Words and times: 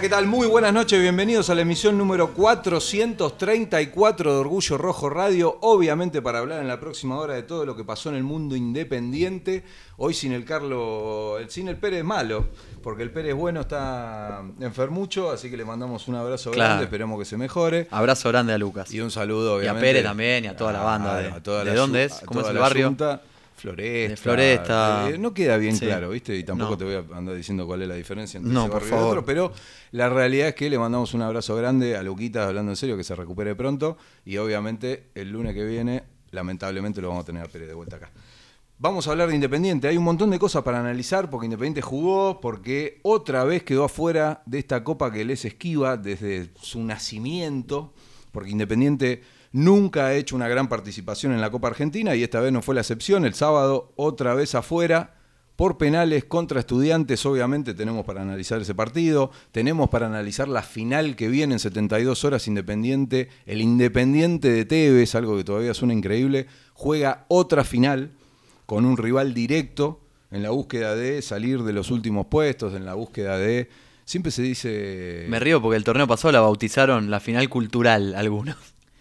hola, 0.00 0.08
¿qué 0.08 0.14
tal? 0.14 0.26
Muy 0.26 0.46
buenas 0.46 0.72
noches, 0.72 0.98
bienvenidos 0.98 1.50
a 1.50 1.54
la 1.54 1.60
emisión 1.60 1.98
número 1.98 2.32
434 2.32 4.32
de 4.32 4.38
Orgullo 4.38 4.78
Rojo 4.78 5.10
Radio, 5.10 5.58
obviamente 5.60 6.22
para 6.22 6.38
hablar 6.38 6.62
en 6.62 6.68
la 6.68 6.80
próxima 6.80 7.18
hora 7.18 7.34
de 7.34 7.42
todo 7.42 7.66
lo 7.66 7.76
que 7.76 7.84
pasó 7.84 8.08
en 8.08 8.14
el 8.14 8.22
mundo 8.22 8.56
independiente, 8.56 9.62
hoy 9.98 10.14
sin 10.14 10.32
el 10.32 10.46
Carlos, 10.46 11.42
sin 11.48 11.68
el 11.68 11.76
Pérez 11.76 12.02
malo, 12.02 12.46
porque 12.82 13.02
el 13.02 13.10
Pérez 13.10 13.34
bueno 13.34 13.60
está 13.60 14.42
enfermucho, 14.60 15.30
así 15.30 15.50
que 15.50 15.58
le 15.58 15.66
mandamos 15.66 16.08
un 16.08 16.14
abrazo 16.14 16.50
Claro. 16.50 16.68
grande, 16.70 16.84
esperemos 16.84 17.18
que 17.18 17.26
se 17.26 17.36
mejore. 17.36 17.86
Abrazo 17.90 18.30
grande 18.30 18.54
a 18.54 18.58
Lucas. 18.58 18.90
Y 18.94 19.00
un 19.00 19.10
saludo, 19.10 19.50
Y 19.50 19.66
a 19.66 19.72
obviamente. 19.72 19.86
Pérez 19.86 20.02
también, 20.04 20.44
y 20.46 20.48
a 20.48 20.56
toda 20.56 20.72
la 20.72 20.82
banda 20.82 21.16
de- 21.18 21.28
a 21.28 21.42
toda 21.42 21.62
¿de 21.64 21.72
la 21.72 21.76
dónde 21.76 22.04
es? 22.04 22.22
¿Cómo 22.24 22.40
es 22.40 22.48
el 22.48 22.56
barrio? 22.58 22.96
Floresta. 23.60 24.10
De 24.10 24.16
Floresta. 24.16 25.10
Eh, 25.10 25.18
no 25.18 25.32
queda 25.34 25.56
bien 25.56 25.76
Sí. 25.76 25.86
claro, 25.86 26.10
¿viste? 26.10 26.36
Y 26.36 26.44
tampoco 26.44 26.70
No. 26.72 26.76
te 26.78 26.84
voy 26.84 26.94
a 26.94 27.16
andar 27.16 27.34
diciendo 27.34 27.66
cuál 27.66 27.82
es 27.82 27.88
la 27.88 27.94
diferencia 27.94 28.38
entre 28.38 28.52
No, 28.52 28.62
ese 28.64 28.70
por 28.72 28.82
y 28.82 28.86
favor. 28.86 29.08
otro, 29.08 29.24
pero 29.24 29.52
la 29.92 30.08
realidad 30.08 30.48
es 30.48 30.54
que 30.54 30.68
le 30.70 30.78
mandamos 30.78 31.14
un 31.14 31.22
abrazo 31.22 31.54
grande 31.56 31.96
a 31.96 32.02
Luquita, 32.02 32.46
hablando 32.48 32.72
en 32.72 32.76
serio, 32.76 32.96
que 32.96 33.04
se 33.04 33.14
recupere 33.14 33.54
pronto. 33.54 33.96
Y 34.24 34.36
obviamente 34.38 35.10
el 35.14 35.30
lunes 35.30 35.54
que 35.54 35.64
viene, 35.64 36.02
lamentablemente, 36.30 37.00
lo 37.00 37.08
vamos 37.08 37.22
a 37.24 37.26
tener 37.26 37.42
a 37.42 37.46
Pérez 37.46 37.68
de 37.68 37.74
vuelta 37.74 37.96
acá. 37.96 38.10
Vamos 38.82 39.06
a 39.06 39.10
hablar 39.10 39.28
de 39.28 39.34
Independiente. 39.34 39.88
Hay 39.88 39.98
un 39.98 40.04
montón 40.04 40.30
de 40.30 40.38
cosas 40.38 40.62
para 40.62 40.80
analizar 40.80 41.28
porque 41.28 41.44
Independiente 41.44 41.82
jugó, 41.82 42.40
porque 42.40 42.98
otra 43.02 43.44
vez 43.44 43.62
quedó 43.62 43.84
afuera 43.84 44.42
de 44.46 44.58
esta 44.58 44.82
copa 44.82 45.12
que 45.12 45.22
les 45.22 45.44
esquiva 45.44 45.98
desde 45.98 46.48
su 46.62 46.82
nacimiento, 46.82 47.92
porque 48.32 48.48
Independiente 48.50 49.22
nunca 49.52 50.06
ha 50.06 50.14
hecho 50.14 50.36
una 50.36 50.48
gran 50.48 50.68
participación 50.68 51.32
en 51.32 51.40
la 51.40 51.50
Copa 51.50 51.68
Argentina 51.68 52.14
y 52.14 52.22
esta 52.22 52.40
vez 52.40 52.52
no 52.52 52.62
fue 52.62 52.74
la 52.74 52.82
excepción. 52.82 53.24
El 53.24 53.34
sábado 53.34 53.92
otra 53.96 54.34
vez 54.34 54.54
afuera 54.54 55.14
por 55.56 55.76
penales 55.76 56.24
contra 56.24 56.60
estudiantes, 56.60 57.26
obviamente 57.26 57.74
tenemos 57.74 58.06
para 58.06 58.22
analizar 58.22 58.62
ese 58.62 58.74
partido, 58.74 59.30
tenemos 59.52 59.90
para 59.90 60.06
analizar 60.06 60.48
la 60.48 60.62
final 60.62 61.16
que 61.16 61.28
viene 61.28 61.52
en 61.54 61.58
72 61.58 62.24
horas 62.24 62.48
Independiente, 62.48 63.28
el 63.44 63.60
Independiente 63.60 64.50
de 64.50 64.64
Tevez, 64.64 65.14
algo 65.14 65.36
que 65.36 65.44
todavía 65.44 65.74
suena 65.74 65.92
increíble, 65.92 66.46
juega 66.72 67.26
otra 67.28 67.64
final 67.64 68.12
con 68.64 68.86
un 68.86 68.96
rival 68.96 69.34
directo 69.34 70.00
en 70.30 70.42
la 70.42 70.48
búsqueda 70.50 70.94
de 70.94 71.20
salir 71.20 71.62
de 71.62 71.74
los 71.74 71.90
últimos 71.90 72.26
puestos, 72.26 72.74
en 72.74 72.86
la 72.86 72.94
búsqueda 72.94 73.36
de... 73.36 73.68
Siempre 74.06 74.32
se 74.32 74.40
dice... 74.40 75.26
Me 75.28 75.40
río 75.40 75.60
porque 75.60 75.76
el 75.76 75.84
torneo 75.84 76.06
pasado 76.06 76.32
la 76.32 76.40
bautizaron 76.40 77.10
la 77.10 77.20
final 77.20 77.50
cultural 77.50 78.14
algunos. 78.14 78.56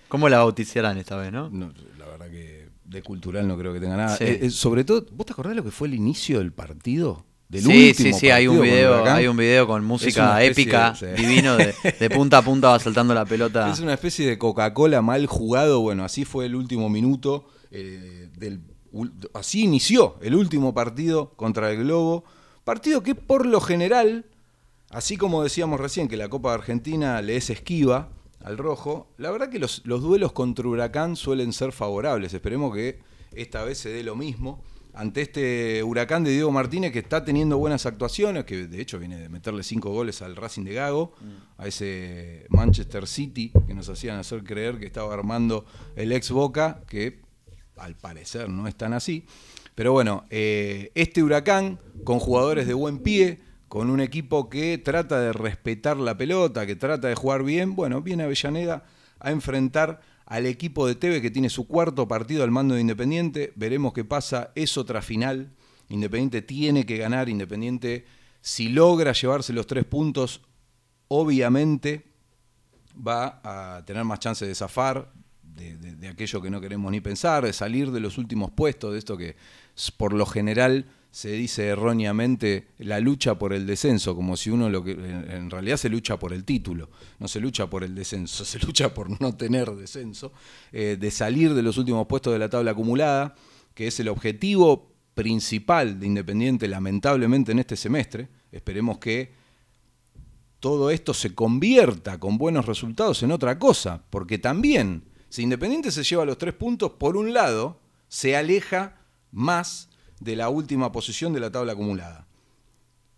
¿Cómo 0.09 0.27
la 0.29 0.39
bautizarán 0.39 0.97
esta 0.97 1.15
vez, 1.15 1.31
no? 1.31 1.49
No, 1.49 1.71
la 1.97 2.05
verdad 2.07 2.29
que 2.29 2.67
de 2.83 3.01
cultural 3.03 3.47
no 3.47 3.57
creo 3.57 3.71
que 3.73 3.79
tenga 3.79 3.95
nada. 3.97 4.17
Sí. 4.17 4.23
Eh, 4.25 4.39
eh, 4.43 4.49
sobre 4.49 4.83
todo, 4.83 5.05
¿vos 5.11 5.25
te 5.25 5.33
acordás 5.33 5.55
lo 5.55 5.63
que 5.63 5.71
fue 5.71 5.87
el 5.87 5.93
inicio 5.93 6.39
del 6.39 6.51
partido? 6.51 7.25
Del 7.47 7.63
sí, 7.63 7.89
último 7.89 8.13
sí, 8.13 8.19
sí, 8.19 8.29
hay 8.29 8.47
un 8.47 8.61
video, 8.61 9.05
hay 9.05 9.25
un 9.27 9.35
video 9.37 9.65
con 9.65 9.83
música 9.83 10.43
épica, 10.43 10.91
de- 10.99 11.15
sí. 11.17 11.21
divino, 11.23 11.57
de, 11.57 11.73
de 11.99 12.09
punta 12.11 12.37
a 12.39 12.41
punta 12.43 12.69
va 12.69 12.79
saltando 12.79 13.13
la 13.15 13.25
pelota. 13.25 13.71
Es 13.71 13.79
una 13.79 13.93
especie 13.93 14.27
de 14.27 14.37
Coca-Cola 14.37 15.01
mal 15.01 15.25
jugado. 15.25 15.79
Bueno, 15.81 16.03
así 16.03 16.25
fue 16.25 16.45
el 16.45 16.55
último 16.55 16.89
minuto. 16.89 17.47
eh, 17.71 18.29
del, 18.37 18.61
así 19.33 19.61
inició 19.63 20.17
el 20.21 20.35
último 20.35 20.73
partido 20.75 21.31
contra 21.35 21.71
el 21.71 21.77
Globo. 21.83 22.23
Partido 22.63 23.01
que 23.01 23.15
por 23.15 23.45
lo 23.47 23.61
general, 23.61 24.25
así 24.91 25.17
como 25.17 25.41
decíamos 25.43 25.79
recién 25.79 26.07
que 26.07 26.17
la 26.17 26.29
Copa 26.29 26.53
Argentina 26.53 27.19
le 27.23 27.35
es 27.35 27.49
esquiva 27.49 28.09
al 28.49 28.57
rojo, 28.57 29.07
la 29.17 29.29
verdad 29.29 29.49
que 29.49 29.59
los, 29.59 29.83
los 29.85 30.01
duelos 30.01 30.31
contra 30.31 30.67
Huracán 30.67 31.15
suelen 31.15 31.53
ser 31.53 31.71
favorables. 31.71 32.33
Esperemos 32.33 32.73
que 32.73 32.99
esta 33.31 33.63
vez 33.63 33.77
se 33.77 33.89
dé 33.89 34.03
lo 34.03 34.15
mismo. 34.15 34.63
Ante 34.95 35.21
este 35.21 35.83
huracán 35.83 36.23
de 36.23 36.31
Diego 36.31 36.51
Martínez 36.51 36.91
que 36.91 36.99
está 36.99 37.23
teniendo 37.23 37.59
buenas 37.59 37.85
actuaciones, 37.85 38.45
que 38.45 38.67
de 38.67 38.81
hecho 38.81 38.97
viene 38.97 39.17
de 39.17 39.29
meterle 39.29 39.61
cinco 39.61 39.91
goles 39.91 40.23
al 40.23 40.35
Racing 40.35 40.63
de 40.63 40.73
Gago, 40.73 41.13
a 41.57 41.67
ese 41.67 42.47
Manchester 42.49 43.07
City 43.07 43.53
que 43.67 43.75
nos 43.75 43.87
hacían 43.87 44.17
hacer 44.17 44.43
creer 44.43 44.79
que 44.79 44.87
estaba 44.87 45.13
armando 45.13 45.65
el 45.95 46.11
ex 46.11 46.31
Boca, 46.31 46.81
que 46.87 47.21
al 47.77 47.95
parecer 47.95 48.49
no 48.49 48.67
es 48.67 48.75
tan 48.75 48.93
así. 48.93 49.25
Pero 49.75 49.93
bueno, 49.93 50.25
eh, 50.31 50.91
este 50.95 51.21
huracán 51.21 51.79
con 52.03 52.19
jugadores 52.19 52.65
de 52.65 52.73
buen 52.73 52.97
pie, 52.99 53.39
con 53.69 53.89
un 53.89 54.01
equipo 54.01 54.49
que 54.49 54.77
trata 54.77 55.21
de 55.21 55.31
respetar 55.31 55.95
la 55.97 56.17
pelota, 56.17 56.65
que 56.65 56.75
trata 56.75 57.07
de 57.07 57.15
jugar 57.15 57.43
bien, 57.43 57.75
bueno, 57.75 58.01
viene 58.01 58.23
Avellaneda 58.23 58.83
a 59.19 59.31
enfrentar 59.31 60.01
al 60.25 60.45
equipo 60.45 60.85
de 60.87 60.95
Teve 60.95 61.21
que 61.21 61.31
tiene 61.31 61.49
su 61.49 61.67
cuarto 61.67 62.07
partido 62.07 62.43
al 62.43 62.51
mando 62.51 62.75
de 62.75 62.81
Independiente. 62.81 63.53
Veremos 63.55 63.93
qué 63.93 64.03
pasa, 64.03 64.51
es 64.55 64.77
otra 64.77 65.01
final. 65.01 65.51
Independiente 65.87 66.41
tiene 66.41 66.85
que 66.85 66.97
ganar, 66.97 67.29
Independiente 67.29 68.05
si 68.41 68.69
logra 68.69 69.11
llevarse 69.13 69.53
los 69.53 69.67
tres 69.67 69.85
puntos, 69.85 70.41
obviamente 71.07 72.05
va 72.95 73.41
a 73.43 73.83
tener 73.85 74.03
más 74.03 74.19
chance 74.19 74.45
de 74.45 74.55
zafar 74.55 75.11
de, 75.43 75.77
de- 75.77 76.07
aquello 76.07 76.41
que 76.41 76.49
no 76.49 76.61
queremos 76.61 76.91
ni 76.91 77.01
pensar, 77.01 77.43
de 77.45 77.53
salir 77.53 77.91
de 77.91 77.99
los 77.99 78.17
últimos 78.17 78.49
puestos, 78.51 78.93
de 78.93 78.99
esto 78.99 79.17
que 79.17 79.35
por 79.97 80.13
lo 80.13 80.25
general 80.25 80.85
se 81.11 81.31
dice 81.31 81.67
erróneamente 81.67 82.67
la 82.77 82.99
lucha 82.99 83.39
por 83.39 83.53
el 83.53 83.65
descenso, 83.65 84.15
como 84.15 84.37
si 84.37 84.49
uno 84.49 84.69
lo 84.69 84.83
que 84.83 84.91
en 84.91 85.49
realidad 85.49 85.77
se 85.77 85.89
lucha 85.89 86.19
por 86.19 86.33
el 86.33 86.45
título, 86.45 86.89
no 87.17 87.27
se 87.27 87.39
lucha 87.39 87.67
por 87.67 87.83
el 87.83 87.95
descenso, 87.95 88.45
se 88.45 88.59
lucha 88.59 88.93
por 88.93 89.19
no 89.19 89.35
tener 89.35 89.71
descenso, 89.71 90.31
eh, 90.71 90.97
de 90.99 91.11
salir 91.11 91.53
de 91.53 91.63
los 91.63 91.77
últimos 91.77 92.05
puestos 92.07 92.33
de 92.33 92.39
la 92.39 92.49
tabla 92.49 92.71
acumulada, 92.71 93.35
que 93.73 93.87
es 93.87 93.99
el 93.99 94.09
objetivo 94.09 94.93
principal 95.15 95.99
de 95.99 96.05
Independiente, 96.05 96.67
lamentablemente 96.67 97.51
en 97.51 97.59
este 97.59 97.75
semestre. 97.75 98.29
Esperemos 98.51 98.99
que 98.99 99.33
todo 100.59 100.91
esto 100.91 101.13
se 101.13 101.33
convierta 101.33 102.19
con 102.19 102.37
buenos 102.37 102.65
resultados 102.65 103.23
en 103.23 103.31
otra 103.31 103.57
cosa, 103.57 104.03
porque 104.09 104.37
también, 104.37 105.05
si 105.29 105.41
Independiente 105.41 105.91
se 105.91 106.03
lleva 106.03 106.25
los 106.25 106.37
tres 106.37 106.53
puntos, 106.53 106.91
por 106.91 107.17
un 107.17 107.33
lado, 107.33 107.81
se 108.07 108.35
aleja 108.35 109.01
más 109.31 109.88
de 110.19 110.35
la 110.35 110.49
última 110.49 110.91
posición 110.91 111.33
de 111.33 111.39
la 111.39 111.51
tabla 111.51 111.73
acumulada. 111.73 112.27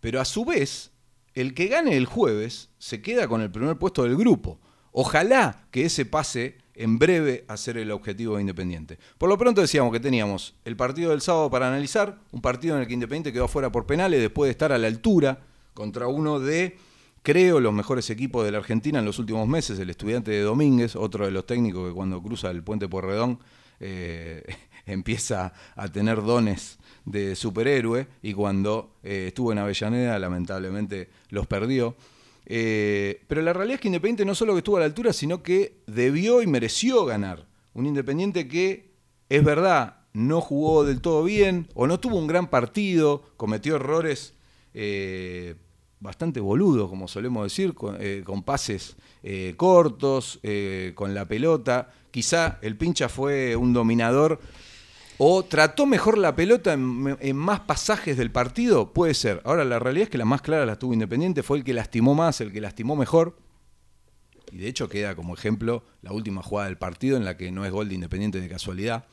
Pero 0.00 0.20
a 0.20 0.24
su 0.24 0.44
vez, 0.44 0.90
el 1.34 1.54
que 1.54 1.68
gane 1.68 1.96
el 1.96 2.06
jueves 2.06 2.70
se 2.78 3.02
queda 3.02 3.28
con 3.28 3.40
el 3.40 3.50
primer 3.50 3.78
puesto 3.78 4.02
del 4.02 4.16
grupo. 4.16 4.58
Ojalá 4.92 5.66
que 5.70 5.86
ese 5.86 6.04
pase 6.04 6.58
en 6.74 6.98
breve 6.98 7.44
a 7.48 7.56
ser 7.56 7.76
el 7.78 7.90
objetivo 7.90 8.36
de 8.36 8.42
Independiente. 8.42 8.98
Por 9.18 9.28
lo 9.28 9.38
pronto 9.38 9.60
decíamos 9.60 9.92
que 9.92 10.00
teníamos 10.00 10.54
el 10.64 10.76
partido 10.76 11.10
del 11.10 11.20
sábado 11.20 11.50
para 11.50 11.68
analizar, 11.68 12.18
un 12.30 12.40
partido 12.40 12.74
en 12.74 12.82
el 12.82 12.86
que 12.86 12.94
Independiente 12.94 13.32
quedó 13.32 13.48
fuera 13.48 13.70
por 13.70 13.86
penales 13.86 14.20
después 14.20 14.48
de 14.48 14.52
estar 14.52 14.72
a 14.72 14.78
la 14.78 14.86
altura 14.86 15.40
contra 15.74 16.06
uno 16.06 16.40
de, 16.40 16.78
creo, 17.22 17.60
los 17.60 17.72
mejores 17.72 18.08
equipos 18.10 18.44
de 18.44 18.52
la 18.52 18.58
Argentina 18.58 18.98
en 18.98 19.04
los 19.04 19.18
últimos 19.18 19.46
meses, 19.48 19.78
el 19.78 19.90
estudiante 19.90 20.30
de 20.30 20.42
Domínguez, 20.42 20.96
otro 20.96 21.24
de 21.24 21.30
los 21.30 21.46
técnicos 21.46 21.88
que 21.88 21.94
cuando 21.94 22.22
cruza 22.22 22.50
el 22.50 22.62
puente 22.62 22.88
Porredón 22.88 23.38
eh, 23.80 24.42
empieza 24.86 25.52
a 25.76 25.88
tener 25.88 26.22
dones 26.22 26.78
de 27.04 27.34
superhéroe 27.34 28.06
y 28.22 28.32
cuando 28.32 28.96
eh, 29.02 29.26
estuvo 29.28 29.52
en 29.52 29.58
Avellaneda 29.58 30.18
lamentablemente 30.18 31.08
los 31.30 31.46
perdió. 31.46 31.96
Eh, 32.46 33.22
pero 33.28 33.42
la 33.42 33.52
realidad 33.52 33.76
es 33.76 33.80
que 33.80 33.88
Independiente 33.88 34.24
no 34.24 34.34
solo 34.34 34.52
que 34.52 34.58
estuvo 34.58 34.76
a 34.76 34.80
la 34.80 34.86
altura, 34.86 35.12
sino 35.12 35.42
que 35.42 35.82
debió 35.86 36.42
y 36.42 36.46
mereció 36.46 37.04
ganar. 37.04 37.46
Un 37.74 37.86
Independiente 37.86 38.48
que, 38.48 38.92
es 39.28 39.44
verdad, 39.44 39.96
no 40.12 40.40
jugó 40.40 40.84
del 40.84 41.00
todo 41.00 41.24
bien 41.24 41.68
o 41.74 41.86
no 41.86 41.98
tuvo 41.98 42.18
un 42.18 42.26
gran 42.26 42.48
partido, 42.48 43.22
cometió 43.36 43.76
errores 43.76 44.34
eh, 44.74 45.54
bastante 46.00 46.40
boludos, 46.40 46.88
como 46.90 47.08
solemos 47.08 47.44
decir, 47.44 47.74
con, 47.74 48.42
pases 48.42 48.96
cortos, 49.56 50.40
con 50.94 51.14
la 51.14 51.24
pelota. 51.26 51.92
Quizá 52.10 52.58
el 52.60 52.76
pincha 52.76 53.08
fue 53.08 53.56
un 53.56 53.72
dominador 53.72 54.40
o 55.24 55.44
trató 55.44 55.86
mejor 55.86 56.18
la 56.18 56.34
pelota 56.34 56.72
en, 56.72 57.16
en 57.20 57.36
más 57.36 57.60
pasajes 57.60 58.16
del 58.16 58.32
partido, 58.32 58.92
puede 58.92 59.14
ser. 59.14 59.40
Ahora 59.44 59.64
la 59.64 59.78
realidad 59.78 60.04
es 60.04 60.10
que 60.10 60.18
la 60.18 60.24
más 60.24 60.42
clara 60.42 60.66
la 60.66 60.80
tuvo 60.80 60.94
Independiente, 60.94 61.44
fue 61.44 61.58
el 61.58 61.64
que 61.64 61.72
lastimó 61.72 62.16
más, 62.16 62.40
el 62.40 62.50
que 62.52 62.60
lastimó 62.60 62.96
mejor. 62.96 63.36
Y 64.50 64.56
de 64.58 64.66
hecho 64.66 64.88
queda 64.88 65.14
como 65.14 65.34
ejemplo 65.34 65.84
la 66.02 66.12
última 66.12 66.42
jugada 66.42 66.66
del 66.68 66.76
partido 66.76 67.16
en 67.16 67.24
la 67.24 67.36
que 67.36 67.52
no 67.52 67.64
es 67.64 67.70
gol 67.70 67.88
de 67.88 67.94
Independiente 67.94 68.40
de 68.40 68.48
casualidad. 68.48 69.04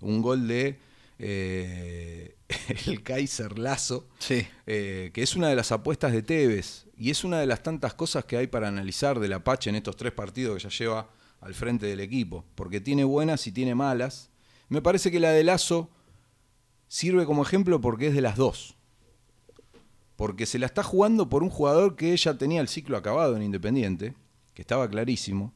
Un 0.00 0.20
gol 0.20 0.48
de 0.48 0.80
eh, 1.20 2.34
el 2.86 3.02
Kaiser 3.04 3.56
Lazo, 3.56 4.08
Sí. 4.18 4.44
eh, 4.66 5.12
que 5.14 5.22
es 5.22 5.36
una 5.36 5.48
de 5.48 5.54
las 5.54 5.70
apuestas 5.70 6.10
de 6.12 6.22
Tevez 6.22 6.86
y 6.96 7.10
es 7.10 7.22
una 7.22 7.38
de 7.38 7.46
las 7.46 7.62
tantas 7.62 7.94
cosas 7.94 8.24
que 8.24 8.36
hay 8.36 8.48
para 8.48 8.66
analizar 8.66 9.20
del 9.20 9.32
Apache 9.32 9.70
en 9.70 9.76
estos 9.76 9.96
tres 9.96 10.12
partidos 10.12 10.56
que 10.56 10.68
ya 10.68 10.76
lleva 10.76 11.08
al 11.40 11.54
frente 11.54 11.86
del 11.86 12.00
equipo, 12.00 12.44
porque 12.56 12.80
tiene 12.80 13.04
buenas 13.04 13.46
y 13.46 13.52
tiene 13.52 13.76
malas. 13.76 14.31
Me 14.72 14.80
parece 14.80 15.10
que 15.10 15.20
la 15.20 15.32
de 15.32 15.44
Lazo 15.44 15.90
sirve 16.88 17.26
como 17.26 17.42
ejemplo 17.42 17.82
porque 17.82 18.06
es 18.06 18.14
de 18.14 18.22
las 18.22 18.36
dos. 18.36 18.74
Porque 20.16 20.46
se 20.46 20.58
la 20.58 20.64
está 20.64 20.82
jugando 20.82 21.28
por 21.28 21.42
un 21.42 21.50
jugador 21.50 21.94
que 21.94 22.16
ya 22.16 22.38
tenía 22.38 22.62
el 22.62 22.68
ciclo 22.68 22.96
acabado 22.96 23.36
en 23.36 23.42
Independiente, 23.42 24.14
que 24.54 24.62
estaba 24.62 24.88
clarísimo, 24.88 25.52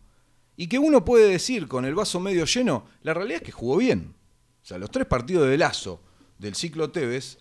y 0.54 0.66
que 0.66 0.78
uno 0.78 1.06
puede 1.06 1.30
decir 1.30 1.66
con 1.66 1.86
el 1.86 1.94
vaso 1.94 2.20
medio 2.20 2.44
lleno, 2.44 2.84
la 3.00 3.14
realidad 3.14 3.40
es 3.40 3.46
que 3.46 3.52
jugó 3.52 3.78
bien. 3.78 4.14
O 4.62 4.66
sea, 4.66 4.76
los 4.76 4.90
tres 4.90 5.06
partidos 5.06 5.48
de 5.48 5.56
Lazo 5.56 6.02
del 6.38 6.54
ciclo 6.54 6.90
Tevez 6.90 7.38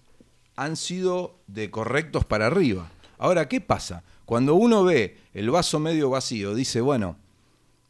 han 0.56 0.78
sido 0.78 1.42
de 1.48 1.72
correctos 1.72 2.24
para 2.24 2.48
arriba. 2.48 2.90
Ahora, 3.18 3.50
¿qué 3.50 3.60
pasa? 3.60 4.06
Cuando 4.24 4.56
uno 4.56 4.86
ve 4.86 5.18
el 5.34 5.50
vaso 5.50 5.80
medio 5.80 6.10
vacío, 6.10 6.56
dice, 6.56 6.80
bueno, 6.80 7.18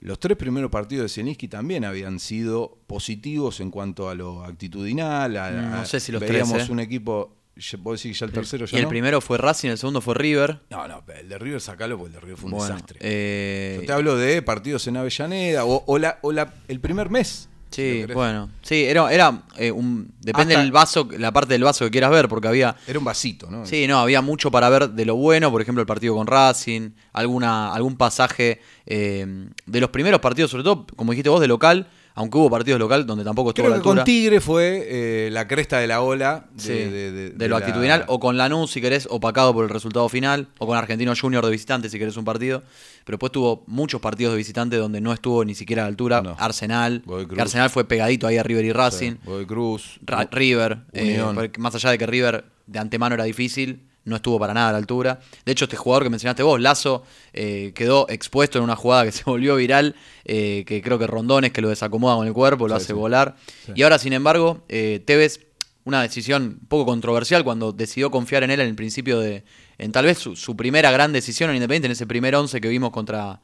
los 0.05 0.19
tres 0.19 0.37
primeros 0.37 0.69
partidos 0.71 1.03
de 1.03 1.09
Zielinski 1.09 1.47
también 1.47 1.83
habían 1.85 2.19
sido 2.19 2.77
positivos 2.87 3.59
en 3.59 3.71
cuanto 3.71 4.09
a 4.09 4.15
lo 4.15 4.43
actitudinal. 4.43 5.35
a- 5.37 5.51
Mm, 5.51 5.71
no 5.71 5.85
sé 5.85 5.99
si 5.99 6.11
los 6.11 6.21
veíamos 6.21 6.53
tres, 6.53 6.69
¿eh? 6.69 6.71
un 6.71 6.79
equipo, 6.79 7.35
¿puedo 7.83 7.95
decir 7.95 8.13
ya 8.13 8.25
el 8.25 8.31
tercero 8.31 8.65
ya 8.65 8.75
y 8.77 8.79
el 8.79 8.83
no? 8.83 8.89
primero 8.89 9.21
fue 9.21 9.37
Racing, 9.37 9.69
el 9.69 9.77
segundo 9.77 10.01
fue 10.01 10.13
River. 10.15 10.61
No, 10.69 10.87
no, 10.87 11.03
el 11.19 11.29
de 11.29 11.37
River 11.39 11.61
sacalo 11.61 11.97
porque 11.97 12.09
el 12.09 12.13
de 12.13 12.19
River 12.19 12.37
fue 12.37 12.45
un 12.45 12.57
Bueno, 12.57 12.73
desastre. 12.75 12.99
eh, 13.01 13.77
Yo 13.81 13.85
te 13.87 13.93
hablo 13.93 14.15
de 14.17 14.41
partidos 14.41 14.87
en 14.87 14.97
Avellaneda 14.97 15.65
o, 15.65 15.83
o 15.85 15.97
la, 15.97 16.19
o 16.21 16.31
la- 16.31 16.53
el 16.67 16.79
primer 16.79 17.09
mes. 17.09 17.49
Sí, 17.75 18.06
bueno. 18.13 18.50
Sí, 18.62 18.83
era, 18.86 19.12
era 19.13 19.44
eh, 19.57 19.72
un. 19.72 20.12
Depende 20.22 20.54
Hasta- 20.54 20.63
del 20.63 20.72
vaso, 20.72 21.07
la 21.18 21.31
parte 21.31 21.54
del 21.54 21.63
vaso 21.63 21.86
que 21.86 21.92
quieras 21.92 22.12
ver, 22.12 22.27
porque 22.27 22.48
había. 22.48 22.75
Era 22.88 23.00
un 23.00 23.06
vasito, 23.06 23.50
¿no? 23.51 23.66
Sí, 23.66 23.88
no, 23.88 24.00
había 24.00 24.22
mucho 24.22 24.50
para 24.51 24.69
ver 24.69 24.89
de 24.89 25.06
lo 25.06 25.16
bueno, 25.16 25.51
por 25.51 25.62
ejemplo, 25.62 25.81
el 25.81 25.88
partido 25.88 26.16
con 26.16 26.27
Racing, 26.27 26.92
alguna, 27.13 27.74
algún 27.74 27.95
pasaje 27.98 28.60
eh, 28.86 29.48
de 29.66 29.80
los 29.81 29.89
primeros 29.89 30.19
partidos, 30.19 30.51
sobre 30.51 30.63
todo, 30.63 30.86
como 30.95 31.12
dijiste 31.12 31.30
vos, 31.30 31.42
de 31.42 31.48
local, 31.48 31.88
aunque 32.18 32.38
hubo 32.38 32.50
partidos 32.50 32.80
local 32.80 33.06
donde 33.06 33.25
tampoco 33.25 33.50
estuvo 33.50 33.66
Creo 33.66 33.75
la 33.77 33.81
que 33.81 33.88
con. 33.89 34.04
Tigre 34.06 34.39
fue 34.39 34.86
eh, 34.88 35.30
la 35.31 35.48
cresta 35.50 35.80
de 35.80 35.88
la 35.88 36.01
ola 36.01 36.45
de, 36.54 36.62
Sí, 36.63 36.69
de- 36.69 36.89
de, 36.89 37.12
de- 37.12 37.30
de 37.31 37.48
lo 37.50 37.60
la- 37.60 37.66
actitudinal, 37.66 38.06
o 38.07 38.19
con 38.22 38.38
Lanús, 38.38 38.72
si 38.72 38.80
querés, 38.80 39.06
opacado 39.12 39.54
por 39.54 39.63
el 39.66 39.69
resultado 39.69 40.07
final, 40.07 40.48
o 40.60 40.66
con 40.68 40.77
Argentino 40.77 41.13
Junior 41.19 41.44
de 41.44 41.51
visitante, 41.51 41.89
si 41.89 42.00
querés 42.00 42.16
un 42.16 42.24
partido. 42.25 42.63
Pero 43.05 43.15
después 43.17 43.31
tuvo 43.31 43.63
muchos 43.67 44.01
partidos 44.01 44.33
de 44.33 44.38
visitante 44.38 44.75
donde 44.77 45.00
no 45.00 45.13
estuvo 45.13 45.45
ni 45.45 45.55
siquiera 45.55 45.83
a 45.83 45.85
la 45.85 45.89
altura. 45.89 46.21
No. 46.21 46.35
Arsenal, 46.38 47.03
que 47.33 47.39
Arsenal 47.41 47.69
fue 47.69 47.85
pegadito 47.88 48.27
ahí 48.27 48.38
a 48.38 48.43
River 48.43 48.65
y 48.65 48.74
Racing. 48.74 49.12
Sí, 49.13 49.17
Godoy 49.24 49.45
Cruz. 49.45 50.00
Ra- 50.03 50.27
River, 50.31 50.79
eh, 50.91 51.24
más 51.59 51.75
allá 51.75 51.91
de 51.91 51.97
que 52.00 52.05
River 52.07 52.45
de 52.65 52.79
antemano 52.79 53.13
era 53.15 53.24
difícil, 53.25 53.88
no 54.05 54.15
estuvo 54.15 54.38
para 54.39 54.53
nada 54.53 54.69
a 54.69 54.71
la 54.71 54.77
altura. 54.79 55.19
De 55.45 55.51
hecho, 55.51 55.65
este 55.65 55.77
jugador 55.77 56.03
que 56.03 56.09
mencionaste 56.09 56.41
vos, 56.43 56.59
Lazo, 56.59 57.03
eh, 57.33 57.71
quedó 57.75 58.07
expuesto 58.09 58.57
en 58.57 58.63
una 58.63 58.75
jugada 58.75 59.03
que 59.05 59.12
se 59.13 59.24
volvió 59.24 59.55
viral, 59.55 59.95
eh, 60.25 60.63
que 60.67 60.81
creo 60.81 60.97
que 61.00 61.05
Rondones, 61.07 61.51
que 61.51 61.62
lo 61.62 61.69
desacomoda 61.69 62.15
con 62.15 62.25
el 62.27 62.33
cuerpo, 62.33 62.67
lo 62.67 62.74
Sí, 62.75 62.77
hace 62.77 62.88
sí. 62.88 62.93
volar. 62.93 63.35
Sí. 63.67 63.71
Y 63.75 63.83
ahora, 63.83 64.00
sin 64.00 64.13
embargo, 64.13 64.63
eh, 64.67 65.01
Tevez, 65.05 65.41
una 65.83 66.01
decisión 66.01 66.57
un 66.62 66.67
poco 66.67 66.88
controversial 66.88 67.43
cuando 67.43 67.71
decidió 67.71 68.09
confiar 68.09 68.41
en 68.41 68.50
él 68.50 68.59
en 68.62 68.67
el 68.69 68.75
principio 68.75 69.19
de, 69.19 69.43
en 69.77 69.91
tal 69.91 70.05
vez 70.05 70.17
su, 70.17 70.36
su 70.36 70.55
primera 70.55 70.91
gran 70.91 71.13
decisión 71.13 71.50
en 71.50 71.58
Independiente, 71.58 71.88
en 71.88 71.91
ese 71.94 72.08
primer 72.08 72.36
once 72.36 72.62
que 72.62 72.67
vimos 72.67 72.91
contra 72.91 73.41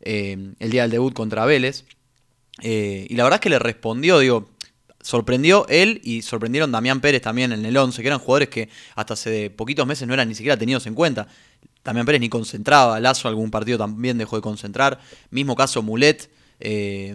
eh, 0.00 0.54
el 0.58 0.70
día 0.70 0.82
del 0.82 0.90
debut 0.90 1.14
contra 1.14 1.44
Vélez. 1.46 1.84
Eh, 2.62 3.06
y 3.08 3.14
la 3.16 3.24
verdad 3.24 3.38
es 3.38 3.40
que 3.42 3.50
le 3.50 3.58
respondió, 3.58 4.18
digo, 4.18 4.48
sorprendió 5.02 5.66
él 5.68 6.00
y 6.04 6.22
sorprendieron 6.22 6.72
Damián 6.72 7.00
Pérez 7.00 7.22
también 7.22 7.52
en 7.52 7.64
el 7.64 7.76
11, 7.76 8.02
que 8.02 8.08
eran 8.08 8.18
jugadores 8.18 8.48
que 8.48 8.68
hasta 8.94 9.14
hace 9.14 9.50
poquitos 9.50 9.86
meses 9.86 10.06
no 10.08 10.14
eran 10.14 10.28
ni 10.28 10.34
siquiera 10.34 10.56
tenidos 10.56 10.86
en 10.86 10.94
cuenta. 10.94 11.28
Damián 11.84 12.06
Pérez 12.06 12.20
ni 12.20 12.28
concentraba, 12.28 12.98
Lazo 12.98 13.28
algún 13.28 13.50
partido 13.50 13.78
también 13.78 14.18
dejó 14.18 14.36
de 14.36 14.42
concentrar. 14.42 14.98
Mismo 15.30 15.54
caso 15.54 15.82
Mulet, 15.82 16.30
eh, 16.58 17.14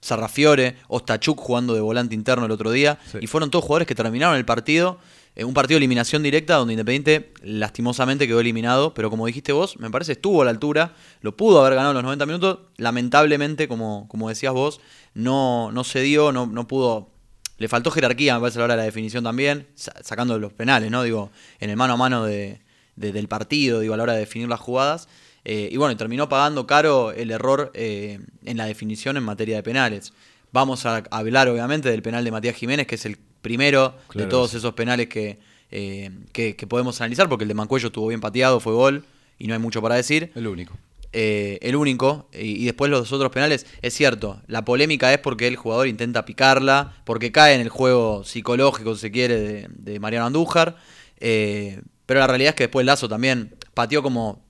Sarrafiore, 0.00 0.76
Ostachuk 0.88 1.40
jugando 1.40 1.74
de 1.74 1.80
volante 1.80 2.14
interno 2.14 2.46
el 2.46 2.52
otro 2.52 2.70
día. 2.70 2.98
Sí. 3.10 3.18
Y 3.22 3.26
fueron 3.26 3.50
todos 3.50 3.64
jugadores 3.64 3.88
que 3.88 3.94
terminaron 3.94 4.36
el 4.36 4.44
partido, 4.44 5.00
eh, 5.36 5.44
un 5.44 5.54
partido 5.54 5.76
de 5.76 5.78
eliminación 5.78 6.22
directa 6.22 6.54
donde 6.56 6.74
Independiente 6.74 7.32
lastimosamente 7.42 8.26
quedó 8.26 8.40
eliminado, 8.40 8.94
pero 8.94 9.10
como 9.10 9.26
dijiste 9.26 9.52
vos, 9.52 9.78
me 9.78 9.90
parece 9.90 10.12
estuvo 10.12 10.42
a 10.42 10.44
la 10.44 10.50
altura, 10.50 10.94
lo 11.20 11.36
pudo 11.36 11.60
haber 11.60 11.74
ganado 11.74 11.90
en 11.92 11.94
los 11.96 12.04
90 12.04 12.26
minutos, 12.26 12.58
lamentablemente, 12.76 13.68
como, 13.68 14.06
como 14.08 14.28
decías 14.28 14.52
vos, 14.52 14.80
no, 15.14 15.72
no 15.72 15.84
se 15.84 16.00
dio, 16.02 16.32
no, 16.32 16.46
no 16.46 16.66
pudo 16.68 17.10
le 17.56 17.68
faltó 17.68 17.90
jerarquía, 17.92 18.34
me 18.34 18.40
parece, 18.40 18.58
a 18.58 18.60
la 18.60 18.64
hora 18.64 18.74
de 18.74 18.78
la 18.78 18.84
definición 18.84 19.22
también, 19.22 19.68
sa- 19.76 19.94
sacando 20.02 20.36
los 20.40 20.52
penales, 20.52 20.90
¿no? 20.90 21.04
Digo, 21.04 21.30
en 21.60 21.70
el 21.70 21.76
mano 21.76 21.92
a 21.94 21.96
mano 21.96 22.24
de, 22.24 22.60
de- 22.96 23.12
del 23.12 23.28
partido, 23.28 23.78
digo, 23.78 23.94
a 23.94 23.96
la 23.96 24.02
hora 24.02 24.12
de 24.14 24.18
definir 24.20 24.48
las 24.48 24.58
jugadas. 24.58 25.08
Eh, 25.44 25.68
y 25.70 25.76
bueno, 25.76 25.96
terminó 25.96 26.28
pagando 26.28 26.66
caro 26.66 27.12
el 27.12 27.30
error 27.30 27.70
eh, 27.74 28.18
en 28.44 28.56
la 28.56 28.64
definición 28.66 29.16
en 29.16 29.22
materia 29.22 29.54
de 29.56 29.62
penales. 29.62 30.12
Vamos 30.50 30.84
a 30.84 31.04
hablar, 31.12 31.48
obviamente, 31.48 31.88
del 31.90 32.02
penal 32.02 32.24
de 32.24 32.32
Matías 32.32 32.56
Jiménez, 32.56 32.88
que 32.88 32.96
es 32.96 33.06
el 33.06 33.18
primero 33.44 33.94
Claro 34.08 34.24
de 34.24 34.30
todos 34.30 34.54
esos 34.54 34.72
penales 34.74 35.06
que, 35.08 35.38
eh, 35.70 36.10
que, 36.32 36.56
que 36.56 36.66
podemos 36.66 37.00
analizar, 37.00 37.28
porque 37.28 37.44
el 37.44 37.48
de 37.48 37.54
Mancuello 37.54 37.86
estuvo 37.88 38.08
bien 38.08 38.20
pateado, 38.20 38.58
fue 38.58 38.72
gol, 38.72 39.04
y 39.38 39.46
no 39.46 39.54
hay 39.54 39.60
mucho 39.60 39.80
para 39.80 39.94
decir 39.94 40.32
El 40.34 40.48
único. 40.48 40.74
eh, 41.12 41.58
el 41.62 41.76
único, 41.76 42.28
y, 42.32 42.62
y 42.62 42.64
después 42.64 42.90
los 42.90 43.12
otros 43.12 43.30
penales, 43.30 43.66
es 43.82 43.94
cierto, 43.94 44.40
la 44.48 44.64
polémica 44.64 45.12
es 45.12 45.18
porque 45.20 45.46
el 45.46 45.56
jugador 45.56 45.86
intenta 45.86 46.24
picarla, 46.24 46.94
porque 47.04 47.30
cae 47.30 47.54
en 47.54 47.60
el 47.60 47.68
juego 47.68 48.24
psicológico, 48.24 48.94
si 48.96 49.00
se 49.02 49.10
quiere, 49.12 49.38
de, 49.38 49.68
de 49.70 50.00
Mariano 50.00 50.26
Andújar, 50.26 50.76
eh, 51.20 51.80
pero 52.06 52.20
la 52.20 52.26
realidad 52.26 52.50
es 52.50 52.54
que 52.56 52.64
después 52.64 52.84
Lazo 52.84 53.08
también 53.08 53.54
pateó 53.74 54.02
como 54.02 54.42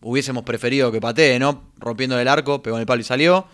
hubiésemos 0.00 0.44
preferido 0.44 0.92
que 0.92 1.00
patee, 1.00 1.38
¿no? 1.38 1.72
Rompiendo 1.78 2.18
el 2.20 2.28
arco, 2.28 2.62
pegó 2.62 2.76
en 2.76 2.82
el 2.82 2.86
palo 2.86 3.00
y 3.00 3.04
salió, 3.04 3.46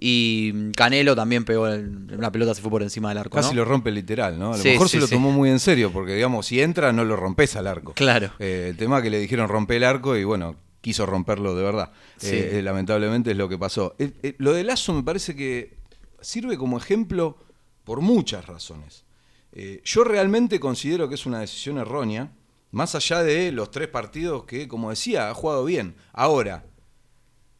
y 0.00 0.70
Canelo 0.72 1.16
también 1.16 1.44
pegó, 1.44 1.66
el- 1.68 2.06
una 2.16 2.30
pelota 2.30 2.54
se 2.54 2.62
fue 2.62 2.70
por 2.70 2.82
encima 2.82 3.08
del 3.08 3.18
arco, 3.18 3.36
Casi 3.36 3.50
¿no? 3.50 3.56
lo 3.56 3.64
rompe 3.64 3.90
literal, 3.90 4.38
¿no? 4.38 4.54
A 4.54 4.56
lo 4.56 4.62
Sí, 4.62 4.68
mejor 4.70 4.88
sí, 4.88 4.96
se 4.96 5.00
lo 5.00 5.06
sí. 5.08 5.14
tomó 5.14 5.32
muy 5.32 5.50
en 5.50 5.58
serio, 5.58 5.90
porque 5.92 6.14
digamos, 6.14 6.46
si 6.46 6.60
entra 6.60 6.92
no 6.92 7.04
lo 7.04 7.16
rompes 7.16 7.56
al 7.56 7.66
arco. 7.66 7.94
Claro. 7.94 8.30
Eh, 8.38 8.68
el 8.70 8.76
tema 8.76 9.02
que 9.02 9.10
le 9.10 9.18
dijeron 9.18 9.48
rompe 9.48 9.76
el 9.76 9.84
arco 9.84 10.16
y 10.16 10.24
bueno, 10.24 10.54
quiso 10.80 11.04
romperlo 11.06 11.54
de 11.56 11.64
verdad. 11.64 11.90
Eh, 12.22 12.52
eh, 12.58 12.62
lamentablemente 12.62 13.32
es 13.32 13.36
lo 13.36 13.48
que 13.48 13.58
pasó. 13.58 13.96
Lo 14.38 14.52
de 14.52 14.62
Lazo 14.64 14.94
me 14.94 15.02
parece 15.02 15.34
que 15.34 15.76
sirve 16.20 16.56
como 16.56 16.78
ejemplo 16.78 17.36
por 17.84 18.00
muchas 18.00 18.46
razones. 18.46 19.04
Yo 19.84 20.04
realmente 20.04 20.60
considero 20.60 21.08
que 21.08 21.16
es 21.16 21.26
una 21.26 21.40
decisión 21.40 21.78
errónea, 21.78 22.30
más 22.70 22.94
allá 22.94 23.24
de 23.24 23.50
los 23.50 23.70
tres 23.72 23.88
partidos 23.88 24.44
que, 24.44 24.68
como 24.68 24.90
decía, 24.90 25.30
ha 25.30 25.34
jugado 25.34 25.64
bien. 25.64 25.96
Ahora, 26.12 26.64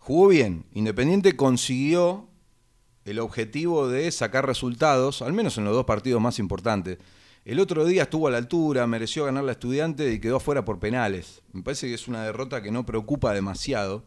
jugó 0.08 0.28
bien. 0.28 0.64
Independiente 0.72 1.36
consiguió 1.36 2.28
el 3.04 3.18
objetivo 3.18 3.88
de 3.88 4.10
sacar 4.10 4.46
resultados, 4.46 5.20
al 5.20 5.34
menos 5.34 5.58
en 5.58 5.66
los 5.66 5.74
dos 5.74 5.84
partidos 5.84 6.22
más 6.22 6.38
importantes. 6.38 6.96
El 7.44 7.60
otro 7.60 7.84
día 7.84 8.04
estuvo 8.04 8.26
a 8.26 8.30
la 8.30 8.38
altura, 8.38 8.86
mereció 8.86 9.26
ganar 9.26 9.44
la 9.44 9.52
estudiante 9.52 10.10
y 10.10 10.18
quedó 10.18 10.36
afuera 10.36 10.64
por 10.64 10.78
penales. 10.78 11.42
Me 11.52 11.62
parece 11.62 11.88
que 11.88 11.94
es 11.94 12.08
una 12.08 12.24
derrota 12.24 12.62
que 12.62 12.70
no 12.70 12.86
preocupa 12.86 13.34
demasiado. 13.34 14.06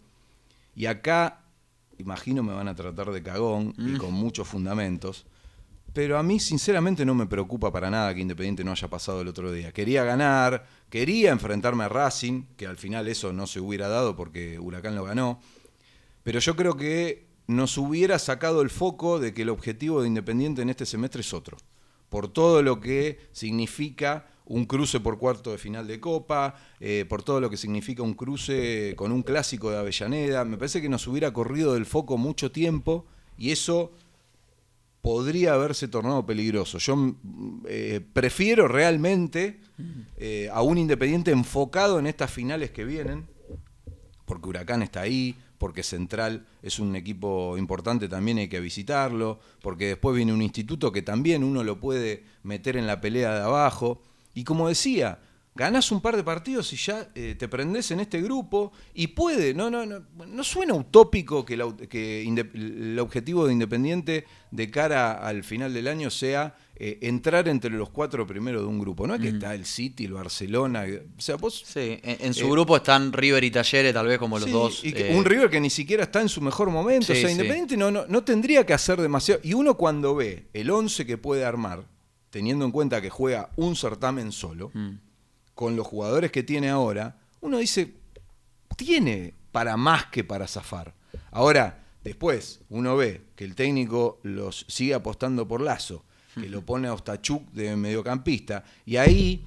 Y 0.76 0.88
acá, 0.88 1.44
imagino, 2.00 2.42
me 2.42 2.54
van 2.54 2.68
a 2.68 2.74
tratar 2.74 3.12
de 3.12 3.22
cagón 3.22 3.76
y 3.78 3.96
con 4.00 4.12
muchos 4.12 4.48
fundamentos. 4.48 5.28
Pero 5.94 6.18
a 6.18 6.24
mí, 6.24 6.40
sinceramente, 6.40 7.06
no 7.06 7.14
me 7.14 7.28
preocupa 7.28 7.72
para 7.72 7.92
nada 7.92 8.12
que 8.16 8.22
Independiente 8.22 8.64
no 8.64 8.72
haya 8.72 8.90
pasado 8.90 9.22
el 9.22 9.28
otro 9.28 9.52
día. 9.52 9.72
Quería 9.72 10.04
ganar, 10.04 10.66
quería 10.90 11.30
enfrentarme 11.30 11.84
a 11.84 11.90
Racing, 11.90 12.46
que 12.58 12.66
al 12.66 12.78
final 12.78 13.08
eso 13.08 13.32
no 13.34 13.46
se 13.46 13.60
hubiera 13.60 13.88
dado 13.88 14.16
porque 14.16 14.58
Huracán 14.58 14.96
lo 14.96 15.04
ganó. 15.04 15.40
Pero 16.24 16.40
yo 16.40 16.56
creo 16.56 16.78
que 16.78 17.28
nos 17.48 17.78
hubiera 17.78 18.20
sacado 18.20 18.62
el 18.62 18.70
foco 18.70 19.20
de 19.20 19.34
que 19.34 19.42
el 19.42 19.50
objetivo 19.50 20.02
de 20.02 20.08
Independiente 20.08 20.62
en 20.62 20.70
este 20.70 20.86
semestre 20.86 21.22
es 21.22 21.34
otro. 21.34 21.58
Por 22.10 22.28
todo 22.28 22.62
lo 22.62 22.80
que 22.80 23.20
significa 23.32 24.28
un 24.46 24.66
cruce 24.66 25.00
por 25.00 25.18
cuarto 25.18 25.52
de 25.52 25.58
final 25.58 25.88
de 25.88 26.00
Copa, 26.00 26.56
eh, 26.80 27.06
por 27.08 27.24
todo 27.24 27.40
lo 27.40 27.50
que 27.50 27.58
significa 27.58 28.04
un 28.04 28.14
cruce 28.14 28.94
con 28.98 29.12
un 29.12 29.24
clásico 29.24 29.72
de 29.72 29.78
Avellaneda. 29.78 30.44
Me 30.44 30.58
parece 30.58 30.82
que 30.82 30.90
nos 30.90 31.08
hubiera 31.08 31.32
corrido 31.32 31.74
del 31.74 31.86
foco 31.86 32.18
mucho 32.18 32.52
tiempo 32.52 33.06
y 33.38 33.52
eso 33.52 33.94
podría 35.02 35.54
haberse 35.54 35.88
tornado 35.88 36.26
peligroso. 36.26 36.78
Yo 36.78 36.96
mm, 36.96 37.66
eh, 37.68 38.02
prefiero 38.14 38.68
realmente 38.68 39.60
eh, 40.18 40.50
a 40.52 40.62
un 40.62 40.78
Independiente 40.78 41.32
enfocado 41.32 42.00
en 42.00 42.08
estas 42.08 42.32
finales 42.32 42.72
que 42.72 42.86
vienen, 42.86 43.28
porque 44.26 44.50
Huracán 44.50 44.84
está 44.84 45.02
ahí, 45.02 45.38
porque 45.62 45.84
Central 45.84 46.48
es 46.64 46.80
un 46.80 46.96
equipo 46.96 47.56
importante, 47.56 48.10
también 48.10 48.40
hay 48.40 48.48
que 48.48 48.60
visitarlo, 48.60 49.40
porque 49.62 49.90
después 49.90 50.16
viene 50.16 50.34
un 50.34 50.42
instituto 50.42 50.92
que 50.92 51.04
también 51.04 51.44
uno 51.44 51.64
lo 51.64 51.80
puede 51.80 52.24
meter 52.42 52.78
en 52.78 52.88
la 52.88 53.00
pelea 53.00 53.36
de 53.36 53.42
abajo. 53.42 54.02
Y 54.34 54.44
como 54.44 54.70
decía, 54.70 55.20
ganás 55.54 55.92
un 55.92 56.00
par 56.02 56.16
de 56.16 56.24
partidos 56.24 56.72
y 56.72 56.78
ya 56.78 57.10
eh, 57.14 57.36
te 57.38 57.48
prendés 57.50 57.92
en 57.92 58.00
este 58.00 58.22
grupo 58.22 58.72
y 58.94 59.08
puede, 59.08 59.54
no, 59.54 59.70
no, 59.70 59.86
no, 59.86 60.02
no 60.26 60.44
suena 60.44 60.74
utópico 60.74 61.44
que, 61.44 61.56
el, 61.56 61.62
au- 61.62 61.88
que 61.90 62.22
el 62.24 62.98
objetivo 63.00 63.46
de 63.46 63.54
Independiente 63.54 64.26
de 64.50 64.72
cara 64.72 65.14
al 65.14 65.44
final 65.44 65.74
del 65.74 65.88
año 65.90 66.10
sea 66.10 66.56
eh, 66.76 66.98
entrar 67.02 67.48
entre 67.50 67.70
los 67.72 67.90
cuatro 67.90 68.26
primeros 68.26 68.62
de 68.62 68.68
un 68.68 68.80
grupo. 68.80 69.06
No 69.06 69.14
es 69.16 69.22
que 69.22 69.28
está 69.28 69.54
el 69.54 69.66
City, 69.66 70.06
el 70.06 70.14
Barcelona, 70.14 70.86
eh, 70.88 71.06
o 71.18 71.22
sea, 71.22 71.36
vos... 71.36 71.64
Sí, 71.68 72.00
en, 72.02 72.18
en 72.28 72.34
su 72.34 72.46
Eh, 72.48 72.50
grupo 72.52 72.78
están 72.78 73.12
River 73.14 73.44
y 73.44 73.52
Talleres, 73.52 73.94
tal 73.94 74.08
vez 74.08 74.18
como 74.18 74.38
los 74.40 74.46
Sí, 74.46 74.52
dos. 74.52 74.84
y 74.86 74.94
que 74.94 75.14
un 75.14 75.24
River 75.26 75.50
que 75.50 75.60
ni 75.60 75.70
siquiera 75.70 76.04
está 76.04 76.22
en 76.22 76.30
su 76.30 76.40
mejor 76.42 76.70
momento. 76.72 77.08
Sí, 77.08 77.12
o 77.12 77.16
sea, 77.16 77.28
sí. 77.28 77.34
Independiente 77.34 77.76
no, 77.78 77.92
no, 77.92 78.06
no 78.08 78.24
tendría 78.24 78.66
que 78.66 78.74
hacer 78.74 79.00
demasiado. 79.02 79.42
Y 79.44 79.54
uno 79.54 79.76
cuando 79.76 80.16
ve 80.16 80.48
el 80.54 80.70
11 80.72 81.06
que 81.06 81.18
puede 81.18 81.44
armar, 81.46 81.84
teniendo 82.32 82.64
en 82.66 82.72
cuenta 82.72 83.02
que 83.02 83.10
juega 83.10 83.50
un 83.58 83.76
certamen 83.76 84.32
solo, 84.32 84.72
mm. 84.74 84.90
Con 85.56 85.76
los 85.76 85.88
jugadores 85.88 86.32
que 86.32 86.44
tiene 86.44 86.70
ahora, 86.70 87.18
uno 87.42 87.58
dice, 87.58 87.94
tiene 88.76 89.34
para 89.52 89.78
más 89.78 90.06
que 90.08 90.24
para 90.24 90.48
zafar. 90.48 90.94
Ahora, 91.32 91.84
después, 92.04 92.62
uno 92.70 92.96
ve 92.96 93.22
que 93.36 93.44
el 93.44 93.56
técnico 93.56 94.20
los 94.24 94.66
sigue 94.68 94.94
apostando 94.94 95.48
por 95.48 95.62
Lazo, 95.62 96.04
que 96.34 96.50
lo 96.50 96.62
pone 96.62 96.88
a 96.88 96.94
Ostachuk 96.94 97.52
de 97.52 97.76
mediocampista, 97.76 98.64
y 98.86 98.96
ahí 98.96 99.44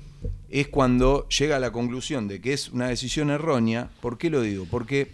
es 0.49 0.69
cuando 0.69 1.29
llega 1.29 1.57
a 1.57 1.61
la 1.61 1.73
conclusión 1.73 2.29
de 2.29 2.41
que 2.41 2.53
es 2.53 2.69
una 2.69 2.89
decisión 2.89 3.31
errónea. 3.31 3.91
¿Por 4.01 4.19
qué 4.19 4.31
lo 4.31 4.43
digo? 4.43 4.67
Porque 4.71 5.13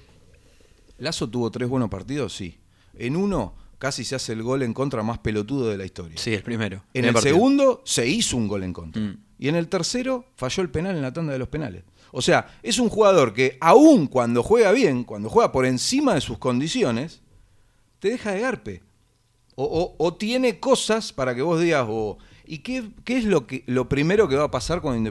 Lazo 0.99 1.29
tuvo 1.29 1.51
tres 1.51 1.69
buenos 1.69 1.89
partidos, 1.89 2.35
sí. 2.37 2.59
En 2.95 3.17
uno 3.17 3.55
casi 3.79 4.05
se 4.05 4.15
hace 4.15 4.33
el 4.35 4.43
gol 4.43 4.63
en 4.63 4.75
contra 4.75 5.03
más 5.03 5.19
pelotudo 5.19 5.71
de 5.71 5.79
la 5.79 5.85
historia. 5.85 6.19
Sí, 6.19 6.35
el 6.35 6.43
primero. 6.43 6.85
En 6.93 7.07
el 7.07 7.17
segundo 7.17 7.83
se 7.85 8.07
hizo 8.07 8.37
un 8.37 8.47
gol 8.47 8.63
en 8.65 8.73
contra. 8.73 9.03
Mm. 9.03 9.19
Y 9.41 9.49
en 9.49 9.57
el 9.57 9.69
tercero 9.69 10.27
falló 10.37 10.63
el 10.63 10.71
penal 10.71 10.95
en 10.95 11.03
la 11.03 11.13
tanda 11.13 11.33
de 11.33 11.39
los 11.39 11.49
penales. 11.49 11.83
O 12.13 12.21
sea, 12.21 12.59
es 12.63 12.79
un 12.79 12.91
jugador 12.91 13.33
que 13.33 13.57
aún 13.61 14.07
cuando 14.07 14.43
juega 14.43 14.71
bien, 14.71 15.03
cuando 15.03 15.31
juega 15.31 15.51
por 15.51 15.65
encima 15.65 16.15
de 16.15 16.21
sus 16.21 16.37
condiciones, 16.39 17.23
te 18.01 18.11
deja 18.11 18.33
de 18.33 18.41
garpe. 18.41 18.83
O, 19.55 19.95
o- 19.99 20.15
tiene 20.15 20.59
cosas 20.61 21.13
para 21.13 21.35
que 21.35 21.43
vos 21.43 21.61
digas, 21.61 21.87
o, 21.89 22.19
¿y 22.47 22.59
qué, 22.59 22.91
qué 23.05 23.19
es 23.19 23.25
lo, 23.25 23.47
que, 23.47 23.63
lo 23.67 23.89
primero 23.89 24.29
que 24.29 24.37
va 24.37 24.45
a 24.45 24.51
pasar 24.51 24.81
cuando 24.81 25.11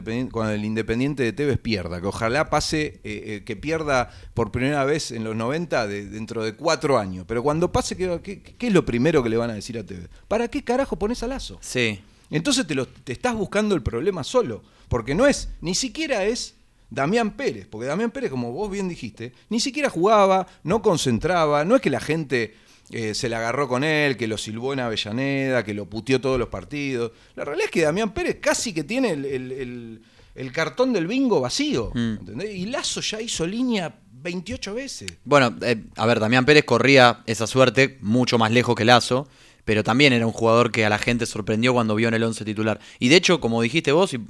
el 0.52 0.64
Independiente 0.64 1.22
de 1.22 1.32
Tevez 1.32 1.58
pierda? 1.58 2.00
Que 2.00 2.06
ojalá 2.08 2.50
pase, 2.50 3.00
eh, 3.04 3.22
eh, 3.26 3.42
que 3.44 3.56
pierda 3.56 4.10
por 4.34 4.50
primera 4.52 4.84
vez 4.84 5.10
en 5.12 5.24
los 5.24 5.34
90 5.36 5.86
de- 5.86 6.06
dentro 6.06 6.44
de 6.44 6.54
cuatro 6.54 6.98
años. 6.98 7.24
Pero 7.28 7.42
cuando 7.42 7.70
pase, 7.72 7.96
¿qué, 7.96 8.20
qué, 8.22 8.42
qué 8.42 8.66
es 8.68 8.72
lo 8.72 8.84
primero 8.84 9.22
que 9.22 9.28
le 9.28 9.36
van 9.36 9.50
a 9.50 9.54
decir 9.54 9.78
a 9.78 9.84
Tevez? 9.84 10.08
¿Para 10.28 10.48
qué 10.48 10.62
carajo 10.64 10.96
pones 10.98 11.22
a 11.22 11.26
Lazo? 11.28 11.58
Sí. 11.60 12.00
Entonces 12.30 12.66
te, 12.66 12.74
lo, 12.74 12.86
te 12.86 13.12
estás 13.12 13.34
buscando 13.34 13.74
el 13.74 13.82
problema 13.82 14.24
solo. 14.24 14.62
Porque 14.88 15.14
no 15.14 15.26
es, 15.26 15.48
ni 15.60 15.74
siquiera 15.74 16.24
es 16.24 16.54
Damián 16.90 17.32
Pérez. 17.36 17.66
Porque 17.70 17.86
Damián 17.86 18.10
Pérez, 18.10 18.30
como 18.30 18.52
vos 18.52 18.70
bien 18.70 18.88
dijiste, 18.88 19.32
ni 19.48 19.60
siquiera 19.60 19.90
jugaba, 19.90 20.46
no 20.64 20.82
concentraba. 20.82 21.64
No 21.64 21.76
es 21.76 21.82
que 21.82 21.90
la 21.90 22.00
gente 22.00 22.54
eh, 22.90 23.14
se 23.14 23.28
la 23.28 23.38
agarró 23.38 23.68
con 23.68 23.84
él, 23.84 24.16
que 24.16 24.26
lo 24.26 24.36
silbó 24.38 24.72
en 24.72 24.80
Avellaneda, 24.80 25.64
que 25.64 25.74
lo 25.74 25.86
puteó 25.86 26.20
todos 26.20 26.38
los 26.38 26.48
partidos. 26.48 27.12
La 27.36 27.44
realidad 27.44 27.66
es 27.66 27.70
que 27.70 27.82
Damián 27.82 28.12
Pérez 28.12 28.38
casi 28.40 28.72
que 28.72 28.84
tiene 28.84 29.10
el, 29.10 29.24
el- 29.24 29.52
el- 29.52 30.02
el 30.36 30.52
cartón 30.52 30.92
del 30.92 31.06
bingo 31.08 31.40
vacío. 31.40 31.90
Mm. 31.94 32.12
¿entendés? 32.20 32.54
Y 32.54 32.66
Lazo 32.66 33.00
ya 33.00 33.20
hizo 33.20 33.46
línea 33.46 33.94
28 34.22 34.74
veces. 34.74 35.08
Bueno, 35.24 35.54
eh, 35.62 35.82
a 35.96 36.06
ver, 36.06 36.20
Damián 36.20 36.44
Pérez 36.44 36.64
corría 36.64 37.22
esa 37.26 37.46
suerte 37.46 37.98
mucho 38.00 38.38
más 38.38 38.50
lejos 38.52 38.74
que 38.74 38.84
Lazo, 38.84 39.28
pero 39.64 39.84
también 39.84 40.12
era 40.12 40.26
un 40.26 40.32
jugador 40.32 40.70
que 40.70 40.84
a 40.84 40.88
la 40.88 40.98
gente 40.98 41.26
sorprendió 41.26 41.72
cuando 41.72 41.94
vio 41.94 42.08
en 42.08 42.14
el 42.14 42.22
11 42.22 42.44
titular. 42.44 42.80
Y 42.98 43.08
de 43.08 43.16
hecho, 43.16 43.40
como 43.40 43.62
dijiste 43.62 43.92
vos, 43.92 44.14
y 44.14 44.20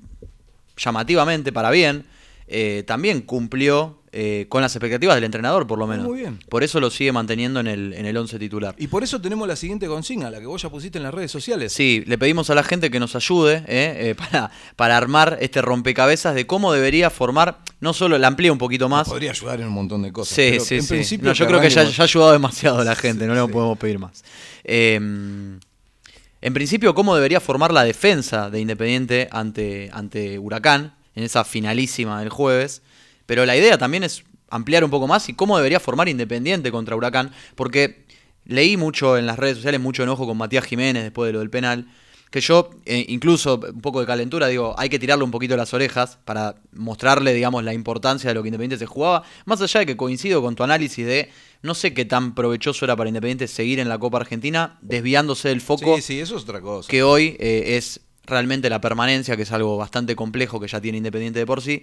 llamativamente, 0.77 1.53
para 1.53 1.71
bien, 1.71 2.05
eh, 2.50 2.85
también 2.87 3.23
cumplió 3.23 4.00
eh, 4.12 4.47
con 4.49 4.61
las 4.61 4.75
expectativas 4.75 5.14
del 5.14 5.23
entrenador, 5.23 5.69
por 5.69 5.78
lo 5.78 5.87
menos. 5.87 6.04
Muy 6.04 6.19
bien. 6.19 6.40
Por 6.49 6.64
eso 6.64 6.80
lo 6.80 6.90
sigue 6.90 7.12
manteniendo 7.12 7.61
en 7.61 7.69
el, 7.69 7.92
en 7.92 8.07
el 8.07 8.16
11 8.16 8.40
titular. 8.40 8.75
Y 8.76 8.88
por 8.88 9.04
eso 9.04 9.21
tenemos 9.21 9.47
la 9.47 9.54
siguiente 9.54 9.87
consigna, 9.87 10.30
la 10.30 10.40
que 10.40 10.47
vos 10.47 10.61
ya 10.61 10.69
pusiste 10.69 10.99
en 10.99 11.04
las 11.04 11.14
redes 11.14 11.30
sociales. 11.30 11.73
Sí, 11.73 12.02
le 12.09 12.19
pedimos 12.19 12.50
a 12.50 12.57
la 12.57 12.64
gente 12.64 12.90
que 12.90 12.99
nos 12.99 13.14
ayude 13.14 13.59
eh, 13.69 14.11
eh, 14.11 14.14
para, 14.16 14.50
para 14.75 14.97
armar 14.97 15.38
este 15.40 15.62
rompecabezas 15.62 16.35
de 16.35 16.45
cómo 16.45 16.73
debería 16.73 17.09
formar, 17.09 17.61
no 17.78 17.92
solo, 17.92 18.19
la 18.19 18.26
amplía 18.26 18.50
un 18.50 18.59
poquito 18.59 18.88
más. 18.88 19.09
Podría 19.09 19.30
ayudar 19.30 19.61
en 19.61 19.69
un 19.69 19.75
montón 19.75 20.02
de 20.02 20.12
cosas. 20.12 20.35
Sí, 20.35 20.49
pero 20.50 20.64
sí, 20.64 20.75
en 20.75 20.83
sí. 20.83 20.88
principio 20.88 21.28
No, 21.28 21.35
yo 21.35 21.47
creo 21.47 21.61
que 21.61 21.71
ya, 21.71 21.85
ya 21.85 22.02
ha 22.02 22.04
ayudado 22.04 22.33
demasiado 22.33 22.80
a 22.80 22.85
la 22.85 22.97
gente, 22.97 23.28
no 23.28 23.35
le 23.35 23.42
sí. 23.42 23.52
podemos 23.52 23.78
pedir 23.78 24.00
más. 24.00 24.25
Eh, 24.64 24.97
en 24.97 26.54
principio, 26.54 26.97
¿cómo 26.97 27.14
debería 27.14 27.38
formar 27.38 27.73
la 27.73 27.85
defensa 27.85 28.50
de 28.50 28.61
Independiente 28.61 29.28
ante, 29.30 29.88
ante 29.92 30.37
Huracán 30.37 30.95
en 31.21 31.27
esa 31.27 31.45
finalísima 31.45 32.19
del 32.21 32.31
jueves? 32.31 32.83
Pero 33.27 33.47
la 33.47 33.57
idea 33.57 33.79
también 33.79 34.03
es 34.03 34.25
ampliar 34.49 34.83
un 34.83 34.91
poco 34.91 35.07
más 35.07 35.29
y 35.29 35.35
cómo 35.35 35.57
debería 35.57 35.79
formar 35.79 36.09
Independiente 36.09 36.73
contra 36.73 36.97
Huracán, 36.97 37.33
porque 37.55 38.05
leí 38.45 38.77
mucho 38.77 39.17
en 39.17 39.27
las 39.27 39.39
redes 39.39 39.57
sociales, 39.57 39.81
mucho 39.81 40.03
enojo 40.03 40.27
con 40.27 40.37
Matías 40.37 40.65
Jiménez 40.65 41.05
después 41.05 41.29
de 41.29 41.35
lo 41.35 41.39
del 41.39 41.50
penal, 41.50 41.87
que 42.31 42.41
yo, 42.41 42.71
eh, 42.87 43.05
incluso 43.09 43.61
un 43.73 43.81
poco 43.81 44.00
de 44.00 44.07
calentura, 44.07 44.47
digo, 44.47 44.75
hay 44.79 44.89
que 44.89 44.99
tirarle 44.99 45.25
un 45.25 45.33
poquito 45.33 45.57
las 45.57 45.75
orejas 45.75 46.19
para 46.25 46.57
mostrarle, 46.73 47.35
digamos, 47.35 47.65
la 47.65 47.75
importancia 47.75 48.29
de 48.31 48.35
lo 48.35 48.43
que 48.43 48.49
Independiente 48.49 48.79
se 48.79 48.87
jugaba, 48.87 49.25
más 49.47 49.61
allá 49.61 49.81
de 49.81 49.87
que 49.87 49.97
coincido 49.97 50.41
con 50.41 50.55
tu 50.55 50.62
análisis 50.62 51.05
de 51.07 51.31
no 51.62 51.75
sé 51.75 51.93
qué 51.93 52.05
tan 52.05 52.35
provechoso 52.35 52.85
era 52.85 52.97
para 52.97 53.09
Independiente 53.09 53.49
seguir 53.49 53.81
en 53.81 53.89
la 53.89 53.99
Copa 53.99 54.19
Argentina, 54.19 54.79
desviándose 54.81 55.49
del 55.49 55.61
foco 55.61 55.97
Sí, 55.97 56.03
sí, 56.03 56.21
eso 56.21 56.37
es 56.37 56.45
otra 56.45 56.61
cosa. 56.61 56.89
que 56.89 57.03
hoy 57.03 57.37
eh, 57.41 57.77
es 57.77 58.00
realmente 58.31 58.71
la 58.71 58.81
permanencia, 58.81 59.37
que 59.37 59.43
es 59.43 59.53
algo 59.53 59.77
bastante 59.77 60.17
complejo 60.17 60.59
que 60.61 60.69
ya 60.69 60.81
tiene 60.81 60.99
Independiente 60.99 61.39
de 61.41 61.47
por 61.47 61.61
sí. 61.63 61.83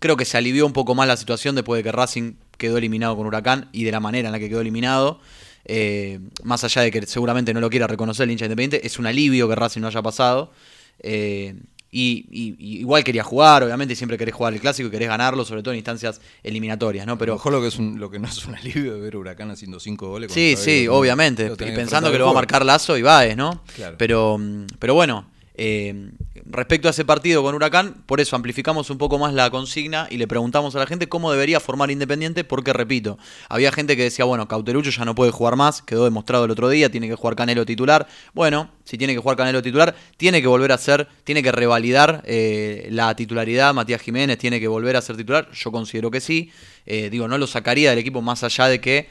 Creo 0.00 0.16
que 0.16 0.24
se 0.24 0.36
alivió 0.36 0.66
un 0.66 0.72
poco 0.72 0.94
más 0.94 1.06
la 1.08 1.16
situación 1.16 1.54
después 1.54 1.78
de 1.78 1.84
que 1.84 1.92
Racing 1.92 2.34
quedó 2.58 2.76
eliminado 2.78 3.16
con 3.16 3.26
Huracán 3.26 3.68
y 3.72 3.84
de 3.84 3.92
la 3.92 4.00
manera 4.00 4.28
en 4.28 4.32
la 4.32 4.38
que 4.38 4.48
quedó 4.48 4.60
eliminado. 4.60 5.20
Eh, 5.66 6.18
más 6.42 6.62
allá 6.64 6.82
de 6.82 6.90
que 6.90 7.06
seguramente 7.06 7.54
no 7.54 7.60
lo 7.60 7.70
quiera 7.70 7.86
reconocer 7.86 8.24
el 8.24 8.32
hincha 8.32 8.44
independiente, 8.44 8.86
es 8.86 8.98
un 8.98 9.06
alivio 9.06 9.48
que 9.48 9.54
Racing 9.54 9.80
no 9.80 9.86
haya 9.86 10.02
pasado. 10.02 10.52
Eh, 11.00 11.54
y, 11.90 12.26
y- 12.32 12.56
y 12.58 12.78
igual 12.80 13.04
quería 13.04 13.22
jugar, 13.22 13.62
obviamente, 13.62 13.94
siempre 13.94 14.18
querés 14.18 14.34
jugar 14.34 14.52
el 14.52 14.60
clásico 14.60 14.88
y 14.88 14.90
querés 14.90 15.08
ganarlo, 15.08 15.44
sobre 15.44 15.62
todo 15.62 15.72
en 15.72 15.78
instancias 15.78 16.20
eliminatorias, 16.42 17.06
¿no? 17.06 17.16
Pero 17.16 17.34
mejor 17.34 17.52
lo 17.52 17.60
que, 17.62 17.68
es 17.68 17.78
un- 17.78 18.00
lo 18.00 18.10
que 18.10 18.18
no 18.18 18.26
es 18.28 18.44
un 18.46 18.56
alivio 18.56 18.94
de 18.94 19.00
ver 19.00 19.16
Huracán 19.16 19.50
haciendo 19.52 19.78
cinco 19.78 20.08
goles. 20.08 20.32
Sí, 20.32 20.54
sí, 20.56 20.88
obviamente. 20.88 21.44
Y 21.44 21.76
pensando 21.76 22.10
que 22.10 22.18
lo 22.18 22.24
va 22.24 22.30
a 22.32 22.34
marcar 22.34 22.64
Lazo 22.66 22.98
y 22.98 23.02
Baez, 23.02 23.36
¿no? 23.36 23.62
Claro. 23.76 23.94
Pero, 23.96 24.40
pero 24.80 24.94
bueno, 24.94 25.30
eh, 25.56 26.10
respecto 26.46 26.88
a 26.88 26.90
ese 26.90 27.04
partido 27.04 27.42
con 27.44 27.54
Huracán, 27.54 28.02
por 28.06 28.20
eso 28.20 28.34
amplificamos 28.34 28.90
un 28.90 28.98
poco 28.98 29.18
más 29.18 29.32
la 29.34 29.50
consigna 29.50 30.08
y 30.10 30.16
le 30.16 30.26
preguntamos 30.26 30.74
a 30.74 30.80
la 30.80 30.86
gente 30.86 31.08
cómo 31.08 31.30
debería 31.30 31.60
formar 31.60 31.92
Independiente, 31.92 32.42
porque 32.42 32.72
repito, 32.72 33.18
había 33.48 33.70
gente 33.70 33.96
que 33.96 34.02
decía, 34.02 34.24
bueno, 34.24 34.48
Cauterucho 34.48 34.90
ya 34.90 35.04
no 35.04 35.14
puede 35.14 35.30
jugar 35.30 35.54
más, 35.54 35.80
quedó 35.80 36.04
demostrado 36.04 36.44
el 36.44 36.50
otro 36.50 36.68
día, 36.68 36.90
tiene 36.90 37.08
que 37.08 37.14
jugar 37.14 37.36
Canelo 37.36 37.64
titular. 37.64 38.08
Bueno, 38.32 38.70
si 38.82 38.98
tiene 38.98 39.14
que 39.14 39.20
jugar 39.20 39.36
Canelo 39.36 39.62
titular, 39.62 39.94
tiene 40.16 40.42
que 40.42 40.48
volver 40.48 40.72
a 40.72 40.78
ser, 40.78 41.06
tiene 41.22 41.40
que 41.40 41.52
revalidar 41.52 42.22
eh, 42.26 42.88
la 42.90 43.14
titularidad, 43.14 43.72
Matías 43.74 44.02
Jiménez 44.02 44.38
tiene 44.38 44.58
que 44.58 44.66
volver 44.66 44.96
a 44.96 45.02
ser 45.02 45.16
titular, 45.16 45.48
yo 45.52 45.70
considero 45.70 46.10
que 46.10 46.20
sí. 46.20 46.50
Eh, 46.84 47.10
digo, 47.10 47.28
no 47.28 47.38
lo 47.38 47.46
sacaría 47.46 47.90
del 47.90 48.00
equipo 48.00 48.20
más 48.22 48.42
allá 48.42 48.66
de 48.66 48.80
que 48.80 49.08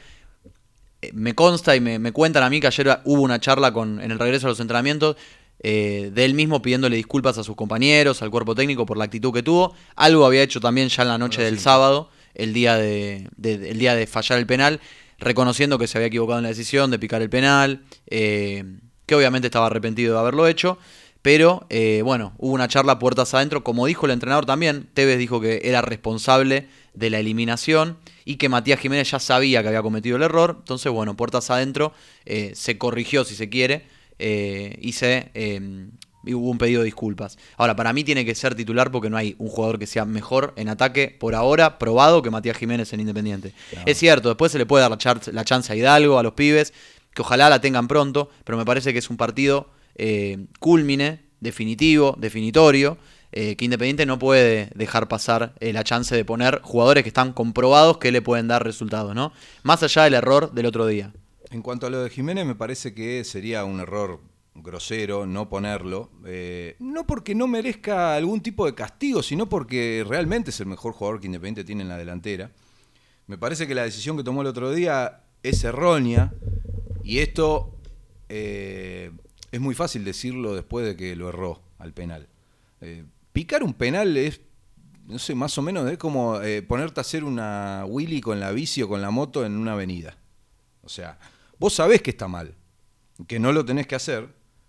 eh, 1.00 1.10
me 1.14 1.34
consta 1.34 1.74
y 1.74 1.80
me, 1.80 1.98
me 1.98 2.12
cuentan 2.12 2.42
a 2.42 2.50
mí 2.50 2.60
que 2.60 2.66
ayer 2.66 3.00
hubo 3.04 3.22
una 3.22 3.40
charla 3.40 3.72
con, 3.72 4.00
en 4.00 4.10
el 4.10 4.18
regreso 4.18 4.46
a 4.46 4.50
los 4.50 4.60
entrenamientos 4.60 5.16
eh, 5.66 6.10
de 6.12 6.24
él 6.26 6.34
mismo 6.34 6.60
pidiéndole 6.62 6.94
disculpas 6.96 7.38
a 7.38 7.42
sus 7.42 7.56
compañeros, 7.56 8.20
al 8.22 8.30
cuerpo 8.30 8.54
técnico 8.54 8.84
por 8.86 8.98
la 8.98 9.04
actitud 9.04 9.32
que 9.32 9.42
tuvo. 9.42 9.74
Algo 9.96 10.26
había 10.26 10.42
hecho 10.42 10.60
también 10.60 10.88
ya 10.90 11.02
en 11.02 11.08
la 11.08 11.18
noche 11.18 11.42
del 11.42 11.58
sábado, 11.58 12.10
el 12.34 12.52
día 12.52 12.76
de, 12.76 13.28
de- 13.36 13.70
el 13.70 13.78
día 13.78 13.94
de 13.94 14.06
fallar 14.06 14.38
el 14.38 14.46
penal, 14.46 14.80
reconociendo 15.18 15.78
que 15.78 15.86
se 15.86 15.96
había 15.98 16.08
equivocado 16.08 16.38
en 16.38 16.42
la 16.42 16.50
decisión 16.50 16.90
de 16.90 16.98
picar 16.98 17.22
el 17.22 17.30
penal, 17.30 17.82
eh, 18.08 18.64
que 19.06 19.14
obviamente 19.14 19.48
estaba 19.48 19.66
arrepentido 19.66 20.12
de 20.14 20.20
haberlo 20.20 20.46
hecho. 20.46 20.76
Pero 21.22 21.66
eh, 21.70 22.02
bueno, 22.04 22.34
hubo 22.36 22.52
una 22.52 22.68
charla 22.68 22.98
puertas 22.98 23.32
adentro, 23.32 23.64
como 23.64 23.86
dijo 23.86 24.04
el 24.04 24.12
entrenador 24.12 24.44
también, 24.44 24.90
Tevez 24.92 25.16
dijo 25.18 25.40
que 25.40 25.62
era 25.64 25.80
responsable 25.80 26.68
de 26.92 27.08
la 27.08 27.18
eliminación 27.18 27.96
y 28.26 28.36
que 28.36 28.50
Matías 28.50 28.78
Jiménez 28.80 29.10
ya 29.10 29.18
sabía 29.18 29.62
que 29.62 29.68
había 29.68 29.80
cometido 29.80 30.16
el 30.18 30.22
error, 30.22 30.56
entonces 30.58 30.92
bueno, 30.92 31.16
puertas 31.16 31.48
adentro, 31.50 31.94
eh, 32.26 32.52
se 32.54 32.76
corrigió 32.76 33.24
si 33.24 33.34
se 33.36 33.48
quiere 33.48 33.86
eh, 34.26 34.78
eh, 35.34 35.88
y 36.26 36.34
hubo 36.34 36.50
un 36.50 36.56
pedido 36.56 36.80
de 36.80 36.86
disculpas. 36.86 37.36
Ahora, 37.58 37.76
para 37.76 37.92
mí 37.92 38.04
tiene 38.04 38.24
que 38.24 38.34
ser 38.34 38.54
titular 38.54 38.90
porque 38.90 39.10
no 39.10 39.18
hay 39.18 39.36
un 39.38 39.48
jugador 39.48 39.78
que 39.78 39.86
sea 39.86 40.06
mejor 40.06 40.54
en 40.56 40.70
ataque 40.70 41.14
por 41.20 41.34
ahora, 41.34 41.78
probado, 41.78 42.22
que 42.22 42.30
Matías 42.30 42.56
Jiménez 42.56 42.90
en 42.94 43.00
Independiente. 43.00 43.52
Es 43.84 43.98
cierto, 43.98 44.30
después 44.30 44.50
se 44.50 44.58
le 44.58 44.64
puede 44.64 44.88
dar 44.88 44.90
la 45.32 45.44
chance 45.44 45.72
a 45.72 45.76
Hidalgo, 45.76 46.18
a 46.18 46.22
los 46.22 46.32
pibes, 46.32 46.72
que 47.12 47.20
ojalá 47.20 47.50
la 47.50 47.60
tengan 47.60 47.86
pronto, 47.86 48.30
pero 48.44 48.56
me 48.56 48.64
parece 48.64 48.94
que 48.94 48.98
es 48.98 49.10
un 49.10 49.18
partido 49.18 49.68
eh, 49.96 50.46
culmine, 50.58 51.20
definitivo, 51.40 52.16
definitorio, 52.18 52.96
eh, 53.32 53.56
que 53.56 53.64
Independiente 53.64 54.06
no 54.06 54.18
puede 54.18 54.70
dejar 54.74 55.08
pasar 55.08 55.54
eh, 55.60 55.72
la 55.72 55.84
chance 55.84 56.14
de 56.14 56.24
poner 56.24 56.60
jugadores 56.62 57.02
que 57.02 57.08
están 57.08 57.32
comprobados 57.32 57.98
que 57.98 58.12
le 58.12 58.22
pueden 58.22 58.48
dar 58.48 58.64
resultados, 58.64 59.14
¿no? 59.14 59.32
Más 59.64 59.82
allá 59.82 60.04
del 60.04 60.14
error 60.14 60.52
del 60.52 60.66
otro 60.66 60.86
día. 60.86 61.12
En 61.50 61.62
cuanto 61.62 61.86
a 61.86 61.90
lo 61.90 62.02
de 62.02 62.10
Jiménez, 62.10 62.46
me 62.46 62.54
parece 62.54 62.94
que 62.94 63.22
sería 63.24 63.64
un 63.64 63.80
error 63.80 64.20
grosero 64.54 65.26
no 65.26 65.48
ponerlo, 65.48 66.10
eh, 66.24 66.76
no 66.78 67.06
porque 67.06 67.34
no 67.34 67.46
merezca 67.48 68.14
algún 68.14 68.40
tipo 68.40 68.66
de 68.66 68.74
castigo, 68.74 69.22
sino 69.22 69.48
porque 69.48 70.04
realmente 70.08 70.50
es 70.50 70.60
el 70.60 70.66
mejor 70.66 70.92
jugador 70.92 71.20
que 71.20 71.26
Independiente 71.26 71.64
tiene 71.64 71.82
en 71.82 71.88
la 71.88 71.98
delantera. 71.98 72.50
Me 73.26 73.36
parece 73.36 73.66
que 73.66 73.74
la 73.74 73.82
decisión 73.82 74.16
que 74.16 74.22
tomó 74.22 74.42
el 74.42 74.46
otro 74.46 74.72
día 74.72 75.24
es 75.42 75.64
errónea 75.64 76.32
y 77.02 77.18
esto 77.18 77.76
eh, 78.28 79.10
es 79.50 79.60
muy 79.60 79.74
fácil 79.74 80.04
decirlo 80.04 80.54
después 80.54 80.86
de 80.86 80.96
que 80.96 81.16
lo 81.16 81.28
erró 81.28 81.60
al 81.78 81.92
penal. 81.92 82.28
Eh, 82.80 83.04
picar 83.32 83.62
un 83.64 83.74
penal 83.74 84.16
es, 84.16 84.40
no 85.06 85.18
sé, 85.18 85.34
más 85.34 85.58
o 85.58 85.62
menos 85.62 85.90
es 85.90 85.98
como 85.98 86.38
ponerte 86.68 87.00
a 87.00 87.02
hacer 87.02 87.24
una 87.24 87.84
Willy 87.86 88.20
con 88.20 88.40
la 88.40 88.52
bici 88.52 88.82
o 88.82 88.88
con 88.88 89.02
la 89.02 89.10
moto 89.10 89.44
en 89.44 89.56
una 89.56 89.72
avenida. 89.72 90.16
O 90.82 90.88
sea, 90.88 91.18
vos 91.64 91.72
sabés 91.72 92.02
que 92.02 92.10
está 92.10 92.28
mal, 92.28 92.54
que 93.26 93.38
no 93.38 93.50
lo 93.50 93.64
tenés 93.64 93.86
que 93.86 93.94
hacer. 93.94 94.28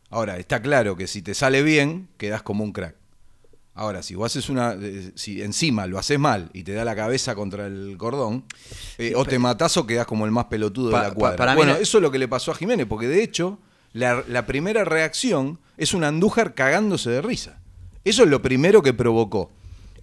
Ahora, 0.10 0.38
está 0.38 0.62
claro 0.62 0.96
que 0.96 1.08
si 1.08 1.22
te 1.22 1.34
sale 1.34 1.62
bien, 1.62 2.08
quedás 2.18 2.42
como 2.42 2.64
un 2.64 2.72
crack. 2.72 2.96
Ahora, 3.74 4.02
si 4.02 4.16
vos 4.16 4.32
haces 4.32 4.48
una. 4.50 4.78
eh, 4.80 5.12
Si 5.16 5.42
encima 5.42 5.88
lo 5.88 6.00
haces 6.00 6.18
mal 6.18 6.50
y 6.54 6.64
te 6.64 6.72
da 6.72 6.86
la 6.86 6.96
cabeza 6.96 7.36
contra 7.36 7.68
el 7.68 7.96
cordón, 7.98 8.46
eh, 8.98 9.12
o 9.14 9.26
te 9.26 9.38
matás 9.40 9.76
o 9.76 9.86
quedás 9.86 10.06
como 10.08 10.24
el 10.26 10.32
más 10.32 10.46
pelotudo 10.46 10.92
Pa- 10.92 11.00
de 11.02 11.04
la 11.04 11.10
pa- 11.10 11.16
cuadra. 11.20 11.36
para 11.38 11.56
bueno, 11.56 11.74
la- 11.74 11.80
eso 11.80 11.98
es 11.98 12.02
lo 12.02 12.12
que 12.12 12.18
le 12.20 12.30
pasó 12.30 12.52
a 12.52 12.56
Jiménez, 12.56 12.86
porque 12.88 13.10
de 13.10 13.22
hecho, 13.22 13.60
la, 13.92 14.24
la 14.30 14.46
primera 14.46 14.86
reacción 14.86 15.60
es 15.76 15.94
un 15.94 16.06
Andújar 16.06 16.54
cagándose 16.54 17.10
de 17.10 17.22
risa. 17.22 17.60
Eso 18.06 18.24
es 18.24 18.30
lo 18.30 18.42
primero 18.42 18.82
que 18.82 18.94
provocó. 18.94 19.52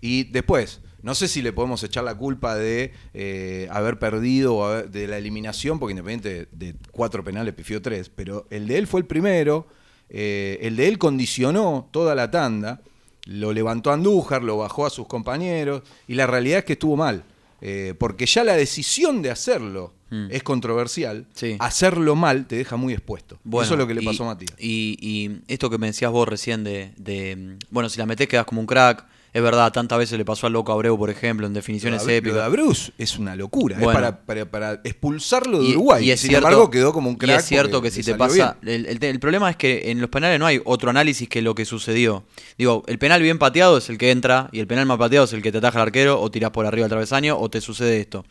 Y 0.02 0.24
después, 0.24 0.80
no 1.02 1.14
sé 1.14 1.28
si 1.28 1.42
le 1.42 1.52
podemos 1.52 1.82
echar 1.82 2.04
la 2.04 2.14
culpa 2.14 2.54
de 2.56 2.92
eh, 3.14 3.68
haber 3.70 3.98
perdido 3.98 4.54
o 4.56 4.64
haber- 4.64 4.90
de 4.90 5.06
la 5.08 5.18
eliminación, 5.18 5.78
porque 5.78 5.92
Independiente 5.92 6.48
de, 6.52 6.72
de 6.72 6.74
cuatro 6.90 7.22
penales 7.24 7.54
pifió 7.54 7.80
tres, 7.82 8.08
pero 8.08 8.46
el 8.50 8.66
de 8.68 8.78
él 8.78 8.86
fue 8.86 9.00
el 9.00 9.06
primero, 9.06 9.66
eh, 10.08 10.58
el 10.62 10.76
de 10.76 10.88
él 10.88 10.98
condicionó 10.98 11.88
toda 11.90 12.14
la 12.14 12.30
tanda, 12.30 12.80
lo 13.26 13.52
levantó 13.52 13.90
a 13.90 13.94
Andújar, 13.94 14.42
lo 14.42 14.58
bajó 14.58 14.86
a 14.86 14.90
sus 14.90 15.06
compañeros, 15.06 15.82
y 16.08 16.14
la 16.14 16.26
realidad 16.26 16.58
es 16.60 16.64
que 16.64 16.72
estuvo 16.74 16.96
mal, 16.96 17.24
eh, 17.60 17.94
porque 17.98 18.26
ya 18.26 18.42
la 18.44 18.54
decisión 18.56 19.22
de 19.22 19.30
hacerlo 19.30 19.94
Mm. 20.10 20.26
es 20.30 20.42
controversial, 20.42 21.26
Sí. 21.32 21.56
hacerlo 21.58 22.14
mal 22.16 22.46
te 22.46 22.56
deja 22.56 22.76
muy 22.76 22.92
expuesto. 22.92 23.38
Bueno, 23.44 23.64
Eso 23.64 23.74
es 23.74 23.78
lo 23.78 23.86
que 23.86 23.94
le 23.94 24.02
y- 24.02 24.04
pasó 24.04 24.24
a 24.24 24.26
Matías. 24.34 24.52
Y, 24.58 24.98
y 25.00 25.40
esto 25.48 25.70
que 25.70 25.78
me 25.78 25.86
decías 25.86 26.10
vos 26.10 26.28
recién 26.28 26.64
de, 26.64 26.92
de, 26.98 27.34
mm, 27.34 27.58
bueno, 27.70 27.88
si 27.88 27.98
la 27.98 28.04
metés 28.04 28.28
quedás 28.28 28.44
como 28.44 28.60
un 28.60 28.66
crack, 28.66 29.06
es 29.32 29.42
verdad, 29.42 29.72
tantas 29.72 29.98
veces 29.98 30.18
le 30.18 30.24
pasó 30.24 30.46
al 30.46 30.52
loco 30.52 30.72
Abreu, 30.72 30.98
por 30.98 31.08
ejemplo, 31.08 31.46
en 31.46 31.54
definiciones 31.54 32.02
Lo 32.02 32.06
de- 32.06 32.12
Lo 32.12 32.18
épicas. 32.18 32.36
de 32.36 32.42
Abreu 32.42 32.72
es 32.98 33.18
una 33.18 33.34
locura. 33.34 33.76
Bueno. 33.78 33.90
es 33.90 33.94
para, 33.94 34.24
para- 34.24 34.50
para 34.50 34.72
expulsarlo 34.84 35.60
de 35.62 35.68
Y- 35.68 35.72
Uruguay. 35.72 36.04
y 36.06 36.10
es 36.10 36.20
Sin 36.20 36.28
cierto- 36.30 36.48
embargo, 36.48 36.70
quedó 36.70 36.92
como 36.92 37.08
un 37.08 37.16
crack. 37.16 37.36
Y 37.36 37.38
es 37.38 37.44
cierto 37.46 37.80
que 37.80 37.90
si 37.90 38.02
te 38.02 38.14
pasa. 38.14 38.58
El, 38.62 38.86
el 38.86 38.98
te- 38.98 39.08
el 39.08 39.18
problema 39.20 39.48
es 39.50 39.56
que 39.56 39.90
en 39.90 40.00
los 40.00 40.10
penales 40.10 40.38
no 40.38 40.46
hay 40.46 40.60
otro 40.64 40.90
análisis 40.90 41.28
que 41.28 41.40
lo 41.42 41.54
que 41.54 41.64
sucedió. 41.64 42.24
Digo, 42.58 42.82
el 42.86 42.98
penal 42.98 43.22
bien 43.22 43.38
pateado 43.38 43.78
es 43.78 43.88
el 43.88 43.96
que 43.98 44.10
entra 44.10 44.48
y 44.52 44.60
el 44.60 44.66
penal 44.66 44.84
mal 44.86 44.98
pateado 44.98 45.24
es 45.24 45.32
el 45.32 45.40
que 45.42 45.50
te 45.50 45.58
ataja 45.58 45.78
el 45.78 45.82
arquero 45.82 46.20
o 46.20 46.30
tirás 46.30 46.50
por 46.50 46.66
arriba 46.66 46.84
del 46.84 46.90
travesaño 46.90 47.38
o 47.38 47.48
te 47.48 47.60
sucede 47.60 48.00
esto. 48.00 48.24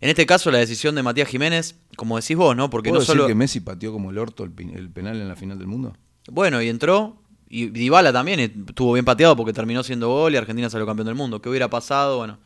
En 0.00 0.08
este 0.08 0.24
caso, 0.24 0.50
la 0.50 0.56
decisión 0.56 0.94
de 0.94 1.02
Matías 1.02 1.28
Jiménez, 1.28 1.74
como 1.96 2.16
decís 2.18 2.34
vos, 2.34 2.56
¿no? 2.56 2.70
Porque 2.70 2.88
¿Puedo 2.88 3.00
no 3.00 3.00
decir 3.00 3.12
solo. 3.14 3.26
que 3.26 3.34
Messi 3.34 3.60
pateó 3.60 3.92
como 3.92 4.10
el 4.10 4.16
orto 4.16 4.44
el 4.44 4.50
penal 4.52 5.20
en 5.20 5.28
la 5.28 5.36
final 5.36 5.58
del 5.58 5.66
mundo? 5.66 5.94
Bueno, 6.30 6.62
y 6.62 6.70
entró. 6.70 7.20
Y 7.50 7.66
Dybala 7.66 8.12
también 8.12 8.38
estuvo 8.40 8.92
bien 8.92 9.04
pateado 9.04 9.36
porque 9.36 9.52
terminó 9.52 9.82
siendo 9.82 10.08
gol 10.08 10.32
y 10.32 10.36
Argentina 10.36 10.70
salió 10.70 10.86
campeón 10.86 11.06
del 11.06 11.16
mundo. 11.16 11.42
¿Qué 11.42 11.48
hubiera 11.48 11.68
pasado? 11.68 12.18
Bueno, 12.18 12.38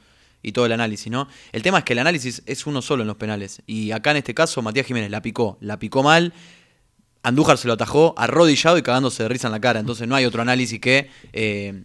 y 0.42 0.52
todo 0.52 0.64
el 0.64 0.72
análisis, 0.72 1.12
¿no? 1.12 1.28
El 1.52 1.62
tema 1.62 1.78
es 1.78 1.84
que 1.84 1.92
el 1.92 1.98
análisis 1.98 2.42
es 2.46 2.66
uno 2.66 2.80
solo 2.80 3.02
en 3.02 3.08
los 3.08 3.16
penales. 3.16 3.62
Y 3.66 3.90
acá 3.90 4.12
en 4.12 4.16
este 4.16 4.32
caso, 4.34 4.62
Matías 4.62 4.86
Jiménez 4.86 5.10
la 5.10 5.20
picó, 5.20 5.58
la 5.60 5.78
picó 5.78 6.02
mal. 6.02 6.32
Andújar 7.22 7.58
se 7.58 7.66
lo 7.66 7.74
atajó 7.74 8.14
arrodillado 8.16 8.78
y 8.78 8.82
cagándose 8.82 9.22
de 9.22 9.28
risa 9.28 9.48
en 9.48 9.52
la 9.52 9.60
cara. 9.60 9.78
Entonces 9.78 10.08
no 10.08 10.14
hay 10.14 10.24
otro 10.24 10.40
análisis 10.40 10.80
que 10.80 11.10
eh, 11.34 11.84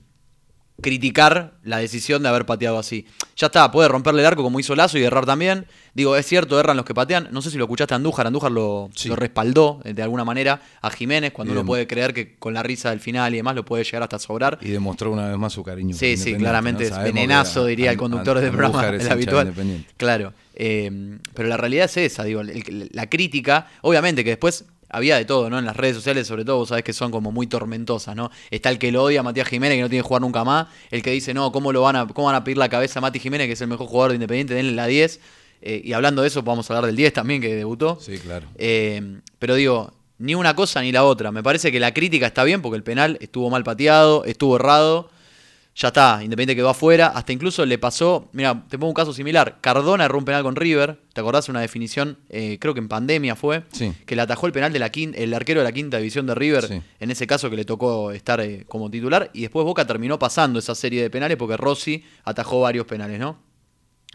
criticar 0.82 1.54
la 1.64 1.78
decisión 1.78 2.24
de 2.24 2.30
haber 2.30 2.46
pateado 2.46 2.78
así. 2.80 3.06
Ya 3.38 3.48
está, 3.48 3.72
puede 3.72 3.88
romperle 3.90 4.22
el 4.22 4.28
arco 4.28 4.44
como 4.44 4.60
hizo 4.60 4.76
Lazo 4.76 4.98
y 4.98 5.04
errar 5.04 5.26
también. 5.26 5.66
Digo, 5.94 6.16
es 6.16 6.26
cierto, 6.26 6.60
erran 6.60 6.78
los 6.78 6.86
que 6.86 6.94
patean. 6.94 7.28
No 7.32 7.42
sé 7.42 7.52
si 7.52 7.58
lo 7.58 7.66
escuchaste 7.66 7.94
a 7.94 7.98
Andújar. 7.98 8.28
Andújar 8.28 8.52
lo, 8.52 8.90
Sí. 8.96 9.10
lo 9.10 9.16
respaldó 9.16 9.82
eh, 9.84 9.94
de 9.94 10.02
alguna 10.04 10.24
manera 10.24 10.62
a 10.82 10.90
Jiménez 10.90 11.32
cuando 11.34 11.54
Y 11.54 11.58
uno 11.58 11.66
puede 11.66 11.88
creer 11.88 12.14
que 12.14 12.36
con 12.38 12.54
la 12.54 12.64
risa 12.64 12.90
del 12.92 13.00
final 13.00 13.34
y 13.34 13.38
demás 13.38 13.56
lo 13.56 13.66
puede 13.66 13.84
llegar 13.84 14.04
hasta 14.04 14.16
a 14.18 14.20
sobrar. 14.20 14.58
Y 14.62 14.70
demostró 14.70 15.12
una 15.12 15.28
vez 15.28 15.38
más 15.38 15.54
su 15.54 15.64
cariño. 15.64 15.96
Sí, 15.96 16.16
sí, 16.18 16.36
claramente 16.36 16.90
¿no? 16.90 16.96
es 16.98 17.04
venenazo, 17.04 17.66
diría 17.66 17.92
el 17.92 17.98
conductor 17.98 18.38
An- 18.38 18.44
del 18.44 18.52
programa, 18.52 18.90
es 18.96 19.06
el 19.06 19.12
habitual. 19.12 19.54
Claro. 19.98 20.34
eh, 20.62 21.18
pero 21.34 21.48
la 21.48 21.56
realidad 21.58 21.86
es 21.86 21.96
esa, 21.98 22.24
digo, 22.24 22.42
el- 22.42 22.90
la 22.92 23.10
crítica, 23.10 23.68
obviamente 23.82 24.24
que 24.24 24.32
después 24.32 24.66
había 24.90 25.18
de 25.18 25.26
todo, 25.26 25.50
¿no? 25.50 25.60
En 25.60 25.66
las 25.66 25.76
redes 25.76 25.96
sociales, 25.96 26.28
sobre 26.28 26.46
todo, 26.46 26.58
vos 26.58 26.70
sabés 26.70 26.84
que 26.84 26.94
son 26.94 27.12
como 27.12 27.32
muy 27.32 27.48
tormentosas, 27.48 28.16
¿no? 28.16 28.32
Está 28.52 28.70
el 28.70 28.80
que 28.80 28.92
lo 28.92 29.04
odia 29.04 29.22
a 29.22 29.24
Matías 29.24 29.48
Jiménez, 29.48 29.78
que 29.78 29.82
no 29.82 29.90
tiene 29.90 30.04
que 30.04 30.08
jugar 30.08 30.22
nunca 30.22 30.44
más, 30.44 30.68
el 30.92 31.02
que 31.02 31.12
dice, 31.12 31.34
no, 31.34 31.52
¿cómo 31.52 31.72
lo 31.72 31.82
van 31.82 31.96
a, 31.96 32.08
cómo 32.08 32.28
van 32.28 32.36
a 32.36 32.44
pedir 32.44 32.58
la 32.58 32.70
cabeza 32.70 33.00
a 33.00 33.02
Mati 33.02 33.20
Jiménez, 33.20 33.48
que 33.48 33.54
es 33.54 33.62
el 33.62 33.68
mejor 33.68 33.88
jugador 33.88 34.12
de 34.12 34.16
Independiente, 34.16 34.54
denle 34.54 34.74
la 34.74 34.88
10? 34.88 35.20
Eh, 35.62 35.82
y 35.84 35.94
hablando 35.94 36.22
de 36.22 36.30
eso, 36.30 36.42
vamos 36.44 36.70
a 36.70 36.74
hablar 36.74 36.88
del 36.88 36.96
10 36.96 37.14
también, 37.14 37.42
que 37.42 37.56
debutó. 37.56 37.98
Sí, 38.00 38.18
claro. 38.18 38.48
Eh, 38.56 39.20
pero 39.38 39.56
digo, 39.56 39.94
ni 40.20 40.36
una 40.36 40.56
cosa 40.56 40.82
ni 40.82 40.92
la 40.92 41.04
otra. 41.04 41.32
Me 41.32 41.42
parece 41.44 41.72
que 41.72 41.80
la 41.80 41.94
crítica 41.94 42.28
está 42.28 42.44
bien 42.44 42.62
porque 42.62 42.78
el 42.78 42.84
penal 42.84 43.18
estuvo 43.22 43.50
mal 43.50 43.64
pateado, 43.64 44.26
estuvo 44.26 44.58
errado. 44.58 45.10
Ya 45.82 45.88
está, 45.88 46.20
Independiente 46.22 46.58
quedó 46.58 46.68
afuera. 46.68 47.08
Hasta 47.08 47.32
incluso 47.32 47.66
le 47.66 47.78
pasó, 47.78 48.28
mira, 48.34 48.66
te 48.70 48.78
pongo 48.78 48.90
un 48.90 48.94
caso 48.94 49.14
similar. 49.14 49.60
Cardona 49.62 50.04
erró 50.04 50.18
un 50.18 50.26
penal 50.26 50.44
con 50.44 50.58
River. 50.58 51.00
¿Te 51.14 51.22
acordás? 51.22 51.48
Una 51.48 51.62
definición, 51.62 52.18
eh, 52.28 52.58
creo 52.60 52.74
que 52.74 52.82
en 52.82 52.90
pandemia 52.90 53.38
fue. 53.38 53.64
Sí. 53.72 53.94
Que 54.06 54.18
le 54.18 54.22
atajó 54.24 54.46
el 54.46 54.52
penal 54.52 54.74
de 54.74 54.80
la 54.80 54.92
quin- 54.92 55.14
el 55.16 55.34
arquero 55.34 55.62
de 55.62 55.64
la 55.64 55.72
quinta 55.72 55.96
división 55.96 56.26
de 56.26 56.36
River. 56.36 56.68
Sí. 56.68 56.82
En 57.00 57.12
ese 57.12 57.26
caso 57.28 57.50
que 57.50 57.56
le 57.56 57.64
tocó 57.64 58.12
estar 58.12 58.42
eh, 58.42 58.66
como 58.68 58.92
titular. 58.92 59.32
Y 59.34 59.44
después 59.44 59.64
Boca 59.64 59.88
terminó 59.88 60.20
pasando 60.20 60.60
esa 60.60 60.76
serie 60.76 61.02
de 61.02 61.10
penales 61.10 61.38
porque 61.38 61.56
Rossi 61.56 62.04
atajó 62.26 62.60
varios 62.60 62.86
penales, 62.86 63.18
¿no? 63.18 63.40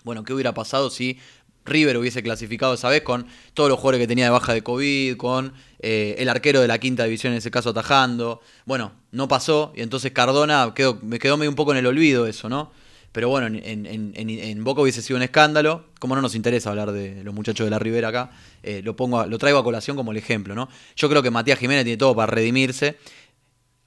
Bueno, 0.05 0.23
¿qué 0.23 0.35
hubiera 0.35 0.53
pasado 0.53 0.91
si 0.91 1.19
River 1.65 1.97
hubiese 1.97 2.23
clasificado 2.23 2.75
esa 2.75 2.89
vez 2.89 3.03
con 3.03 3.27
todos 3.55 3.69
los 3.71 3.79
jugadores 3.79 4.01
que 4.01 4.07
tenía 4.09 4.27
de 4.27 4.31
baja 4.31 4.53
de 4.53 4.63
COVID, 4.63 5.17
con 5.17 5.53
eh, 5.81 6.17
el 6.19 6.29
arquero 6.29 6.61
de 6.61 6.69
la 6.69 6.79
quinta 6.79 7.05
división 7.05 7.33
en 7.33 7.39
ese 7.39 7.51
caso 7.51 7.71
atajando? 7.71 8.41
Bueno, 8.67 8.93
no 9.13 9.29
pasó 9.29 9.73
y 9.75 9.81
entonces 9.83 10.13
Cardona 10.13 10.75
me 11.03 11.19
quedó 11.19 11.37
medio 11.37 11.51
un 11.51 11.57
poco 11.57 11.73
en 11.73 11.79
el 11.79 11.87
olvido 11.87 12.27
eso, 12.27 12.49
¿no? 12.49 12.71
Pero 13.13 13.29
bueno, 13.29 13.47
en, 13.47 13.55
en- 13.65 13.87
en- 13.87 14.13
en- 14.17 14.29
en 14.29 14.65
Boca 14.65 14.83
hubiese 14.83 15.01
sido 15.01 15.17
un 15.17 15.23
escándalo. 15.23 15.85
Como 16.01 16.17
no 16.17 16.21
nos 16.23 16.35
interesa 16.35 16.71
hablar 16.71 16.91
de 16.91 17.23
los 17.23 17.33
muchachos 17.33 17.65
de 17.65 17.71
la 17.71 17.79
Ribera 17.79 18.09
acá, 18.09 18.33
eh, 18.65 18.81
lo, 18.83 18.97
pongo 18.97 19.21
a- 19.21 19.27
lo 19.29 19.39
traigo 19.39 19.59
a 19.61 19.63
colación 19.63 19.97
como 19.97 20.11
el 20.11 20.17
ejemplo, 20.17 20.57
¿no? 20.57 20.69
Yo 20.97 21.09
creo 21.09 21.23
que 21.23 21.31
Matías 21.31 21.61
Jiménez 21.61 21.85
tiene 21.85 21.97
todo 21.97 22.17
para 22.17 22.33
redimirse. 22.33 22.99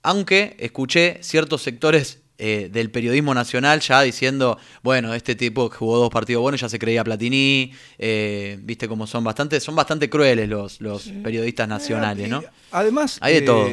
Aunque 0.01 0.55
escuché 0.59 1.17
ciertos 1.21 1.61
sectores 1.61 2.21
eh, 2.39 2.69
del 2.71 2.91
periodismo 2.91 3.33
nacional 3.33 3.79
ya 3.79 4.01
diciendo, 4.01 4.57
bueno, 4.83 5.13
este 5.13 5.35
tipo 5.35 5.69
que 5.69 5.77
jugó 5.77 5.97
dos 5.97 6.09
partidos 6.11 6.41
buenos 6.41 6.61
ya 6.61 6.69
se 6.69 6.77
creía 6.77 7.03
Platini, 7.03 7.71
eh, 7.97 8.59
viste 8.61 8.87
cómo 8.87 9.07
son 9.07 9.23
bastante, 9.23 9.59
son 9.59 9.75
bastante 9.75 10.09
crueles 10.09 10.47
los, 10.47 10.79
los 10.81 11.03
periodistas 11.23 11.67
nacionales, 11.67 12.25
Eh, 12.25 12.29
¿no? 12.29 12.41
y 12.41 12.45
Además, 12.71 13.17
Hay 13.21 13.33
de 13.35 13.41
todo. 13.41 13.67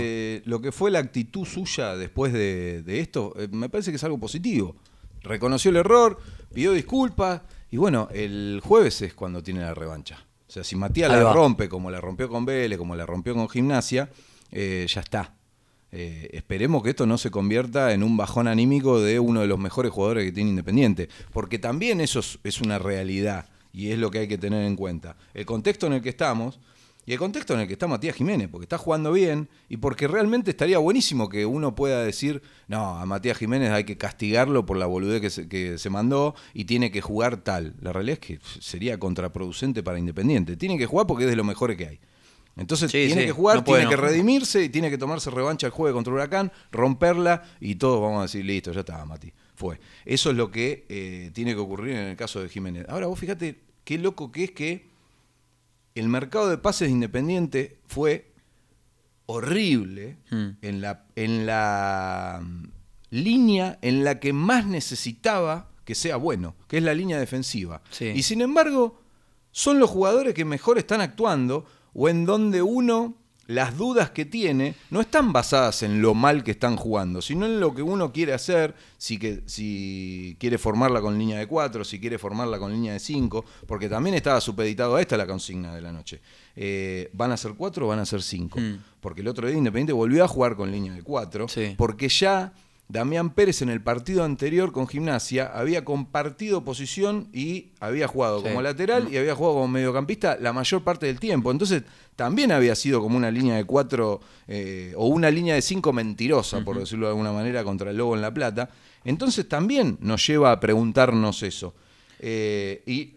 lo 0.46 0.60
que 0.62 0.72
fue 0.72 0.90
la 0.90 0.98
actitud 1.00 1.44
suya 1.44 1.96
después 1.96 2.32
de, 2.32 2.82
de 2.82 3.00
esto, 3.00 3.34
me 3.50 3.68
parece 3.68 3.90
que 3.90 3.96
es 3.96 4.04
algo 4.04 4.18
positivo. 4.18 4.76
Reconoció 5.22 5.70
el 5.70 5.76
error, 5.76 6.18
pidió 6.52 6.72
disculpas 6.72 7.42
y 7.70 7.76
bueno, 7.76 8.08
el 8.12 8.60
jueves 8.64 9.00
es 9.02 9.14
cuando 9.14 9.42
tiene 9.42 9.60
la 9.60 9.74
revancha. 9.74 10.24
O 10.46 10.52
sea, 10.54 10.62
si 10.64 10.76
Matías 10.76 11.10
Ahí 11.10 11.16
la 11.18 11.24
va. 11.24 11.32
rompe 11.32 11.68
como 11.68 11.90
la 11.90 12.00
rompió 12.00 12.28
con 12.28 12.44
Vélez, 12.44 12.78
como 12.78 12.94
la 12.94 13.04
rompió 13.06 13.34
con 13.34 13.48
Gimnasia, 13.48 14.08
ya 14.52 15.00
está. 15.00 15.34
Eh, 15.96 16.28
esperemos 16.32 16.82
que 16.82 16.90
esto 16.90 17.06
no 17.06 17.18
se 17.18 17.30
convierta 17.30 17.92
en 17.92 18.02
un 18.02 18.16
bajón 18.16 18.48
anímico 18.48 19.00
de 19.00 19.20
uno 19.20 19.42
de 19.42 19.46
los 19.46 19.60
mejores 19.60 19.92
jugadores 19.92 20.24
que 20.24 20.32
tiene 20.32 20.50
Independiente, 20.50 21.08
porque 21.32 21.60
también 21.60 22.00
eso 22.00 22.18
es, 22.18 22.40
es 22.42 22.60
una 22.60 22.80
realidad 22.80 23.46
y 23.72 23.92
es 23.92 23.98
lo 24.00 24.10
que 24.10 24.18
hay 24.18 24.26
que 24.26 24.36
tener 24.36 24.64
en 24.64 24.74
cuenta. 24.74 25.16
El 25.34 25.46
contexto 25.46 25.86
en 25.86 25.92
el 25.92 26.02
que 26.02 26.08
estamos 26.08 26.58
y 27.06 27.12
el 27.12 27.20
contexto 27.20 27.54
en 27.54 27.60
el 27.60 27.68
que 27.68 27.74
está 27.74 27.86
Matías 27.86 28.16
Jiménez, 28.16 28.48
porque 28.48 28.64
está 28.64 28.76
jugando 28.76 29.12
bien 29.12 29.48
y 29.68 29.76
porque 29.76 30.08
realmente 30.08 30.50
estaría 30.50 30.78
buenísimo 30.78 31.28
que 31.28 31.46
uno 31.46 31.76
pueda 31.76 32.02
decir, 32.02 32.42
no, 32.66 32.98
a 32.98 33.06
Matías 33.06 33.38
Jiménez 33.38 33.70
hay 33.70 33.84
que 33.84 33.96
castigarlo 33.96 34.66
por 34.66 34.76
la 34.76 34.86
boludez 34.86 35.20
que 35.20 35.30
se, 35.30 35.48
que 35.48 35.78
se 35.78 35.90
mandó 35.90 36.34
y 36.54 36.64
tiene 36.64 36.90
que 36.90 37.02
jugar 37.02 37.36
tal. 37.36 37.74
La 37.80 37.92
realidad 37.92 38.18
es 38.20 38.26
que 38.26 38.40
sería 38.60 38.98
contraproducente 38.98 39.84
para 39.84 40.00
Independiente. 40.00 40.56
Tiene 40.56 40.76
que 40.76 40.86
jugar 40.86 41.06
porque 41.06 41.22
es 41.22 41.30
de 41.30 41.36
lo 41.36 41.44
mejores 41.44 41.76
que 41.76 41.86
hay. 41.86 42.00
Entonces 42.56 42.90
Sí, 42.90 43.06
tiene 43.06 43.22
sí, 43.22 43.26
que 43.26 43.32
jugar, 43.32 43.56
no 43.56 43.64
tiene 43.64 43.88
que 43.88 43.96
redimirse 43.96 44.62
y 44.62 44.68
tiene 44.68 44.88
que 44.90 44.98
tomarse 44.98 45.30
revancha 45.30 45.66
el 45.66 45.72
jueves 45.72 45.94
contra 45.94 46.12
Huracán, 46.12 46.52
romperla 46.70 47.42
y 47.60 47.74
todos 47.74 48.00
vamos 48.00 48.20
a 48.20 48.22
decir, 48.22 48.44
listo, 48.44 48.72
ya 48.72 48.80
está, 48.80 49.04
Mati. 49.04 49.32
Fue. 49.56 49.78
Eso 50.04 50.30
es 50.30 50.36
lo 50.36 50.50
que 50.50 50.84
eh, 50.88 51.30
tiene 51.32 51.52
que 51.54 51.60
ocurrir 51.60 51.94
en 51.96 52.08
el 52.08 52.16
caso 52.16 52.40
de 52.42 52.48
Jiménez. 52.48 52.86
Ahora 52.88 53.06
vos 53.06 53.18
fíjate 53.18 53.60
qué 53.84 53.98
loco 53.98 54.30
que 54.32 54.44
es 54.44 54.50
que 54.52 54.86
el 55.94 56.08
mercado 56.08 56.48
de 56.48 56.58
pases 56.58 56.88
de 56.88 56.92
Independiente 56.92 57.78
fue 57.86 58.32
horrible 59.26 60.18
Hmm. 60.30 60.50
en 60.62 60.80
la, 60.80 61.04
en 61.16 61.46
la 61.46 62.40
mm, 62.42 62.64
línea 63.10 63.78
en 63.82 64.04
la 64.04 64.20
que 64.20 64.32
más 64.32 64.66
necesitaba 64.66 65.70
que 65.84 65.94
sea 65.94 66.16
bueno, 66.16 66.56
que 66.68 66.78
es 66.78 66.82
la 66.82 66.94
línea 66.94 67.18
defensiva. 67.18 67.82
Sí. 67.90 68.06
Y 68.06 68.22
sin 68.22 68.40
embargo, 68.40 69.00
son 69.52 69.78
los 69.78 69.90
jugadores 69.90 70.34
que 70.34 70.44
mejor 70.44 70.78
están 70.78 71.00
actuando 71.00 71.66
o 71.94 72.08
en 72.08 72.24
donde 72.26 72.62
uno 72.62 73.14
las 73.46 73.76
dudas 73.76 74.08
que 74.10 74.24
tiene 74.24 74.74
no 74.90 75.02
están 75.02 75.30
basadas 75.32 75.82
en 75.82 76.00
lo 76.00 76.14
mal 76.14 76.42
que 76.42 76.52
están 76.52 76.76
jugando, 76.76 77.20
sino 77.20 77.44
en 77.44 77.60
lo 77.60 77.74
que 77.74 77.82
uno 77.82 78.10
quiere 78.10 78.32
hacer, 78.32 78.74
si, 78.96 79.18
que, 79.18 79.42
si 79.44 80.34
quiere 80.40 80.56
formarla 80.56 81.02
con 81.02 81.18
línea 81.18 81.38
de 81.38 81.46
4, 81.46 81.84
si 81.84 82.00
quiere 82.00 82.18
formarla 82.18 82.58
con 82.58 82.72
línea 82.72 82.94
de 82.94 83.00
5, 83.00 83.44
porque 83.66 83.90
también 83.90 84.14
estaba 84.14 84.40
supeditado 84.40 84.96
a 84.96 85.00
esta 85.02 85.18
la 85.18 85.26
consigna 85.26 85.74
de 85.74 85.82
la 85.82 85.92
noche. 85.92 86.20
Eh, 86.56 87.10
¿Van 87.12 87.32
a 87.32 87.36
ser 87.36 87.52
4 87.52 87.84
o 87.84 87.88
van 87.90 87.98
a 87.98 88.06
ser 88.06 88.22
5? 88.22 88.58
Mm. 88.58 88.78
Porque 89.00 89.20
el 89.20 89.28
otro 89.28 89.46
día 89.46 89.58
Independiente 89.58 89.92
volvió 89.92 90.24
a 90.24 90.28
jugar 90.28 90.56
con 90.56 90.72
línea 90.72 90.94
de 90.94 91.02
4, 91.02 91.46
Sí. 91.48 91.74
porque 91.76 92.08
ya 92.08 92.54
Damián 92.88 93.30
Pérez 93.30 93.62
en 93.62 93.70
el 93.70 93.80
partido 93.80 94.24
anterior 94.24 94.70
con 94.70 94.86
Gimnasia 94.86 95.46
había 95.46 95.84
compartido 95.84 96.64
posición 96.64 97.28
y 97.32 97.68
había 97.80 98.06
jugado 98.06 98.40
Sí. 98.40 98.44
como 98.48 98.60
lateral 98.62 99.08
y 99.10 99.16
había 99.16 99.34
jugado 99.34 99.54
como 99.54 99.68
mediocampista 99.68 100.36
la 100.38 100.52
mayor 100.52 100.84
parte 100.84 101.06
del 101.06 101.18
tiempo. 101.18 101.50
Entonces 101.50 101.82
también 102.14 102.52
había 102.52 102.74
sido 102.74 103.00
como 103.00 103.16
una 103.16 103.30
línea 103.30 103.56
de 103.56 103.64
cuatro 103.64 104.20
eh, 104.46 104.92
o 104.96 105.06
una 105.08 105.30
línea 105.30 105.54
de 105.54 105.62
cinco 105.62 105.92
mentirosa, 105.94 106.62
por 106.64 106.78
decirlo 106.78 107.06
de 107.06 107.12
alguna 107.12 107.32
manera, 107.32 107.64
contra 107.64 107.90
el 107.90 107.96
Lobo 107.96 108.14
en 108.14 108.20
La 108.20 108.32
Plata. 108.32 108.68
Entonces 109.04 109.48
también 109.48 109.96
nos 110.00 110.26
lleva 110.26 110.52
a 110.52 110.60
preguntarnos 110.60 111.42
eso. 111.42 111.74
Eh, 112.20 112.82
y 112.86 113.14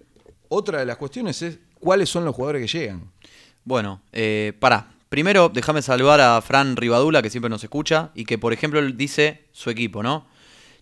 otra 0.50 0.80
de 0.80 0.86
las 0.86 0.96
cuestiones 0.98 1.42
es 1.42 1.60
cuáles 1.80 2.10
son 2.10 2.24
los 2.26 2.34
jugadores 2.36 2.62
que 2.72 2.80
llegan. 2.80 3.12
Bueno, 3.66 4.02
eh, 4.14 4.54
pará. 4.60 4.92
Primero, 5.10 5.50
déjame 5.54 5.82
saludar 5.82 6.20
a 6.20 6.42
Fran 6.42 6.76
Rivadula, 6.76 7.22
que 7.22 7.30
siempre 7.30 7.50
nos 7.50 7.64
escucha, 7.64 8.12
y 8.14 8.26
que, 8.26 8.38
por 8.38 8.52
ejemplo, 8.54 8.82
dice 8.92 9.46
su 9.52 9.70
equipo, 9.70 10.04
¿no? 10.04 10.28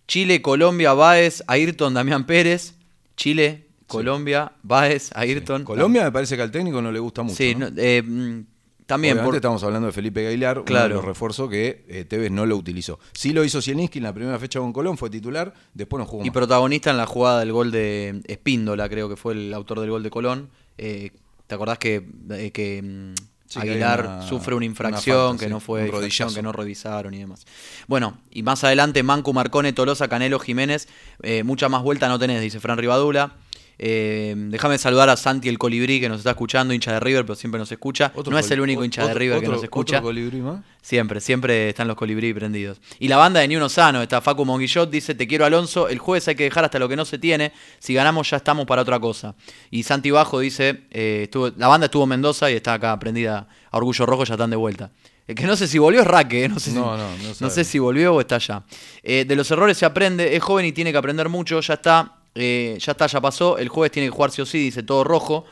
Chile, 0.08 0.42
Colombia, 0.42 0.92
Baez, 0.94 1.42
Ayrton, 1.46 1.94
Damián 1.94 2.26
Pérez. 2.26 2.74
Chile, 3.16 3.66
Colombia, 3.86 4.52
Baez, 4.62 5.10
Ayrton. 5.14 5.64
Colombia 5.64 6.04
me 6.04 6.12
parece 6.12 6.36
que 6.36 6.42
al 6.42 6.50
técnico 6.50 6.82
no 6.82 6.92
le 6.92 6.98
gusta 6.98 7.22
mucho. 7.22 7.36
Sí, 7.36 7.56
eh, 7.76 8.02
mm, 8.02 8.40
también 8.84 9.14
Obviamente 9.14 9.24
por, 9.26 9.34
estamos 9.36 9.62
hablando 9.64 9.86
de 9.86 9.92
Felipe 9.92 10.22
Gailar, 10.22 10.58
uno 10.58 10.64
Claro. 10.64 10.88
de 10.88 10.94
los 10.94 11.04
refuerzos 11.04 11.48
que 11.50 11.84
eh, 11.88 12.04
Tevez 12.04 12.30
no 12.30 12.46
lo 12.46 12.56
utilizó. 12.56 12.98
Sí 13.12 13.32
lo 13.32 13.42
hizo 13.44 13.60
Zielinski 13.62 13.98
en 13.98 14.04
la 14.04 14.12
primera 14.14 14.38
fecha 14.38 14.60
con 14.60 14.72
Colón, 14.72 14.96
fue 14.98 15.08
titular, 15.10 15.52
después 15.74 15.98
no 15.98 16.06
jugó 16.06 16.22
y 16.24 16.26
más. 16.28 16.34
protagonista 16.34 16.90
en 16.90 16.96
la 16.98 17.06
jugada 17.06 17.40
del 17.40 17.52
gol 17.52 17.70
de 17.72 18.20
Espíndola, 18.26 18.88
creo 18.88 19.08
que 19.08 19.16
fue 19.16 19.32
el 19.32 19.52
autor 19.54 19.80
del 19.80 19.90
gol 19.90 20.02
de 20.02 20.10
Colón. 20.10 20.50
Eh, 20.78 21.10
¿Te 21.46 21.54
acordás 21.54 21.78
que, 21.78 22.04
que 22.52 22.82
mm, 22.82 23.14
Sí, 23.48 23.58
Aguilar 23.60 24.00
una- 24.06 24.22
sufre 24.22 24.54
una 24.54 24.58
una 24.58 24.66
infracción, 24.66 25.28
falta, 25.28 25.38
que 25.40 25.46
sí, 25.46 25.50
no 25.50 25.60
fue 25.60 25.86
infracción, 25.86 26.34
que 26.34 26.42
no 26.42 26.52
revisaron 26.52 27.14
y 27.14 27.18
demás? 27.18 27.46
Bueno, 27.86 28.18
y 28.30 28.42
más 28.42 28.64
adelante 28.64 29.02
Mancu, 29.02 29.32
Marcone, 29.32 29.72
Tolosa, 29.72 30.08
Canelo, 30.08 30.38
Jiménez. 30.38 30.88
eh, 31.22 31.42
mucha 31.44 31.68
más 31.68 31.82
vuelta 31.82 32.08
no 32.08 32.18
tenés, 32.18 32.40
dice 32.40 32.60
Fran 32.60 32.78
Rivadula. 32.78 33.32
Eh, 33.78 34.34
déjame 34.36 34.78
saludar 34.78 35.08
a 35.10 35.16
Santi 35.16 35.48
el 35.48 35.58
Colibrí 35.58 36.00
que 36.00 36.08
nos 36.08 36.18
está 36.18 36.30
escuchando, 36.30 36.72
hincha 36.72 36.92
de 36.92 37.00
River, 37.00 37.24
pero 37.26 37.34
siempre 37.36 37.58
nos 37.58 37.70
escucha. 37.70 38.10
Otro 38.14 38.32
no 38.32 38.38
es 38.38 38.50
el 38.50 38.60
único 38.60 38.84
hincha 38.84 39.02
de 39.02 39.08
otro- 39.08 39.18
River 39.18 39.40
que 39.40 39.48
nos 39.48 39.62
escucha. 39.62 39.96
otro 39.96 40.08
colibrí 40.08 40.38
más. 40.40 40.60
Siempre, 40.80 41.20
siempre 41.20 41.68
están 41.70 41.88
los 41.88 41.96
colibrí 41.96 42.32
prendidos. 42.32 42.80
Y 43.00 43.08
la 43.08 43.16
banda 43.16 43.40
de 43.40 43.48
Ni 43.48 43.56
Uno 43.56 43.68
Sano, 43.68 44.00
está 44.02 44.20
Facu 44.20 44.44
Monguillot, 44.44 44.88
dice, 44.88 45.14
te 45.14 45.26
quiero 45.26 45.44
Alonso, 45.44 45.88
el 45.88 45.98
jueves 45.98 46.26
hay 46.28 46.36
que 46.36 46.44
dejar 46.44 46.64
hasta 46.64 46.78
lo 46.78 46.88
que 46.88 46.96
no 46.96 47.04
se 47.04 47.18
tiene, 47.18 47.52
si 47.78 47.92
ganamos 47.92 48.30
ya 48.30 48.36
estamos 48.38 48.66
para 48.66 48.82
otra 48.82 48.98
cosa. 49.00 49.34
Y 49.70 49.82
Santi 49.82 50.10
Bajo 50.10 50.38
dice, 50.40 50.84
eh, 50.90 51.22
estuvo, 51.24 51.50
la 51.56 51.66
banda 51.68 51.86
estuvo 51.86 52.04
en 52.04 52.10
Mendoza 52.10 52.50
y 52.50 52.54
está 52.54 52.74
acá 52.74 52.98
prendida 52.98 53.48
a 53.70 53.76
Orgullo 53.76 54.06
Rojo, 54.06 54.24
ya 54.24 54.34
están 54.34 54.50
de 54.50 54.56
vuelta. 54.56 54.90
El 55.26 55.34
que 55.34 55.44
no 55.44 55.56
sé 55.56 55.66
si 55.66 55.78
volvió 55.78 56.02
es 56.02 56.06
Raque, 56.06 56.44
eh, 56.44 56.48
no 56.48 56.60
sé, 56.60 56.70
si, 56.70 56.76
No, 56.76 56.96
no, 56.96 57.10
no 57.18 57.34
sabe. 57.34 57.50
sé 57.50 57.64
si 57.64 57.80
volvió 57.80 58.14
o 58.14 58.20
está 58.20 58.36
allá. 58.36 58.62
Eh, 59.02 59.24
de 59.26 59.34
los 59.34 59.50
errores 59.50 59.76
se 59.76 59.84
aprende, 59.84 60.36
es 60.36 60.42
joven 60.42 60.64
y 60.66 60.72
tiene 60.72 60.92
que 60.92 60.98
aprender 60.98 61.28
mucho, 61.28 61.60
ya 61.60 61.74
está, 61.74 62.15
eh, 62.36 62.78
ya 62.80 62.92
está, 62.92 63.06
ya 63.08 63.20
pasó, 63.20 63.58
el 63.58 63.68
jueves 63.68 63.90
tiene 63.90 64.06
que 64.06 64.10
jugar 64.12 64.30
sí 64.30 64.42
o 64.42 64.46
sí, 64.46 64.58
dice 64.58 64.82
todo 64.84 65.02
rojo. 65.02 65.44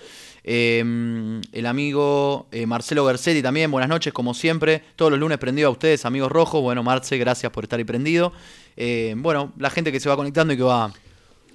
Eh, 0.47 1.41
el 1.53 1.67
amigo 1.67 2.47
eh, 2.53 2.67
Marcelo 2.67 3.07
Gersetti 3.07 3.43
también, 3.43 3.71
buenas 3.71 3.89
noches, 3.89 4.13
como 4.13 4.35
siempre. 4.35 4.83
Todos 4.95 5.11
los 5.11 5.19
lunes 5.19 5.39
prendido 5.39 5.69
a 5.69 5.71
ustedes, 5.71 6.05
amigos 6.05 6.31
rojos. 6.31 6.61
Bueno, 6.61 6.83
Marce, 6.83 7.17
gracias 7.19 7.51
por 7.51 7.65
estar 7.65 7.79
ahí 7.79 7.85
prendido. 7.85 8.33
Eh, 8.77 9.15
bueno, 9.17 9.53
la 9.59 9.71
gente 9.71 9.91
que 9.91 10.01
se 10.01 10.09
va 10.09 10.17
conectando 10.17 10.53
y 10.53 10.57
que 10.57 10.63
va 10.63 10.93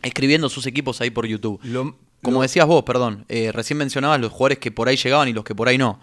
escribiendo 0.02 0.50
sus 0.50 0.66
equipos 0.66 1.00
ahí 1.02 1.12
por 1.12 1.26
YouTube. 1.28 1.60
Lo- 1.64 1.96
Como 2.24 2.38
lo- 2.38 2.42
decías 2.42 2.66
vos, 2.66 2.84
perdón, 2.84 3.26
eh, 3.30 3.52
recién 3.54 3.78
mencionabas 3.78 4.20
los 4.20 4.32
jugadores 4.32 4.58
que 4.58 4.72
por 4.72 4.88
ahí 4.90 4.96
llegaban 4.98 5.28
y 5.28 5.34
los 5.34 5.44
que 5.44 5.54
por 5.54 5.68
ahí 5.70 5.78
no. 5.78 6.00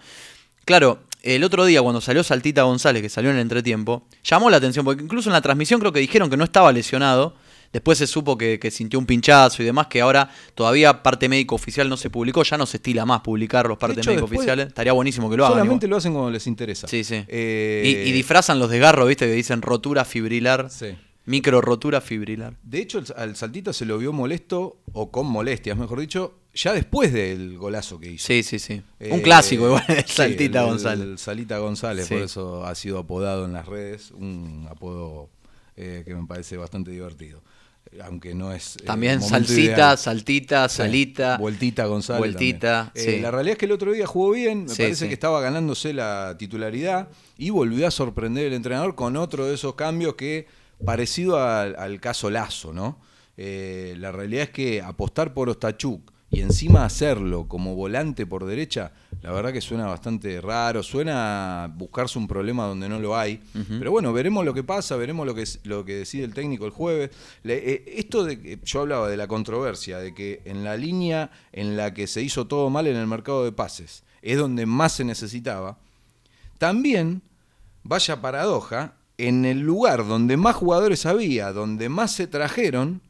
Claro, 0.65 0.99
el 1.23 1.43
otro 1.43 1.65
día 1.65 1.81
cuando 1.81 1.99
salió 2.01 2.23
Saltita 2.23 2.63
González, 2.63 3.01
que 3.01 3.09
salió 3.09 3.29
en 3.31 3.35
el 3.37 3.41
entretiempo, 3.41 4.03
llamó 4.23 4.49
la 4.49 4.57
atención, 4.57 4.85
porque 4.85 5.03
incluso 5.03 5.29
en 5.29 5.33
la 5.33 5.41
transmisión 5.41 5.79
creo 5.79 5.91
que 5.91 5.99
dijeron 5.99 6.29
que 6.29 6.37
no 6.37 6.43
estaba 6.43 6.71
lesionado. 6.71 7.35
Después 7.73 7.97
se 7.97 8.07
supo 8.07 8.37
que, 8.37 8.59
que 8.59 8.71
sintió 8.71 8.97
un 8.99 9.05
pinchazo 9.05 9.61
y 9.61 9.65
demás, 9.65 9.87
que 9.87 10.01
ahora 10.01 10.29
todavía 10.55 11.03
parte 11.03 11.29
médico 11.29 11.55
oficial 11.55 11.89
no 11.89 11.97
se 11.97 12.09
publicó, 12.09 12.43
ya 12.43 12.57
no 12.57 12.65
se 12.65 12.77
estila 12.77 13.05
más 13.05 13.21
publicar 13.21 13.67
los 13.67 13.77
partes 13.77 14.05
médicos 14.07 14.31
oficiales. 14.31 14.67
Estaría 14.67 14.93
buenísimo 14.93 15.29
que 15.29 15.37
lo 15.37 15.45
hagan. 15.45 15.57
Solamente 15.59 15.85
igual. 15.85 15.91
lo 15.91 15.97
hacen 15.97 16.13
cuando 16.13 16.31
les 16.31 16.47
interesa. 16.47 16.87
Sí, 16.87 17.03
sí. 17.03 17.23
Eh, 17.27 18.03
Y, 18.05 18.09
y 18.09 18.11
disfrazan 18.13 18.59
los 18.59 18.69
desgarros, 18.69 19.07
¿viste? 19.07 19.25
Que 19.27 19.33
dicen 19.33 19.61
rotura 19.61 20.05
fibrilar, 20.05 20.69
Sí. 20.69 20.95
micro 21.25 21.61
rotura 21.61 22.01
fibrilar. 22.01 22.53
De 22.63 22.79
hecho, 22.79 22.99
el- 22.99 23.05
al 23.15 23.35
Saltita 23.35 23.73
se 23.73 23.85
lo 23.85 23.97
vio 23.97 24.13
molesto, 24.13 24.77
o 24.93 25.11
con 25.11 25.27
molestias, 25.27 25.77
mejor 25.77 25.99
dicho, 25.99 26.35
ya 26.53 26.73
después 26.73 27.13
del 27.13 27.57
golazo 27.57 27.99
que 27.99 28.11
hizo. 28.13 28.25
Sí, 28.27 28.41
sí, 28.43 28.57
sí. 28.59 28.81
Eh, 28.99 29.09
un 29.11 29.19
clásico 29.21 29.65
igual, 29.67 29.83
el 29.89 30.05
sí, 30.05 30.13
Saltita 30.13 30.61
el- 30.61 30.65
González. 30.67 31.05
El 31.07 31.17
Salita 31.19 31.57
González, 31.59 32.07
Sí. 32.07 32.13
por 32.15 32.23
eso 32.23 32.65
ha 32.65 32.73
sido 32.75 32.97
apodado 32.97 33.45
en 33.45 33.53
las 33.53 33.67
redes, 33.67 34.11
un 34.11 34.67
apodo 34.71 35.29
eh, 35.75 36.01
que 36.07 36.15
me 36.15 36.25
parece 36.25 36.57
bastante 36.57 36.89
divertido. 36.89 37.43
Eh, 37.91 37.99
Aunque 38.03 38.33
no 38.33 38.51
es. 38.53 38.75
eh, 38.77 38.83
También 38.85 39.21
salsita, 39.21 39.61
ideal. 39.61 39.97
saltita, 39.97 40.69
Sí, 40.69 40.77
salita. 40.77 41.37
Vueltita 41.37 41.85
González. 41.85 42.19
Vueltita. 42.19 42.91
Eh, 42.95 43.01
sí. 43.15 43.19
La 43.21 43.31
realidad 43.31 43.53
es 43.53 43.57
que 43.59 43.65
el 43.65 43.71
otro 43.71 43.91
día 43.91 44.05
jugó 44.07 44.31
bien, 44.31 44.63
me 44.63 44.69
Sí, 44.69 44.83
parece 44.83 45.05
sí. 45.05 45.07
que 45.07 45.13
estaba 45.13 45.41
ganándose 45.41 45.93
la 45.93 46.35
titularidad 46.37 47.07
y 47.37 47.49
volvió 47.49 47.87
a 47.87 47.91
sorprender 47.91 48.45
el 48.47 48.53
entrenador 48.53 48.95
con 48.95 49.17
otro 49.17 49.45
de 49.45 49.55
esos 49.55 49.75
cambios 49.75 50.15
que, 50.15 50.47
parecido 50.85 51.39
al, 51.43 51.75
al 51.77 51.99
caso 51.99 52.29
Lazo, 52.29 52.73
¿no? 52.73 52.99
Eh, 53.37 53.95
la 53.99 54.11
realidad 54.11 54.43
es 54.43 54.49
que 54.49 54.81
apostar 54.81 55.33
por 55.33 55.49
Ostachuk 55.49 56.11
y 56.29 56.41
encima 56.41 56.83
hacerlo 56.83 57.47
como 57.47 57.73
volante 57.75 58.25
por 58.25 58.45
derecha, 58.45 58.91
la 59.21 59.31
verdad 59.31 59.53
que 59.53 59.61
suena 59.61 59.85
bastante 59.87 60.41
raro, 60.41 60.83
suena 60.83 61.63
a 61.63 61.67
buscarse 61.67 62.19
un 62.19 62.27
problema 62.27 62.65
donde 62.65 62.89
no 62.89 62.99
lo 62.99 63.17
hay. 63.17 63.41
Pero 63.79 63.91
bueno, 63.91 64.11
veremos 64.11 64.43
lo 64.43 64.53
que 64.53 64.63
pasa, 64.63 64.97
veremos 64.97 65.25
lo 65.25 65.33
que, 65.33 65.45
lo 65.63 65.85
que 65.85 65.95
decide 65.95 66.25
el 66.25 66.33
técnico 66.33 66.65
el 66.65 66.71
jueves. 66.71 67.11
Le- 67.43 67.71
eh, 67.73 67.83
esto 67.95 68.23
de 68.25 68.41
que 68.41 68.59
yo 68.63 68.81
hablaba 68.81 69.07
de 69.09 69.15
la 69.17 69.27
controversia, 69.27 69.99
de 69.99 70.13
que 70.13 70.41
en 70.45 70.63
la 70.65 70.75
línea 70.75 71.31
en 71.53 71.77
la 71.77 71.93
que 71.93 72.07
se 72.07 72.21
hizo 72.21 72.45
todo 72.45 72.69
mal 72.69 72.87
en 72.87 72.97
el 72.97 73.07
mercado 73.07 73.45
de 73.45 73.53
pases, 73.53 74.03
es 74.21 74.37
donde 74.37 74.65
más 74.65 74.91
se 74.93 75.05
necesitaba. 75.05 75.77
También, 76.57 77.21
vaya 77.83 78.21
paradoja, 78.21 78.95
en 79.17 79.45
el 79.45 79.59
lugar 79.61 80.05
donde 80.05 80.37
más 80.37 80.55
jugadores 80.55 81.05
había, 81.05 81.51
donde 81.53 81.89
más 81.89 82.11
se 82.11 82.27
trajeron, 82.27 83.01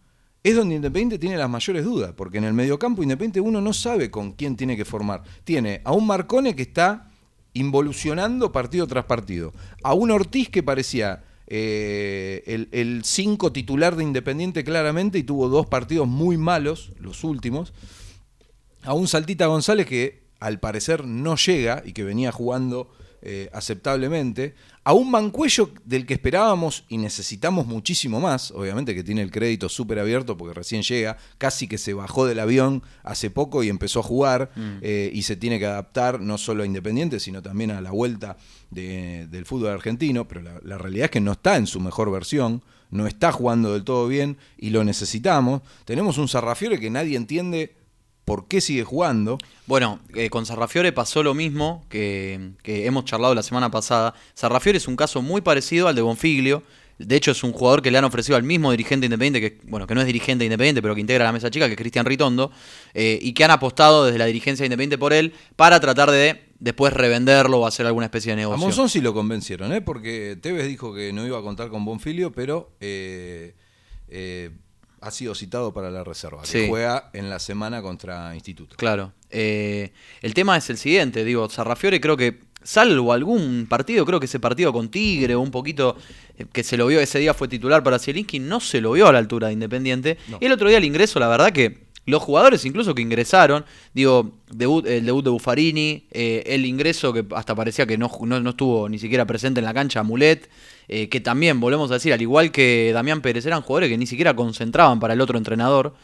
es 0.49 0.55
donde 0.55 0.75
Independiente 0.75 1.19
tiene 1.19 1.37
las 1.37 1.49
mayores 1.49 1.83
dudas, 1.83 2.13
porque 2.15 2.37
en 2.37 2.45
el 2.45 2.53
mediocampo 2.53 3.03
Independiente 3.03 3.41
uno 3.41 3.61
no 3.61 3.73
sabe 3.73 4.09
con 4.09 4.31
quién 4.31 4.55
tiene 4.55 4.77
que 4.77 4.85
formar. 4.85 5.23
Tiene 5.43 5.81
a 5.83 5.93
un 5.93 6.07
Marcone 6.07 6.55
que 6.55 6.61
está 6.61 7.11
involucionando 7.53 8.51
partido 8.51 8.87
tras 8.87 9.05
partido, 9.05 9.51
a 9.83 9.93
un 9.93 10.11
Ortiz 10.11 10.49
que 10.49 10.63
parecía 10.63 11.23
eh, 11.47 12.67
el 12.71 13.01
5 13.03 13.51
titular 13.51 13.95
de 13.95 14.03
Independiente 14.03 14.63
claramente 14.63 15.17
y 15.17 15.23
tuvo 15.23 15.49
dos 15.49 15.65
partidos 15.65 16.07
muy 16.07 16.37
malos, 16.37 16.91
los 16.99 17.23
últimos, 17.23 17.73
a 18.83 18.93
un 18.93 19.07
Saltita 19.07 19.47
González 19.47 19.85
que 19.85 20.27
al 20.39 20.59
parecer 20.59 21.05
no 21.05 21.35
llega 21.35 21.81
y 21.85 21.93
que 21.93 22.03
venía 22.03 22.31
jugando 22.31 22.91
eh, 23.21 23.49
aceptablemente, 23.53 24.55
a 24.83 24.93
un 24.93 25.11
Mancuello 25.11 25.71
del 25.85 26.05
que 26.05 26.13
esperábamos 26.13 26.85
y 26.87 26.97
necesitamos 26.97 27.65
muchísimo 27.67 28.19
más, 28.19 28.51
obviamente 28.51 28.95
que 28.95 29.03
tiene 29.03 29.21
el 29.21 29.31
crédito 29.31 29.67
súper 29.69 29.99
abierto 29.99 30.37
porque 30.37 30.53
recién 30.53 30.81
llega, 30.81 31.17
casi 31.37 31.67
que 31.67 31.77
se 31.77 31.93
bajó 31.93 32.25
del 32.25 32.39
avión 32.39 32.83
hace 33.03 33.29
poco 33.29 33.63
y 33.63 33.69
empezó 33.69 33.99
a 33.99 34.03
jugar 34.03 34.51
eh, 34.81 35.11
y 35.13 35.23
se 35.23 35.35
tiene 35.35 35.59
que 35.59 35.65
adaptar 35.65 36.19
no 36.21 36.37
solo 36.37 36.63
a 36.63 36.65
Independiente, 36.65 37.19
sino 37.19 37.41
también 37.41 37.71
a 37.71 37.81
la 37.81 37.91
vuelta 37.91 38.37
de- 38.71 39.27
del 39.27 39.45
fútbol 39.45 39.71
argentino, 39.71 40.27
pero 40.27 40.41
la, 40.41 40.59
la 40.63 40.77
realidad 40.77 41.05
es 41.05 41.11
que 41.11 41.21
no 41.21 41.33
está 41.33 41.57
en 41.57 41.67
su 41.67 41.79
mejor 41.79 42.11
versión, 42.11 42.61
no 42.91 43.07
está 43.07 43.31
jugando 43.33 43.73
del 43.73 43.83
todo 43.83 44.07
bien 44.07 44.37
y 44.57 44.69
lo 44.69 44.83
necesitamos. 44.85 45.61
Tenemos 45.83 46.17
un 46.17 46.27
Sarrafiore 46.29 46.79
que 46.79 46.89
nadie 46.89 47.17
entiende 47.17 47.75
por 48.27 48.49
qué 48.49 48.59
sigue 48.59 48.83
jugando. 48.83 49.37
Bueno, 49.67 50.01
eh, 50.13 50.29
con 50.29 50.45
Sarrafiore 50.45 50.91
pasó 50.91 51.23
lo 51.23 51.33
mismo 51.33 51.85
que, 51.87 52.51
que 52.61 52.85
hemos 52.85 53.05
charlado 53.05 53.33
la 53.33 53.41
semana 53.41 53.71
pasada. 53.71 54.13
Sarrafiore 54.33 54.79
es 54.79 54.89
un 54.89 54.97
caso 54.97 55.21
muy 55.21 55.39
parecido 55.39 55.87
al 55.87 55.95
de 55.95 56.01
Bonfiglio. 56.01 56.61
De 56.97 57.15
hecho, 57.15 57.31
es 57.31 57.41
un 57.45 57.53
jugador 57.53 57.81
que 57.81 57.89
le 57.89 57.97
han 57.97 58.03
ofrecido 58.03 58.35
al 58.35 58.43
mismo 58.43 58.69
dirigente 58.71 59.05
independiente, 59.05 59.39
que 59.39 59.65
bueno, 59.69 59.87
que 59.87 59.95
no 59.95 60.01
es 60.01 60.07
dirigente 60.07 60.43
independiente, 60.43 60.81
pero 60.81 60.93
que 60.93 60.99
integra 60.99 61.23
la 61.23 61.31
mesa 61.31 61.49
chica, 61.49 61.67
que 61.67 61.73
es 61.73 61.77
Cristian 61.77 62.05
Ritondo, 62.05 62.51
eh, 62.93 63.17
y 63.21 63.31
que 63.31 63.45
han 63.45 63.51
apostado 63.51 64.03
desde 64.03 64.17
la 64.17 64.25
dirigencia 64.25 64.65
independiente 64.65 64.97
por 64.97 65.13
él 65.13 65.33
para 65.55 65.79
tratar 65.79 66.11
de 66.11 66.47
después 66.59 66.91
revenderlo 66.91 67.61
o 67.61 67.65
hacer 67.65 67.85
alguna 67.85 68.07
especie 68.07 68.31
de 68.31 68.41
A 68.41 68.43
negocio. 68.43 68.59
Monzón 68.59 68.89
sí 68.89 68.99
lo 68.99 69.13
convencieron, 69.13 69.71
¿eh? 69.71 69.79
porque 69.79 70.37
Tevez 70.41 70.67
dijo 70.67 70.93
que 70.93 71.13
no 71.13 71.25
iba 71.25 71.39
a 71.39 71.41
contar 71.41 71.69
con 71.69 71.85
Bonfilio, 71.85 72.33
pero 72.33 72.71
eh, 72.81 73.55
eh, 74.09 74.51
ha 75.07 75.11
sido 75.11 75.33
citado 75.35 75.73
para 75.73 75.89
la 75.89 76.03
reserva, 76.03 76.41
que 76.41 76.47
Sí. 76.47 76.65
juega 76.69 77.09
en 77.13 77.29
la 77.29 77.39
semana 77.39 77.81
contra 77.81 78.33
Instituto. 78.35 78.75
Claro. 78.75 79.13
Eh, 79.29 79.91
el 80.21 80.33
tema 80.33 80.55
es 80.57 80.69
el 80.69 80.77
siguiente, 80.77 81.23
digo, 81.23 81.49
Sarrafiore 81.49 81.99
creo 81.99 82.15
que 82.17 82.39
salvo 82.63 83.13
algún 83.13 83.65
partido, 83.69 84.05
creo 84.05 84.19
que 84.19 84.25
ese 84.25 84.39
partido 84.39 84.73
con 84.73 84.89
Tigre 84.89 85.35
un 85.35 85.51
poquito 85.51 85.95
eh, 86.37 86.45
que 86.51 86.63
se 86.63 86.75
lo 86.77 86.87
vio 86.87 86.99
ese 86.99 87.19
día 87.19 87.33
fue 87.33 87.47
titular 87.47 87.81
para 87.83 87.97
Zielinski, 87.99 88.39
no 88.39 88.59
se 88.59 88.81
lo 88.81 88.91
vio 88.91 89.07
a 89.07 89.11
la 89.13 89.19
altura 89.19 89.47
de 89.47 89.53
Independiente. 89.53 90.17
No. 90.27 90.37
Y 90.41 90.45
el 90.45 90.51
otro 90.51 90.67
día 90.67 90.77
el 90.77 90.83
ingreso, 90.85 91.19
la 91.19 91.27
verdad 91.29 91.51
que 91.51 91.86
los 92.07 92.23
jugadores 92.23 92.63
incluso 92.65 92.95
que 92.95 93.01
ingresaron, 93.01 93.65
digo, 93.93 94.31
el 94.49 95.05
debut 95.05 95.23
de 95.23 95.29
Buffarini, 95.29 96.07
eh, 96.09 96.41
el 96.47 96.65
ingreso 96.65 97.11
que 97.11 97.25
hasta 97.35 97.53
parecía 97.53 97.85
que 97.85 97.97
no, 97.97 98.09
no, 98.21 98.39
no 98.39 98.49
estuvo 98.49 98.87
ni 98.87 98.97
siquiera 98.97 99.25
presente 99.25 99.59
en 99.59 99.65
la 99.65 99.73
cancha, 99.73 100.03
Mulet, 100.03 100.49
eh, 100.87 101.09
que 101.09 101.19
también, 101.19 101.59
volvemos 101.59 101.91
a 101.91 101.95
decir, 101.95 102.13
al 102.13 102.21
igual 102.21 102.51
que 102.51 102.91
Damián 102.93 103.21
Pérez, 103.21 103.45
eran 103.45 103.61
jugadores 103.61 103.89
que 103.89 103.97
ni 103.97 104.07
siquiera 104.07 104.33
concentraban 104.35 105.01
para 105.01 105.13
el 105.13 105.21
otro 105.21 105.37
entrenador. 105.37 105.95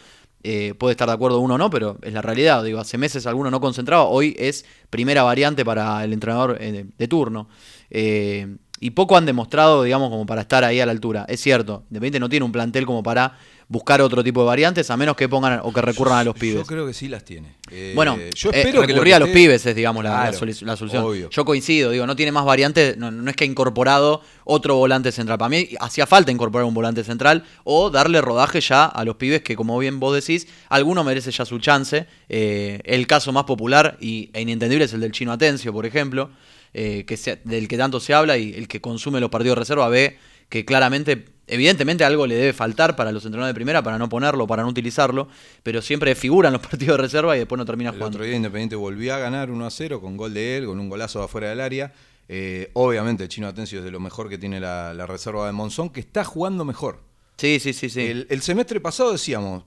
Eh, 0.45 0.73
puede 0.77 0.91
estar 0.91 1.07
de 1.07 1.13
acuerdo 1.13 1.39
uno 1.39 1.53
o 1.53 1.57
no, 1.57 1.69
pero 1.69 1.97
es 2.01 2.11
la 2.11 2.21
realidad. 2.21 2.61
Digo, 2.65 2.79
hace 2.79 2.97
meses 2.97 3.25
alguno 3.25 3.49
no 3.49 3.61
concentraba, 3.61 4.03
hoy 4.03 4.35
es 4.37 4.65
primera 4.89 5.23
variante 5.23 5.63
para 5.63 6.03
el 6.03 6.11
entrenador 6.11 6.59
de 6.59 7.07
turno. 7.07 7.47
Eh, 7.89 8.57
y 8.85 8.91
poco 8.91 9.15
han 9.15 9.25
demostrado, 9.25 9.83
digamos, 9.83 10.09
como 10.09 10.25
para 10.25 10.41
estar 10.41 10.63
ahí 10.63 10.79
a 10.79 10.85
la 10.85 10.91
altura. 10.91 11.25
Es 11.29 11.39
cierto, 11.41 11.83
Independiente 11.89 12.19
no 12.19 12.27
tiene 12.29 12.45
un 12.45 12.51
plantel 12.51 12.85
como 12.85 13.01
para 13.01 13.37
buscar 13.69 14.01
otro 14.01 14.23
tipo 14.23 14.41
de 14.41 14.45
variantes, 14.47 14.91
a 14.91 14.97
menos 14.97 15.15
que 15.15 15.27
pongan 15.29 15.61
o 15.63 15.71
que 15.71 15.81
recurran 15.81 16.17
a 16.19 16.23
los 16.25 16.35
pibes. 16.35 16.57
Yo 16.59 16.65
creo 16.65 16.85
que 16.85 16.93
sí 16.93 17.07
las 17.07 17.23
tiene. 17.23 17.55
Eh, 17.71 17.93
Bueno, 17.95 18.17
yo 18.35 18.49
eh, 18.51 18.59
espero 18.59 18.81
que 18.81 18.87
lo 18.93 18.99
recurrir 19.01 19.11
que 19.11 19.15
a 19.15 19.19
los 19.19 19.29
esté- 19.29 19.33
pibes 19.33 19.65
es, 19.65 19.75
digamos, 19.75 20.03
la, 20.03 20.25
la 20.25 20.33
solución. 20.75 21.03
obvio. 21.03 21.29
Yo 21.29 21.45
coincido, 21.45 21.89
digo, 21.91 22.05
no 22.05 22.15
tiene 22.15 22.31
más 22.33 22.43
variantes, 22.45 22.97
no, 22.97 23.09
no 23.09 23.29
es 23.29 23.35
que 23.37 23.45
ha 23.45 23.47
incorporado 23.47 24.21
otro 24.43 24.75
volante 24.75 25.11
central. 25.13 25.37
Para 25.39 25.49
mí 25.49 25.69
hacía 25.79 26.05
falta 26.05 26.31
incorporar 26.31 26.65
un 26.65 26.73
volante 26.73 27.03
central 27.05 27.45
o 27.63 27.89
darle 27.89 28.19
rodaje 28.21 28.59
ya 28.61 28.83
a 28.85 29.05
los 29.05 29.15
pibes 29.15 29.41
que, 29.41 29.55
como 29.55 29.79
bien 29.79 29.99
vos 29.99 30.13
decís, 30.13 30.45
alguno 30.69 31.03
merece 31.05 31.31
ya 31.31 31.45
su 31.45 31.57
chance. 31.59 32.05
Eh, 32.29 32.79
el 32.83 33.07
caso 33.07 33.31
más 33.31 33.45
popular 33.45 33.97
y, 34.01 34.29
e 34.33 34.41
inentendible 34.41 34.85
es 34.85 34.93
el 34.93 34.99
del 34.99 35.13
Chino 35.13 35.31
Atencio, 35.31 35.71
por 35.73 35.85
ejemplo, 35.85 36.29
eh, 36.73 37.03
que 37.05 37.17
se- 37.17 37.39
del 37.43 37.67
que 37.67 37.77
tanto 37.77 37.99
se 37.99 38.13
habla 38.13 38.37
y 38.37 38.53
el 38.53 38.67
que 38.67 38.81
consume 38.81 39.19
los 39.19 39.29
partidos 39.29 39.55
de 39.55 39.59
reserva 39.59 39.87
ve 39.89 40.17
que 40.49 40.65
claramente, 40.65 41.25
evidentemente 41.47 42.03
algo 42.03 42.27
le 42.27 42.35
debe 42.35 42.53
faltar 42.53 42.95
para 42.95 43.11
los 43.11 43.25
entrenadores 43.25 43.51
de 43.53 43.55
primera, 43.55 43.81
para 43.81 43.97
no 43.97 44.07
ponerlo, 44.09 44.45
para 44.45 44.61
no 44.63 44.69
utilizarlo, 44.69 45.27
pero 45.63 45.81
siempre 45.81 46.13
figura 46.15 46.49
en 46.49 46.53
los 46.53 46.61
partidos 46.67 46.97
de 46.97 47.01
reserva 47.03 47.35
y 47.35 47.39
después 47.39 47.57
no 47.57 47.65
termina 47.65 47.89
El 47.89 47.95
jugando. 47.97 48.17
otro 48.17 48.25
día 48.25 48.35
Independiente 48.35 48.75
volvió 48.75 49.15
a 49.15 49.17
ganar 49.19 49.49
1 49.49 49.65
a 49.65 49.71
0 49.71 49.99
con 50.01 50.15
gol 50.17 50.33
de 50.33 50.57
él, 50.57 50.65
con 50.67 50.79
un 50.79 50.89
golazo 50.89 51.19
de 51.19 51.25
afuera 51.25 51.49
del 51.49 51.61
área. 51.61 51.93
Eh, 52.29 52.69
obviamente 52.73 53.23
el 53.23 53.29
chino 53.29 53.47
Atencio 53.47 53.79
es 53.79 53.85
de 53.85 53.91
lo 53.91 53.99
mejor 53.99 54.29
que 54.29 54.37
tiene 54.37 54.59
la, 54.59 54.93
la 54.93 55.05
reserva 55.07 55.45
de 55.47 55.51
Monzón, 55.53 55.89
que 55.89 55.99
está 55.99 56.23
jugando 56.23 56.63
mejor. 56.65 57.01
Sí, 57.37 57.59
sí, 57.59 57.73
sí, 57.73 57.89
sí. 57.89 58.01
El, 58.01 58.27
el 58.29 58.41
semestre 58.41 58.79
pasado 58.79 59.11
decíamos, 59.11 59.63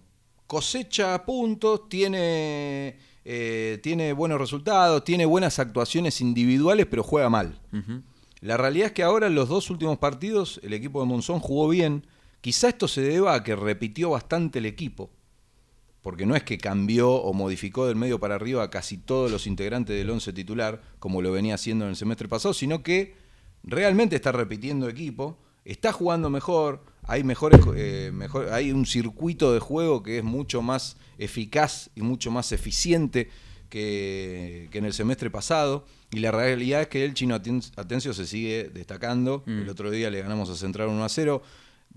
cosecha 0.47 1.25
puntos, 1.25 1.89
tiene, 1.89 2.97
eh, 3.29 3.81
tiene 3.83 4.13
buenos 4.13 4.39
resultados, 4.39 5.03
tiene 5.03 5.27
buenas 5.27 5.59
actuaciones 5.59 6.21
individuales, 6.21 6.87
pero 6.87 7.03
juega 7.03 7.29
mal. 7.29 7.61
La 8.41 8.57
realidad 8.57 8.87
es 8.87 8.93
que 8.93 9.03
ahora 9.03 9.27
en 9.27 9.35
los 9.35 9.49
dos 9.49 9.69
últimos 9.69 9.99
partidos 9.99 10.61
el 10.63 10.73
equipo 10.73 11.01
de 11.01 11.07
Monzón 11.07 11.41
jugó 11.41 11.69
bien. 11.69 12.07
Quizá 12.41 12.69
esto 12.69 12.87
se 12.87 13.01
deba 13.01 13.35
a 13.35 13.43
que 13.43 13.57
repitió 13.57 14.11
bastante 14.11 14.61
el 14.61 14.67
equipo, 14.67 15.11
porque 16.03 16.25
no 16.25 16.37
es 16.37 16.45
que 16.45 16.57
cambió 16.57 17.11
o 17.11 17.33
modificó 17.33 17.89
del 17.89 17.97
medio 17.97 18.21
para 18.21 18.37
arriba 18.37 18.63
a 18.63 18.71
casi 18.71 18.97
todos 18.97 19.29
los 19.29 19.49
integrantes 19.49 19.97
del 19.97 20.09
once 20.09 20.33
titular, 20.33 20.81
como 21.01 21.21
lo 21.21 21.33
venía 21.33 21.57
haciendo 21.57 21.85
en 21.85 21.91
el 21.91 21.97
semestre 21.97 22.29
pasado, 22.29 22.55
sino 22.55 22.85
que 22.85 23.17
realmente 23.65 24.15
está 24.15 24.31
repitiendo 24.31 24.89
equipo, 24.89 25.37
está 25.65 25.93
jugando 25.93 26.31
mejor, 26.31 26.85
hay 27.07 27.23
mejores, 27.25 27.61
eh, 27.77 28.11
mejor, 28.13 28.49
hay 28.53 28.73
un 28.73 28.87
circuito 28.87 29.53
de 29.53 29.61
juego 29.61 30.03
que 30.03 30.19
es 30.19 30.25
mucho 30.25 30.63
más 30.63 30.97
eficaz 31.19 31.91
y 31.95 32.03
mucho 32.03 32.31
más 32.31 32.53
eficiente 32.53 33.31
que, 33.69 34.69
que 34.71 34.79
en 34.79 34.85
el 34.85 34.93
semestre 34.93 35.31
pasado. 35.31 35.85
Y 36.13 36.21
la 36.21 36.31
realidad 36.31 36.83
es 36.83 36.89
que 36.89 37.05
el 37.05 37.15
chino 37.15 37.35
Aten- 37.35 37.73
Atencio 37.77 38.15
se 38.15 38.27
sigue 38.27 38.71
destacando. 38.73 39.43
Mm. 39.47 39.63
El 39.63 39.69
otro 39.69 39.91
día 39.91 40.09
le 40.11 40.21
ganamos 40.23 40.49
a 40.51 40.55
Central 40.57 40.89
1 40.89 41.05
a 41.05 41.09
0. 41.09 41.43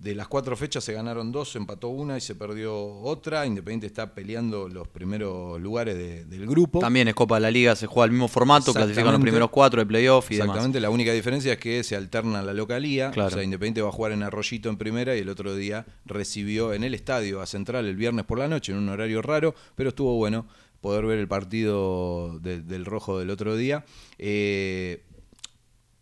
De 0.02 0.16
las 0.16 0.30
cuatro 0.30 0.56
fechas 0.56 0.82
se 0.82 0.94
ganaron 0.94 1.30
dos, 1.34 1.52
se 1.52 1.58
empató 1.58 1.90
una 1.90 2.18
y 2.18 2.22
se 2.22 2.34
perdió 2.34 2.74
otra. 3.02 3.46
Independiente 3.46 3.86
está 3.86 4.16
peleando 4.16 4.70
los 4.70 4.88
primeros 4.88 5.60
lugares 5.60 5.98
de- 5.98 6.24
del 6.24 6.48
grupo. 6.48 6.80
También 6.80 7.10
es 7.10 7.14
Copa 7.16 7.36
de 7.36 7.42
la 7.42 7.52
Liga, 7.52 7.76
se 7.76 7.86
juega 7.86 8.06
al 8.06 8.12
mismo 8.12 8.30
formato, 8.30 8.74
clasifican 8.74 9.12
los 9.12 9.20
primeros 9.22 9.50
cuatro 9.50 9.82
de 9.82 9.86
playoff 9.86 10.32
y 10.32 10.36
demás. 10.36 10.48
Exactamente, 10.56 10.80
la 10.80 10.90
única 10.90 11.12
diferencia 11.12 11.52
es 11.54 11.60
que 11.60 11.84
se 11.84 11.98
alterna 11.98 12.42
la 12.42 12.54
localía. 12.54 13.12
Claro. 13.12 13.28
O 13.28 13.32
sea, 13.32 13.44
Independiente 13.44 13.82
va 13.82 13.90
a 13.90 13.92
jugar 13.92 14.14
en 14.14 14.24
Arroyito 14.24 14.70
en 14.70 14.78
primera 14.78 15.18
y 15.18 15.20
el 15.20 15.28
otro 15.28 15.54
día 15.54 15.86
recibió 16.06 16.72
en 16.74 16.86
el 16.86 16.94
estadio 16.94 17.42
a 17.42 17.46
Central 17.46 17.86
el 17.86 17.98
viernes 17.98 18.24
por 18.24 18.40
la 18.40 18.48
noche 18.48 18.72
en 18.72 18.78
un 18.78 18.88
horario 18.88 19.22
raro, 19.22 19.54
pero 19.76 19.90
estuvo 19.90 20.16
bueno 20.16 20.48
poder 20.80 21.06
ver 21.06 21.20
el 21.20 21.28
partido 21.28 22.40
de- 22.40 22.62
del 22.62 22.86
rojo 22.86 23.20
del 23.20 23.32
otro 23.32 23.58
día. 23.58 23.84
Eh, 24.18 25.04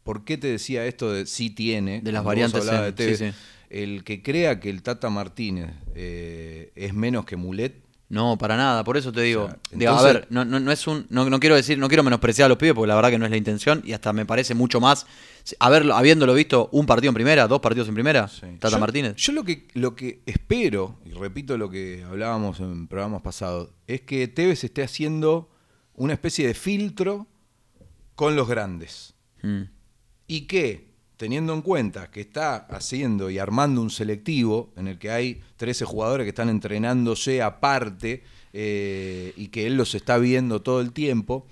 ¿Por 0.08 0.24
qué 0.24 0.38
te 0.38 0.48
decía 0.48 0.86
esto 0.86 1.12
de 1.12 1.26
sí 1.26 1.50
tiene? 1.50 2.00
De 2.02 2.14
las 2.14 2.24
variantes, 2.24 2.64
sí, 2.64 2.70
de 2.96 3.18
sí, 3.18 3.26
sí. 3.32 3.38
El 3.70 4.06
que 4.06 4.24
crea 4.24 4.62
que 4.62 4.70
el 4.70 4.82
Tata 4.82 5.10
Martínez 5.10 5.72
eh, 5.96 6.72
es 6.76 6.94
menos 6.94 7.26
que 7.26 7.36
Mulet, 7.36 7.84
No, 8.08 8.38
para 8.38 8.56
nada, 8.56 8.86
por 8.86 8.96
eso 8.96 9.12
te 9.12 9.20
digo. 9.20 9.44
O 9.44 9.48
sea, 9.50 9.58
digo, 9.74 9.92
a 9.92 10.02
ver, 10.02 10.28
no, 10.30 10.46
no, 10.46 10.62
no 10.62 10.72
es 10.72 10.88
un. 10.88 11.06
No, 11.10 11.30
no 11.30 11.42
quiero 11.42 11.58
decir, 11.58 11.78
no 11.78 11.90
quiero 11.90 12.04
menospreciar 12.04 12.46
a 12.46 12.50
los 12.50 12.58
pibes, 12.58 12.74
porque 12.74 12.88
la 12.88 12.96
verdad 12.96 13.10
que 13.10 13.20
no 13.20 13.26
es 13.26 13.32
la 13.32 13.36
intención, 13.36 13.82
y 13.84 13.92
hasta 13.92 14.14
me 14.14 14.26
parece 14.26 14.56
mucho 14.56 14.80
más. 14.80 15.06
Haberlo, 15.60 15.94
habiéndolo 15.94 16.34
visto 16.34 16.70
un 16.72 16.86
partido 16.86 17.10
en 17.10 17.16
primera, 17.16 17.46
dos 17.50 17.60
partidos 17.60 17.90
en 17.90 17.94
primera, 17.96 18.30
Sí. 18.30 18.46
Tata 18.60 18.76
Yo- 18.76 18.80
Martínez. 18.80 19.16
Yo 19.18 19.34
lo 19.34 19.44
que, 19.44 19.68
lo 19.74 19.94
que 19.98 20.22
espero, 20.26 20.98
y 21.06 21.12
repito 21.12 21.58
lo 21.58 21.70
que 21.70 22.06
hablábamos 22.08 22.62
en 22.62 22.88
programas 22.88 23.22
pasados, 23.24 23.72
es 23.88 24.00
que 24.00 24.26
Tevez 24.30 24.64
esté 24.64 24.84
haciendo 24.84 25.50
una 25.96 26.14
especie 26.14 26.48
de 26.48 26.54
filtro 26.54 27.28
con 28.16 28.38
los 28.38 28.48
grandes. 28.48 29.14
Mm. 29.44 29.64
Y 30.28 30.42
que, 30.42 30.88
teniendo 31.18 31.54
en 31.54 31.62
cuenta 31.62 32.12
que 32.12 32.22
está 32.22 32.58
haciendo 32.70 33.30
y 33.30 33.40
armando 33.40 33.82
un 33.82 33.90
selectivo 33.90 34.72
en 34.76 34.88
el 34.88 35.00
que 35.00 35.12
hay 35.12 35.42
13 35.58 35.86
jugadores 35.86 36.26
que 36.26 36.30
están 36.30 36.50
entrenándose 36.50 37.42
aparte 37.42 38.24
eh, 38.54 39.34
y 39.38 39.48
que 39.48 39.68
él 39.68 39.76
los 39.76 39.96
está 39.96 40.18
viendo 40.18 40.62
todo 40.62 40.82
el 40.82 40.92
tiempo, 40.92 41.46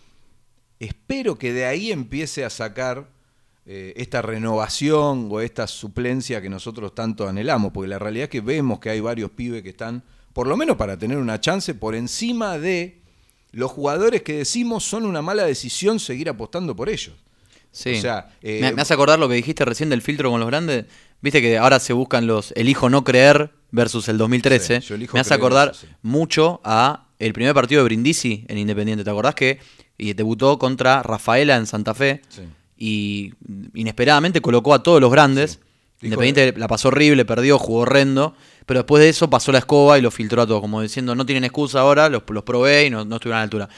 espero 0.79 1.38
que 1.38 1.53
de 1.53 1.65
ahí 1.65 1.91
empiece 1.91 2.43
a 2.43 2.49
sacar 2.49 3.09
eh, 3.67 3.93
esta 3.95 4.21
renovación 4.21 5.27
o 5.31 5.41
esta 5.41 5.65
suplencia 5.65 6.39
que 6.39 6.49
nosotros 6.49 6.93
tanto 6.93 7.27
anhelamos, 7.27 7.71
porque 7.71 7.88
la 7.88 7.97
realidad 7.97 8.25
es 8.25 8.29
que 8.29 8.41
vemos 8.41 8.79
que 8.79 8.91
hay 8.91 8.99
varios 8.99 9.31
pibes 9.31 9.63
que 9.63 9.69
están, 9.69 10.03
por 10.33 10.45
lo 10.45 10.55
menos 10.55 10.77
para 10.77 10.99
tener 10.99 11.17
una 11.17 11.41
chance, 11.41 11.73
por 11.73 11.95
encima 11.95 12.59
de 12.59 13.01
los 13.51 13.71
jugadores 13.71 14.21
que 14.21 14.33
decimos 14.33 14.83
son 14.83 15.05
una 15.05 15.23
mala 15.23 15.45
decisión 15.45 15.99
seguir 15.99 16.29
apostando 16.29 16.75
por 16.75 16.89
ellos. 16.89 17.15
Sí. 17.75 17.95
O 17.95 18.01
sea, 18.01 18.29
eh, 18.41 18.59
me, 18.61 18.71
me 18.71 18.81
hace 18.81 18.93
acordar 18.93 19.19
lo 19.19 19.27
que 19.27 19.35
dijiste 19.35 19.65
recién 19.65 19.89
del 19.89 20.01
filtro 20.01 20.31
con 20.31 20.39
los 20.39 20.47
grandes. 20.47 20.85
Viste 21.19 21.41
que 21.41 21.57
ahora 21.57 21.79
se 21.79 21.91
buscan 21.91 22.25
los 22.25 22.53
elijo 22.53 22.89
no 22.89 23.03
creer 23.03 23.51
versus 23.71 24.07
el 24.07 24.17
2013. 24.17 24.79
Sí, 24.79 24.93
me 25.11 25.19
hace 25.19 25.33
acordar 25.33 25.71
eso, 25.71 25.81
sí. 25.81 25.88
mucho 26.01 26.61
a 26.63 27.07
el 27.19 27.33
primer 27.33 27.53
partido 27.53 27.81
de 27.81 27.85
Brindisi 27.85 28.45
en 28.47 28.57
Independiente. 28.57 29.03
¿Te 29.03 29.09
acordás 29.09 29.35
que 29.35 29.59
y 29.97 30.13
debutó 30.13 30.57
contra 30.57 31.03
Rafaela 31.03 31.57
en 31.57 31.67
Santa 31.67 31.93
Fe? 31.93 32.21
Y 32.77 33.33
inesperadamente 33.73 34.39
colocó 34.39 34.73
a 34.73 34.81
todos 34.81 35.01
los 35.01 35.11
grandes. 35.11 35.59
Independiente 36.01 36.53
la 36.57 36.67
pasó 36.69 36.88
horrible, 36.89 37.25
perdió, 37.25 37.59
jugó 37.59 37.81
horrendo. 37.81 38.35
Pero 38.65 38.79
después 38.81 39.03
de 39.03 39.09
eso 39.09 39.29
pasó 39.29 39.51
la 39.51 39.59
escoba 39.59 39.97
y 39.97 40.01
lo 40.01 40.11
filtró 40.11 40.41
a 40.41 40.47
todos, 40.47 40.61
como 40.61 40.81
diciendo, 40.81 41.13
no 41.13 41.25
tienen 41.25 41.43
excusa 41.43 41.81
ahora, 41.81 42.09
los, 42.09 42.23
los 42.29 42.43
probé 42.43 42.85
y 42.85 42.89
no, 42.89 43.03
no 43.03 43.15
estuvieron 43.15 43.38
a 43.38 43.41
la 43.41 43.43
altura. 43.43 43.69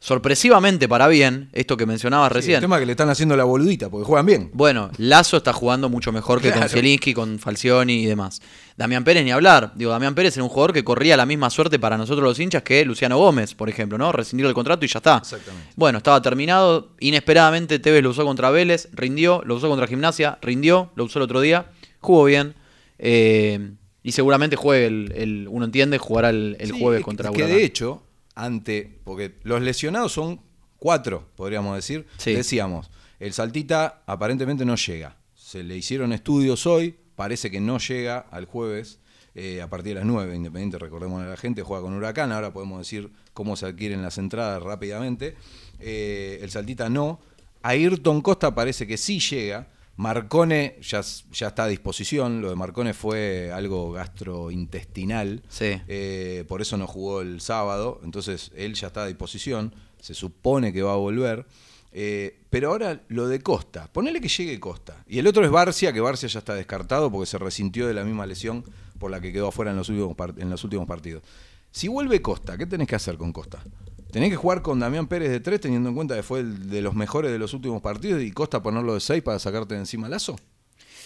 Sorpresivamente 0.00 0.88
para 0.88 1.08
bien, 1.08 1.48
esto 1.52 1.76
que 1.76 1.84
mencionabas 1.84 2.28
Sí, 2.30 2.34
recién. 2.34 2.54
el 2.56 2.60
tema 2.60 2.76
es 2.76 2.80
que 2.80 2.86
le 2.86 2.92
están 2.92 3.10
haciendo 3.10 3.36
la 3.36 3.42
boludita, 3.42 3.90
porque 3.90 4.06
juegan 4.06 4.26
bien. 4.26 4.50
Bueno, 4.54 4.90
Lazo 4.96 5.38
está 5.38 5.52
jugando 5.52 5.88
mucho 5.88 6.12
mejor 6.12 6.40
que 6.40 6.52
con. 6.52 6.68
Zielinski, 6.68 7.14
con 7.14 7.40
Falcioni 7.40 8.02
y 8.02 8.06
demás. 8.06 8.40
Damián 8.76 9.02
Pérez 9.02 9.24
ni 9.24 9.32
hablar. 9.32 9.72
Digo, 9.74 9.90
Damián 9.90 10.14
Pérez 10.14 10.36
era 10.36 10.44
un 10.44 10.50
jugador 10.50 10.72
que 10.72 10.84
corría 10.84 11.16
la 11.16 11.26
misma 11.26 11.50
suerte 11.50 11.80
para 11.80 11.96
nosotros 11.98 12.22
los 12.24 12.38
hinchas 12.38 12.62
que 12.62 12.84
Luciano 12.84 13.18
Gómez, 13.18 13.54
por 13.56 13.68
ejemplo, 13.68 13.98
¿no? 13.98 14.12
Rescindir 14.12 14.46
el 14.46 14.54
contrato 14.54 14.84
y 14.84 14.88
ya 14.88 14.98
está. 14.98 15.18
Exactamente. 15.18 15.72
Bueno, 15.74 15.98
estaba 15.98 16.22
terminado. 16.22 16.92
Inesperadamente 17.00 17.80
Tevez 17.80 18.02
lo 18.04 18.10
usó 18.10 18.24
contra 18.24 18.50
Vélez, 18.50 18.88
rindió, 18.92 19.42
lo 19.44 19.56
usó 19.56 19.68
contra 19.68 19.88
Gimnasia, 19.88 20.38
rindió, 20.40 20.92
lo 20.94 21.04
usó 21.04 21.18
el 21.18 21.24
otro 21.24 21.40
día, 21.40 21.72
jugó 22.00 22.24
bien. 22.24 22.54
eh, 22.98 23.72
y 24.02 24.12
seguramente 24.12 24.56
juegue 24.56 24.86
el, 24.86 25.12
el- 25.16 25.48
uno 25.50 25.64
entiende, 25.66 25.98
jugará 25.98 26.30
el, 26.30 26.56
el 26.60 26.70
Sí, 26.72 26.80
jueves 26.80 27.00
es 27.00 27.04
contra 27.04 27.30
que, 27.30 27.36
que 27.36 27.46
de 27.46 27.64
hecho, 27.64 28.04
ante. 28.38 29.00
Porque 29.04 29.34
los 29.42 29.60
lesionados 29.60 30.12
son 30.12 30.40
cuatro, 30.78 31.28
podríamos 31.36 31.76
decir. 31.76 32.06
Sí. 32.16 32.32
Decíamos, 32.34 32.90
el 33.18 33.32
Saltita 33.32 34.02
aparentemente 34.06 34.64
no 34.64 34.76
llega. 34.76 35.16
Se 35.34 35.62
le 35.62 35.76
hicieron 35.76 36.12
estudios 36.12 36.66
hoy, 36.66 36.96
parece 37.16 37.50
que 37.50 37.60
no 37.60 37.78
llega 37.78 38.18
al 38.18 38.46
jueves. 38.46 39.00
eh, 39.34 39.62
a 39.62 39.68
partir 39.68 39.94
de 39.94 40.00
las 40.00 40.04
9, 40.06 40.34
Independiente, 40.34 40.78
recordemos 40.78 41.22
a 41.22 41.26
la 41.26 41.36
gente, 41.36 41.62
juega 41.62 41.82
con 41.82 41.94
Huracán, 41.94 42.32
ahora 42.32 42.52
podemos 42.52 42.78
decir 42.78 43.10
cómo 43.34 43.54
se 43.54 43.66
adquieren 43.66 44.02
las 44.02 44.18
entradas 44.18 44.60
rápidamente. 44.62 45.36
Eh, 45.78 46.40
el 46.42 46.50
Saltita 46.50 46.88
no. 46.88 47.20
Ayrton 47.62 48.20
Costa 48.20 48.54
parece 48.54 48.86
que 48.86 48.96
sí 48.96 49.20
llega. 49.20 49.68
Marcone 49.98 50.76
ya, 50.80 51.00
ya 51.32 51.48
está 51.48 51.64
a 51.64 51.66
disposición. 51.66 52.40
Lo 52.40 52.50
de 52.50 52.54
Marcone 52.54 52.94
fue 52.94 53.50
algo 53.52 53.90
gastrointestinal. 53.90 55.42
Sí. 55.48 55.80
Eh, 55.88 56.44
por 56.46 56.62
eso 56.62 56.76
no 56.76 56.86
jugó 56.86 57.20
el 57.20 57.40
sábado. 57.40 58.00
Entonces 58.04 58.52
él 58.54 58.74
ya 58.74 58.86
está 58.86 59.02
a 59.02 59.06
disposición. 59.06 59.74
Se 60.00 60.14
supone 60.14 60.72
que 60.72 60.82
va 60.82 60.92
a 60.92 60.96
volver. 60.96 61.46
Eh, 61.90 62.38
pero 62.48 62.70
ahora 62.70 63.02
lo 63.08 63.26
de 63.26 63.40
Costa, 63.40 63.92
ponele 63.92 64.20
que 64.20 64.28
llegue 64.28 64.60
Costa. 64.60 65.02
Y 65.08 65.18
el 65.18 65.26
otro 65.26 65.44
es 65.44 65.50
Barcia, 65.50 65.92
que 65.92 66.00
Barcia 66.00 66.28
ya 66.28 66.38
está 66.38 66.54
descartado 66.54 67.10
porque 67.10 67.26
se 67.26 67.38
resintió 67.38 67.88
de 67.88 67.94
la 67.94 68.04
misma 68.04 68.24
lesión 68.24 68.62
por 69.00 69.10
la 69.10 69.20
que 69.20 69.32
quedó 69.32 69.48
afuera 69.48 69.72
en 69.72 69.78
los 69.78 69.88
últimos, 69.88 70.16
en 70.36 70.48
los 70.48 70.62
últimos 70.62 70.86
partidos. 70.86 71.24
Si 71.72 71.88
vuelve 71.88 72.22
Costa, 72.22 72.56
¿qué 72.56 72.66
tenés 72.66 72.86
que 72.86 72.94
hacer 72.94 73.16
con 73.16 73.32
Costa? 73.32 73.64
Tenés 74.10 74.30
que 74.30 74.36
jugar 74.36 74.62
con 74.62 74.80
Damián 74.80 75.06
Pérez 75.06 75.30
de 75.30 75.40
3 75.40 75.60
teniendo 75.60 75.88
en 75.90 75.94
cuenta 75.94 76.16
que 76.16 76.22
fue 76.22 76.40
el 76.40 76.70
de 76.70 76.80
los 76.80 76.94
mejores 76.94 77.30
de 77.30 77.38
los 77.38 77.52
últimos 77.54 77.82
partidos 77.82 78.22
y 78.22 78.30
Costa 78.32 78.62
ponerlo 78.62 78.94
de 78.94 79.00
6 79.00 79.22
para 79.22 79.38
sacarte 79.38 79.74
de 79.74 79.80
encima 79.80 80.08
Lazo. 80.08 80.36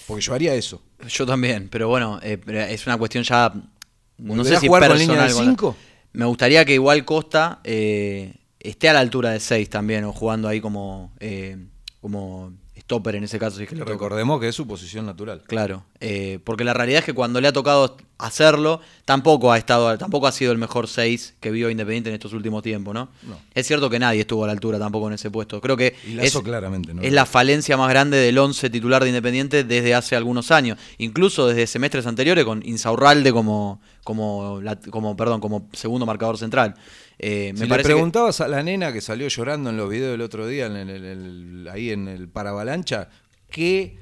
Porque 0.07 0.23
yo 0.23 0.35
haría 0.35 0.55
eso. 0.55 0.81
Yo 1.09 1.27
también, 1.27 1.69
pero 1.71 1.89
bueno, 1.89 2.19
eh, 2.23 2.39
es 2.71 2.87
una 2.87 2.97
cuestión 2.99 3.25
ya. 3.25 3.53
No 4.19 4.45
sé 4.45 4.51
¿Volverá 4.51 4.57
a 4.57 4.61
si 4.61 4.67
jugar 4.69 4.83
con 4.83 4.89
personal. 4.91 5.09
línea 5.17 5.29
de 5.29 5.35
con 5.35 5.45
la- 5.45 5.51
cinco? 5.51 5.77
Me 6.13 6.25
gustaría 6.27 6.65
que 6.65 6.75
igual 6.75 7.05
Costa 7.05 7.61
eh, 7.65 8.35
esté 8.61 8.89
a 8.89 8.93
la 8.93 9.01
altura 9.01 9.31
de 9.31 9.41
6 9.41 9.69
también, 9.71 10.05
o 10.05 10.13
jugando 10.13 10.47
ahí 10.49 10.61
como, 10.61 11.13
eh, 11.21 11.57
como 12.01 12.53
stopper 12.93 13.17
en 13.17 13.25
ese 13.25 13.39
caso. 13.39 13.57
Si 13.57 13.65
es 13.65 13.69
que 13.69 13.77
le. 13.77 13.85
Recordemos 13.85 14.41
que 14.41 14.49
es 14.49 14.55
su 14.55 14.67
posición 14.67 15.07
natural. 15.07 15.43
Claro, 15.47 15.85
eh, 16.01 16.39
porque 16.45 16.65
la 16.65 16.75
realidad 16.75 17.01
es 17.01 17.05
que 17.05 17.15
cuando 17.15 17.41
le 17.41 17.49
ha 17.49 17.53
tocado 17.53 17.97
hacerlo, 18.19 18.81
tampoco 19.05 19.51
ha 19.51 19.59
estado, 19.59 19.97
tampoco 19.99 20.27
ha 20.27 20.33
sido 20.33 20.53
el 20.53 20.59
mejor 20.59 20.89
6 20.89 21.37
que 21.41 21.51
vio 21.51 21.71
Independiente 21.71 22.11
en 22.11 22.15
estos 22.15 22.33
últimos 22.33 22.63
tiempos, 22.63 22.95
¿no? 22.95 23.09
No. 23.23 23.39
Es 23.55 23.67
cierto 23.67 23.89
que 23.89 23.99
nadie 23.99 24.21
estuvo 24.21 24.45
a 24.45 24.47
la 24.47 24.53
altura 24.53 24.79
tampoco 24.79 25.09
en 25.09 25.15
ese 25.15 25.31
puesto. 25.31 25.61
Creo 25.61 25.77
que 25.77 25.95
es, 26.21 26.37
claramente, 26.39 26.95
¿no? 26.95 27.03
es 27.03 27.13
la 27.13 27.27
falencia 27.27 27.77
más 27.77 27.89
grande 27.89 28.19
del 28.19 28.39
11 28.39 28.71
titular 28.71 29.03
de 29.03 29.09
Independiente 29.09 29.65
desde 29.65 29.95
hace 29.95 30.17
algunos 30.17 30.51
años, 30.51 30.79
incluso 30.99 31.47
desde 31.47 31.67
semestres 31.67 32.07
anteriores 32.07 32.45
con 32.45 32.63
Insaurralde 32.65 33.33
como 33.33 33.81
como 34.05 34.61
la- 34.63 34.77
como 34.81 35.17
perdón, 35.17 35.41
como 35.41 35.69
segundo 35.73 36.07
marcador 36.07 36.39
central. 36.39 36.75
Eh, 37.19 37.53
me 37.59 37.67
le 37.67 37.77
que- 37.77 37.83
preguntabas 37.85 38.41
a 38.41 38.49
la 38.49 38.63
nena 38.63 38.93
que 38.93 39.01
salió 39.01 39.29
llorando 39.29 39.71
en 39.71 39.77
los 39.77 39.89
videos 39.89 40.13
del 40.13 40.23
otro 40.23 40.47
día, 40.47 40.67
en 40.67 40.77
el- 40.77 40.91
en 40.91 41.05
el- 41.05 41.69
ahí 41.73 41.91
en 41.91 42.09
el 42.09 42.29
Paravalancha, 42.29 43.09
qué 43.51 43.97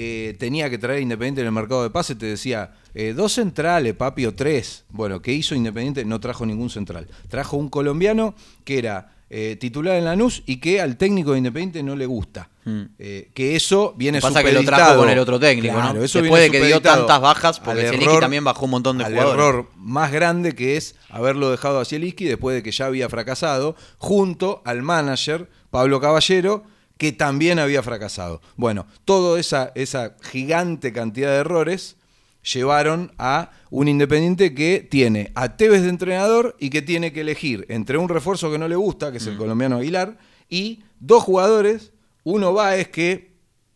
eh, 0.00 0.36
tenía 0.38 0.70
que 0.70 0.78
traer 0.78 1.02
Independiente 1.02 1.40
en 1.40 1.48
el 1.48 1.52
mercado 1.52 1.82
de 1.82 1.90
pase, 1.90 2.14
te 2.14 2.26
decía, 2.26 2.72
eh, 2.94 3.14
dos 3.14 3.32
centrales, 3.32 3.94
papi, 3.94 4.26
o 4.26 4.34
tres. 4.34 4.84
Bueno, 4.90 5.20
¿qué 5.20 5.32
hizo 5.32 5.56
Independiente? 5.56 6.04
No 6.04 6.20
trajo 6.20 6.46
ningún 6.46 6.70
central. 6.70 7.08
Trajo 7.28 7.56
un 7.56 7.68
colombiano 7.68 8.36
que 8.64 8.78
era 8.78 9.10
eh, 9.30 9.56
titular 9.60 9.96
en 9.96 10.06
Lanús 10.06 10.42
y 10.46 10.56
que 10.56 10.80
al 10.80 10.96
técnico 10.96 11.32
de 11.32 11.38
Independiente 11.38 11.82
no 11.82 11.94
le 11.94 12.06
gusta. 12.06 12.48
Hmm. 12.64 12.84
Eh, 12.98 13.30
que 13.34 13.56
eso 13.56 13.94
viene 13.96 14.20
Pasa 14.20 14.42
que 14.42 14.52
lo 14.52 14.64
trajo 14.64 14.96
con 14.96 15.10
el 15.10 15.18
otro 15.18 15.38
técnico, 15.38 15.74
¿no? 15.74 15.80
Claro, 15.80 16.02
eso 16.02 16.22
Después 16.22 16.42
de 16.42 16.50
que 16.50 16.64
dio 16.64 16.80
tantas 16.80 17.20
bajas, 17.20 17.60
porque 17.60 17.88
Zielinski 17.90 18.20
también 18.20 18.42
bajó 18.44 18.64
un 18.64 18.70
montón 18.72 18.96
de 18.98 19.04
al 19.04 19.12
jugadores. 19.12 19.38
error 19.38 19.70
más 19.76 20.12
grande 20.12 20.54
que 20.54 20.76
es 20.76 20.94
haberlo 21.10 21.50
dejado 21.50 21.78
a 21.78 21.84
Zielinski 21.84 22.24
después 22.24 22.56
de 22.56 22.62
que 22.62 22.72
ya 22.72 22.86
había 22.86 23.08
fracasado, 23.10 23.76
junto 23.98 24.62
al 24.64 24.82
manager 24.82 25.50
Pablo 25.70 26.00
Caballero, 26.00 26.64
que 26.96 27.12
también 27.12 27.58
había 27.58 27.82
fracasado. 27.82 28.40
Bueno, 28.56 28.86
toda 29.04 29.38
esa, 29.38 29.72
esa 29.74 30.16
gigante 30.22 30.92
cantidad 30.92 31.30
de 31.30 31.36
errores 31.36 31.97
llevaron 32.42 33.12
a 33.18 33.50
un 33.70 33.88
Independiente 33.88 34.54
que 34.54 34.86
tiene 34.88 35.32
a 35.34 35.56
Tevez 35.56 35.82
de 35.82 35.88
entrenador 35.90 36.56
y 36.58 36.70
que 36.70 36.82
tiene 36.82 37.12
que 37.12 37.20
elegir 37.22 37.66
entre 37.68 37.98
un 37.98 38.08
refuerzo 38.08 38.50
que 38.50 38.58
no 38.58 38.68
le 38.68 38.76
gusta, 38.76 39.10
que 39.12 39.18
es 39.18 39.26
el 39.26 39.34
Mm. 39.34 39.38
colombiano 39.38 39.76
Aguilar, 39.76 40.18
y 40.48 40.82
dos 41.00 41.22
jugadores, 41.22 41.92
uno 42.24 42.52
Baez 42.52 42.88
que 42.88 43.28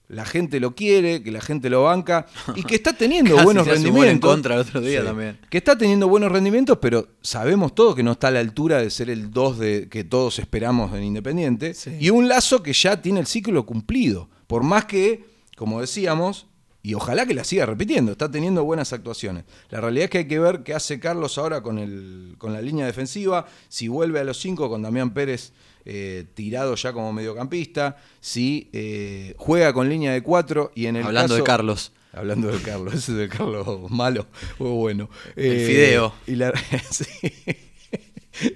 la 0.08 0.24
gente 0.26 0.60
lo 0.60 0.74
quiere, 0.74 1.22
que 1.22 1.30
la 1.32 1.40
gente 1.40 1.70
lo 1.70 1.84
banca 1.84 2.26
y 2.54 2.62
que 2.64 2.74
está 2.74 2.92
teniendo 2.92 3.34
Casi 3.34 3.44
buenos 3.46 3.64
se 3.64 3.72
rendimientos. 3.72 4.10
en 4.12 4.18
contra 4.20 4.54
el 4.56 4.60
otro 4.60 4.80
día 4.82 5.02
también. 5.04 5.38
Que 5.48 5.56
está 5.58 5.76
teniendo 5.78 6.06
buenos 6.08 6.30
rendimientos, 6.30 6.78
pero 6.82 7.08
sabemos 7.22 7.74
todos 7.74 7.94
que 7.94 8.02
no 8.02 8.12
está 8.12 8.28
a 8.28 8.30
la 8.30 8.40
altura 8.40 8.78
de 8.78 8.90
ser 8.90 9.08
el 9.08 9.30
2 9.30 9.58
de, 9.58 9.88
que 9.88 10.04
todos 10.04 10.38
esperamos 10.38 10.92
en 10.94 11.04
Independiente. 11.04 11.72
Sí. 11.72 11.96
Y 11.98 12.10
un 12.10 12.28
lazo 12.28 12.62
que 12.62 12.74
ya 12.74 13.00
tiene 13.00 13.20
el 13.20 13.26
ciclo 13.26 13.64
cumplido. 13.64 14.28
Por 14.46 14.64
más 14.64 14.84
que, 14.84 15.24
como 15.56 15.80
decíamos, 15.80 16.46
y 16.82 16.94
ojalá 16.94 17.26
que 17.26 17.34
la 17.34 17.44
siga 17.44 17.64
repitiendo, 17.66 18.12
está 18.12 18.30
teniendo 18.30 18.64
buenas 18.64 18.92
actuaciones. 18.92 19.44
La 19.70 19.80
realidad 19.80 20.04
es 20.04 20.10
que 20.10 20.18
hay 20.18 20.28
que 20.28 20.38
ver 20.38 20.62
qué 20.64 20.74
hace 20.74 20.98
Carlos 20.98 21.38
ahora 21.38 21.62
con, 21.62 21.78
el, 21.78 22.34
con 22.38 22.52
la 22.52 22.60
línea 22.60 22.86
defensiva, 22.86 23.46
si 23.68 23.86
vuelve 23.88 24.18
a 24.20 24.24
los 24.24 24.38
5 24.40 24.68
con 24.68 24.82
Damián 24.82 25.14
Pérez 25.14 25.52
eh, 25.84 26.24
tirado 26.34 26.74
ya 26.74 26.92
como 26.92 27.12
mediocampista, 27.12 27.96
si 28.20 28.68
eh, 28.72 29.34
juega 29.38 29.72
con 29.72 29.88
línea 29.88 30.12
de 30.12 30.22
4 30.22 30.72
y 30.74 30.86
en 30.86 30.96
el 30.96 31.04
Hablando 31.06 31.34
de 31.36 31.42
Carlos. 31.44 31.92
Hablando 32.12 32.48
del 32.48 32.60
Carlos, 32.62 32.94
ese 32.94 33.12
es 33.12 33.18
el 33.18 33.28
Carlos 33.28 33.90
malo 33.90 34.26
o 34.58 34.70
bueno. 34.74 35.08
El 35.36 35.52
Eh, 35.60 35.66
fideo. 35.66 36.14
Y 36.26 36.34
la, 36.34 36.52
sí. 36.90 37.06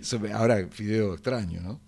Eso 0.00 0.18
me- 0.18 0.32
ahora, 0.32 0.66
fideo 0.70 1.14
extraño, 1.14 1.60
¿no? 1.60 1.80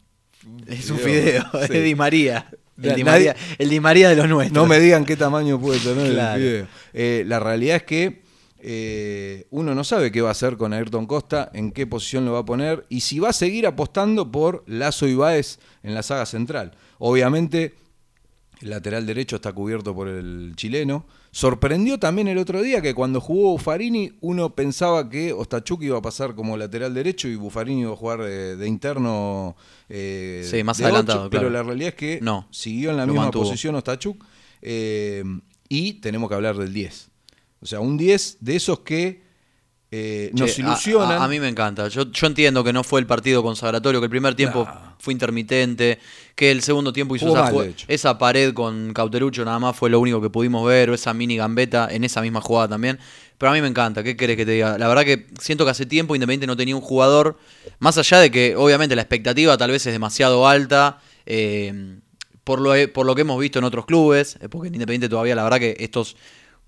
Es 0.66 0.88
un 0.90 0.98
fideo, 0.98 1.44
sí. 1.66 1.78
Di 1.78 1.94
María. 1.94 2.48
El 2.82 2.94
Di, 2.94 3.04
María, 3.04 3.34
el 3.58 3.68
Di 3.68 3.80
María 3.80 4.08
de 4.10 4.16
los 4.16 4.28
nuestros. 4.28 4.54
No 4.54 4.66
me 4.68 4.78
digan 4.80 5.04
qué 5.04 5.16
tamaño 5.16 5.60
puede 5.60 5.80
tener 5.80 6.12
Claro. 6.12 6.36
el 6.36 6.48
fideo. 6.48 6.66
Eh, 6.94 7.24
la 7.26 7.40
realidad 7.40 7.76
es 7.76 7.82
que 7.82 8.22
eh, 8.60 9.46
uno 9.50 9.74
no 9.74 9.84
sabe 9.84 10.10
qué 10.12 10.20
va 10.20 10.28
a 10.30 10.32
hacer 10.32 10.56
con 10.56 10.72
Ayrton 10.72 11.06
Costa, 11.06 11.50
en 11.54 11.70
qué 11.72 11.86
posición 11.86 12.24
lo 12.24 12.32
va 12.32 12.40
a 12.40 12.44
poner 12.44 12.84
y 12.88 13.00
si 13.00 13.18
va 13.18 13.30
a 13.30 13.32
seguir 13.32 13.66
apostando 13.66 14.30
por 14.30 14.64
Lazo 14.66 15.06
y 15.06 15.14
Báez 15.14 15.58
en 15.82 15.94
la 15.94 16.02
saga 16.02 16.26
central. 16.26 16.72
Obviamente, 16.98 17.74
el 18.60 18.70
lateral 18.70 19.06
derecho 19.06 19.36
está 19.36 19.52
cubierto 19.52 19.94
por 19.94 20.08
el 20.08 20.52
chileno. 20.56 21.06
Sorprendió 21.30 21.98
también 21.98 22.26
el 22.28 22.38
otro 22.38 22.60
día 22.62 22.80
que 22.82 22.94
cuando 22.94 23.20
jugó 23.20 23.50
Buffarini 23.52 24.12
uno 24.20 24.54
pensaba 24.54 25.08
que 25.08 25.32
Ostachuk 25.32 25.82
iba 25.82 25.98
a 25.98 26.02
pasar 26.02 26.34
como 26.34 26.56
lateral 26.56 26.92
derecho 26.94 27.28
y 27.28 27.36
Buffarini 27.36 27.82
iba 27.82 27.92
a 27.92 27.96
jugar 27.96 28.22
de, 28.22 28.56
de 28.56 28.66
interno. 28.68 29.54
eh, 29.88 30.44
Sí, 30.50 30.64
más 30.64 30.78
de 30.78 30.84
adelantado, 30.86 31.30
claro. 31.30 31.46
Pero 31.46 31.50
la 31.50 31.62
realidad 31.62 31.90
es 31.90 31.94
que 31.94 32.18
No, 32.22 32.48
siguió 32.50 32.90
en 32.90 32.96
la 32.96 33.06
misma 33.06 33.22
mantuvo. 33.24 33.44
posición 33.44 33.74
Ostachuk. 33.76 34.24
eh, 34.62 35.22
y 35.68 35.94
tenemos 35.94 36.28
que 36.30 36.34
hablar 36.34 36.56
del 36.56 36.72
10. 36.72 37.10
O 37.60 37.66
sea, 37.66 37.80
un 37.80 37.98
10 37.98 38.38
de 38.40 38.56
esos 38.56 38.80
que 38.80 39.22
eh, 39.90 40.30
nos 40.34 40.54
Che, 40.54 40.60
ilusionan. 40.62 41.20
A, 41.20 41.24
a 41.24 41.28
mí 41.28 41.40
me 41.40 41.48
encanta. 41.48 41.88
Yo, 41.88 42.10
yo 42.10 42.26
entiendo 42.26 42.62
que 42.62 42.72
no 42.72 42.84
fue 42.84 43.00
el 43.00 43.06
partido 43.06 43.42
consagratorio, 43.42 44.00
que 44.00 44.04
el 44.06 44.10
primer 44.10 44.34
tiempo 44.34 44.68
fue 44.98 45.12
intermitente, 45.12 45.98
que 46.34 46.50
el 46.50 46.62
segundo 46.62 46.92
tiempo 46.92 47.16
hizo 47.16 47.28
esa, 47.28 47.50
mal, 47.50 47.74
esa 47.88 48.18
pared 48.18 48.52
con 48.52 48.92
Cauterucho, 48.92 49.44
nada 49.44 49.58
más 49.58 49.76
fue 49.76 49.88
lo 49.90 49.98
único 50.00 50.20
que 50.20 50.28
pudimos 50.30 50.66
ver, 50.66 50.90
o 50.90 50.94
esa 50.94 51.14
mini 51.14 51.36
gambeta 51.36 51.88
en 51.90 52.04
esa 52.04 52.20
misma 52.20 52.40
jugada 52.40 52.68
también. 52.68 52.98
Pero 53.38 53.50
a 53.50 53.54
mí 53.54 53.62
me 53.62 53.68
encanta, 53.68 54.02
¿qué 54.02 54.16
querés 54.16 54.36
que 54.36 54.44
te 54.44 54.52
diga? 54.52 54.76
La 54.78 54.88
verdad 54.88 55.04
que 55.04 55.26
siento 55.40 55.64
que 55.64 55.70
hace 55.70 55.86
tiempo 55.86 56.14
Independiente 56.14 56.46
no 56.46 56.56
tenía 56.56 56.74
un 56.74 56.82
jugador, 56.82 57.38
más 57.78 57.96
allá 57.96 58.18
de 58.18 58.30
que 58.30 58.56
obviamente 58.56 58.96
la 58.96 59.02
expectativa 59.02 59.56
tal 59.56 59.70
vez 59.70 59.86
es 59.86 59.92
demasiado 59.92 60.46
alta. 60.48 61.00
eh, 61.24 61.98
por 62.44 62.60
lo, 62.62 62.72
por 62.94 63.04
lo 63.04 63.14
que 63.14 63.20
hemos 63.20 63.38
visto 63.38 63.58
en 63.58 63.66
otros 63.66 63.84
clubes, 63.84 64.38
eh, 64.40 64.48
porque 64.48 64.68
en 64.68 64.74
Independiente 64.74 65.10
todavía 65.10 65.34
la 65.34 65.44
verdad 65.44 65.58
que 65.58 65.76
estos 65.80 66.16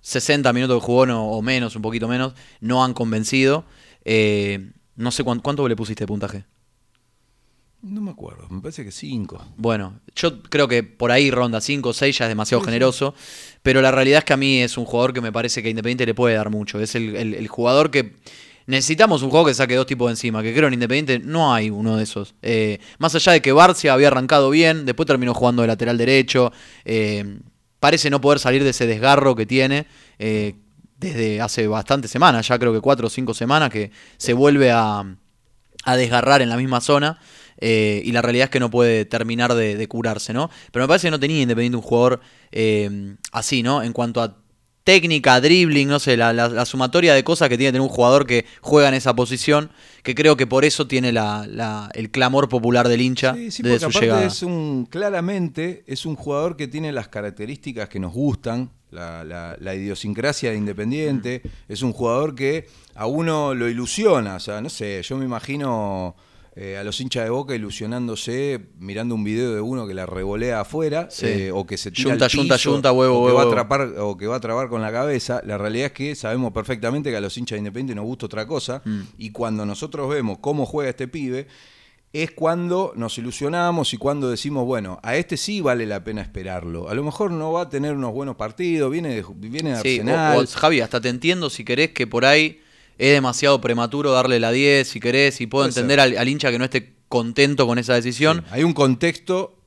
60 0.01 0.53
minutos 0.53 0.80
que 0.80 0.86
jugó 0.86 1.07
no- 1.07 1.26
o 1.30 1.42
menos, 1.42 1.76
un 1.76 1.82
poquito 1.82 2.09
menos, 2.09 2.34
no 2.61 2.84
han 2.84 2.94
convencido. 2.94 3.64
Eh, 4.05 4.70
no 4.96 5.11
sé 5.11 5.24
cuánto, 5.24 5.42
cuánto 5.42 5.68
le 5.68 5.76
pusiste 5.76 6.05
de 6.05 6.09
puntaje. 6.09 6.44
No 7.82 8.03
me 8.03 8.11
acuerdo, 8.11 8.46
me 8.51 8.61
parece 8.61 8.84
que 8.84 8.90
5. 8.92 9.42
Bueno, 9.57 10.01
yo 10.14 10.42
creo 10.42 10.68
que 10.68 10.82
por 10.82 11.11
ahí 11.11 11.30
ronda 11.30 11.62
5 11.62 11.88
o 11.90 11.92
6 11.94 12.18
ya 12.18 12.26
es 12.26 12.28
demasiado 12.28 12.62
generoso, 12.62 13.14
pero 13.62 13.80
la 13.80 13.90
realidad 13.90 14.18
es 14.18 14.24
que 14.26 14.34
a 14.34 14.36
mí 14.36 14.59
es 14.61 14.76
un 14.76 14.84
jugador 14.84 15.14
que 15.14 15.22
me 15.22 15.32
parece 15.32 15.62
que 15.62 15.70
Independiente 15.70 16.05
le 16.05 16.12
puede 16.14 16.34
dar 16.34 16.51
mucho. 16.51 16.78
Es 16.78 16.94
el, 16.94 17.16
el- 17.16 17.34
el 17.34 17.48
jugador 17.48 17.90
que 17.90 18.16
necesitamos 18.66 19.22
un 19.22 19.30
juego 19.30 19.46
que 19.46 19.55
saque 19.55 19.76
dos 19.76 19.86
tipos 19.86 20.09
de 20.09 20.12
encima, 20.12 20.42
que 20.42 20.53
creo 20.55 20.68
en 20.68 20.74
Independiente 20.74 21.18
no 21.26 21.55
hay 21.55 21.70
uno 21.70 21.96
de 21.96 22.03
esos. 22.03 22.34
Eh, 22.42 22.80
más 22.98 23.14
allá 23.14 23.32
de 23.32 23.40
que 23.40 23.53
Barcia 23.53 23.94
había 23.94 24.09
arrancado 24.09 24.51
bien, 24.51 24.84
después 24.84 25.07
terminó 25.07 25.32
jugando 25.32 25.62
de 25.62 25.68
lateral 25.68 25.96
derecho, 25.96 26.53
eh, 26.84 27.38
parece 27.81 28.11
no 28.11 28.20
poder 28.20 28.39
salir 28.39 28.62
de 28.62 28.70
ese 28.70 28.87
desgarro 28.87 29.35
que 29.35 29.47
tiene. 29.47 29.87
eh, 30.18 30.55
desde 31.01 31.41
hace 31.41 31.66
bastantes 31.66 32.11
semanas, 32.11 32.47
ya 32.47 32.59
creo 32.59 32.72
que 32.74 32.81
cuatro 32.81 33.07
o 33.07 33.11
cinco 33.11 33.33
semanas, 33.33 33.70
que 33.70 33.91
se 34.18 34.35
vuelve 34.35 34.70
a, 34.70 35.03
a 35.85 35.97
desgarrar 35.97 36.43
en 36.43 36.51
la 36.51 36.57
misma 36.57 36.81
zona. 36.81 37.18
eh, 37.62 38.03
y 38.05 38.12
la 38.12 38.22
realidad 38.22 38.45
es 38.45 38.51
que 38.51 38.61
no 38.61 38.70
puede 38.70 39.05
terminar 39.05 39.55
de, 39.55 39.89
curarse, 39.89 40.33
¿no? 40.33 40.51
Pero 40.72 40.85
me 40.85 40.89
parece 40.89 41.09
que 41.09 41.11
no 41.11 41.20
tenía 41.20 41.41
Independiente 41.43 41.76
un 41.76 41.83
jugador 41.83 42.20
eh, 42.53 43.16
así, 43.33 43.62
¿no? 43.62 43.83
En 43.83 43.93
cuanto 43.93 44.22
a 44.22 44.37
técnica, 44.85 45.41
dribbling, 45.41 45.89
no 45.89 45.99
sé, 45.99 46.16
la, 46.16 46.33
la- 46.33 46.49
la 46.49 46.64
sumatoria 46.64 47.14
de 47.14 47.22
cosas 47.22 47.49
que 47.49 47.57
tiene 47.57 47.68
que 47.68 47.72
tener 47.74 47.83
un 47.89 47.95
jugador 47.95 48.26
que 48.26 48.45
juega 48.61 48.89
en 48.89 48.95
esa 48.95 49.14
posición, 49.14 49.70
que 50.03 50.14
creo 50.14 50.37
que 50.37 50.47
por 50.47 50.64
eso 50.64 50.87
tiene 50.87 51.12
la, 51.12 51.91
el 51.95 52.11
clamor 52.11 52.49
popular 52.49 52.89
del 52.89 53.01
hincha 53.03 53.35
Sí, 53.35 53.51
sí, 53.51 53.62
desde 53.62 53.81
su 53.81 53.85
aparte 53.87 54.01
llegada. 54.07 54.26
es 54.26 54.43
un, 54.43 54.87
claramente 54.91 55.85
es 55.87 56.07
un 56.07 56.16
jugador 56.16 56.57
que 56.57 56.66
tiene 56.68 56.93
las 56.93 57.09
características 57.09 57.89
que 57.89 58.01
nos 58.01 58.12
gustan, 58.12 58.70
la, 58.91 59.22
la- 59.22 59.57
la 59.61 59.74
idiosincrasia 59.74 60.51
de 60.51 60.57
Independiente, 60.57 61.43
es 61.68 61.83
un 61.83 61.93
jugador 61.93 62.35
que 62.35 62.66
a 62.95 63.07
uno 63.07 63.55
lo 63.55 63.68
ilusiona, 63.68 64.37
o 64.37 64.41
sea, 64.41 64.61
no 64.61 64.68
sé, 64.70 65.03
yo 65.03 65.16
me 65.16 65.24
imagino 65.26 66.16
eh, 66.57 66.76
a 66.76 66.82
los 66.84 67.01
hinchas 67.01 67.24
de 67.24 67.30
Boca 67.30 67.55
ilusionándose 67.55 68.61
mirando 68.78 69.14
un 69.14 69.22
video 69.24 69.55
de 69.55 69.61
uno 69.61 69.86
que 69.86 69.94
la 69.94 70.07
revolea 70.07 70.61
afuera 70.61 71.09
Sí. 71.11 71.26
eh, 71.26 71.53
o 71.53 71.66
que 71.66 71.76
se 71.78 71.90
tira 71.90 72.11
Yunta, 72.11 72.24
al 72.26 72.30
piso, 72.30 72.57
yunta, 72.72 72.92
huevo, 72.92 73.20
o 73.22 73.26
que 73.26 73.32
va 73.32 73.42
a 73.42 73.44
huevo. 73.46 73.53
atrapar 73.53 73.80
o 73.98 74.16
que 74.16 74.26
va 74.26 74.36
a 74.36 74.40
trabar 74.40 74.68
con 74.68 74.82
la 74.82 74.90
cabeza. 74.92 75.42
La 75.46 75.59
realidad 75.59 75.86
es 75.86 75.92
que 75.92 76.14
sabemos 76.14 76.53
perfectamente 76.53 77.11
que 77.11 77.16
a 77.16 77.20
los 77.20 77.36
hinchas 77.38 77.57
de 77.57 77.59
Independiente 77.61 77.94
nos 77.94 78.05
gusta 78.05 78.26
otra 78.26 78.46
cosa 78.46 78.82
Mm. 78.84 79.01
y 79.18 79.30
cuando 79.30 79.64
nosotros 79.64 80.09
vemos 80.11 80.38
cómo 80.40 80.66
juega 80.66 80.90
este 80.90 81.07
pibe 81.09 81.46
es 82.12 82.32
cuando 82.32 82.92
nos 82.96 83.16
ilusionamos 83.18 83.94
y 83.94 83.96
cuando 83.96 84.28
decimos, 84.28 84.64
bueno, 84.66 84.98
a 85.05 85.14
este 85.14 85.36
sí 85.36 85.61
vale 85.61 85.86
la 85.86 86.03
pena 86.03 86.20
esperarlo. 86.22 86.88
A 86.88 86.94
lo 86.94 87.05
mejor 87.05 87.30
no 87.30 87.53
va 87.53 87.62
a 87.62 87.68
tener 87.68 87.94
unos 87.94 88.12
buenos 88.12 88.34
partidos, 88.34 88.90
viene 88.90 89.14
de, 89.14 89.24
viene 89.36 89.70
de 89.76 89.80
Sí, 89.80 90.01
Arsenal. 90.01 90.46
Javi, 90.48 90.80
hasta 90.80 91.01
te 91.01 91.09
entiendo 91.09 91.48
si 91.51 91.64
querés 91.64 91.90
que 91.92 92.09
por 92.09 92.24
ahí 92.24 92.61
es 93.01 93.14
demasiado 93.14 93.62
prematuro 93.62 94.12
darle 94.12 94.38
la 94.38 94.53
10, 94.53 94.86
si 94.86 95.01
querés, 95.01 95.40
y 95.40 95.46
puedo 95.46 95.64
Puede 95.64 95.70
entender 95.70 96.01
al, 96.01 96.18
al 96.18 96.28
hincha 96.28 96.51
que 96.51 96.59
no 96.59 96.64
esté 96.64 96.96
contento 97.09 97.66
con 97.66 97.78
esa 97.78 97.94
decisión. 97.94 98.44
Sí, 98.44 98.51
Hay 98.51 98.62
un 98.62 98.74
contexto 98.74 99.59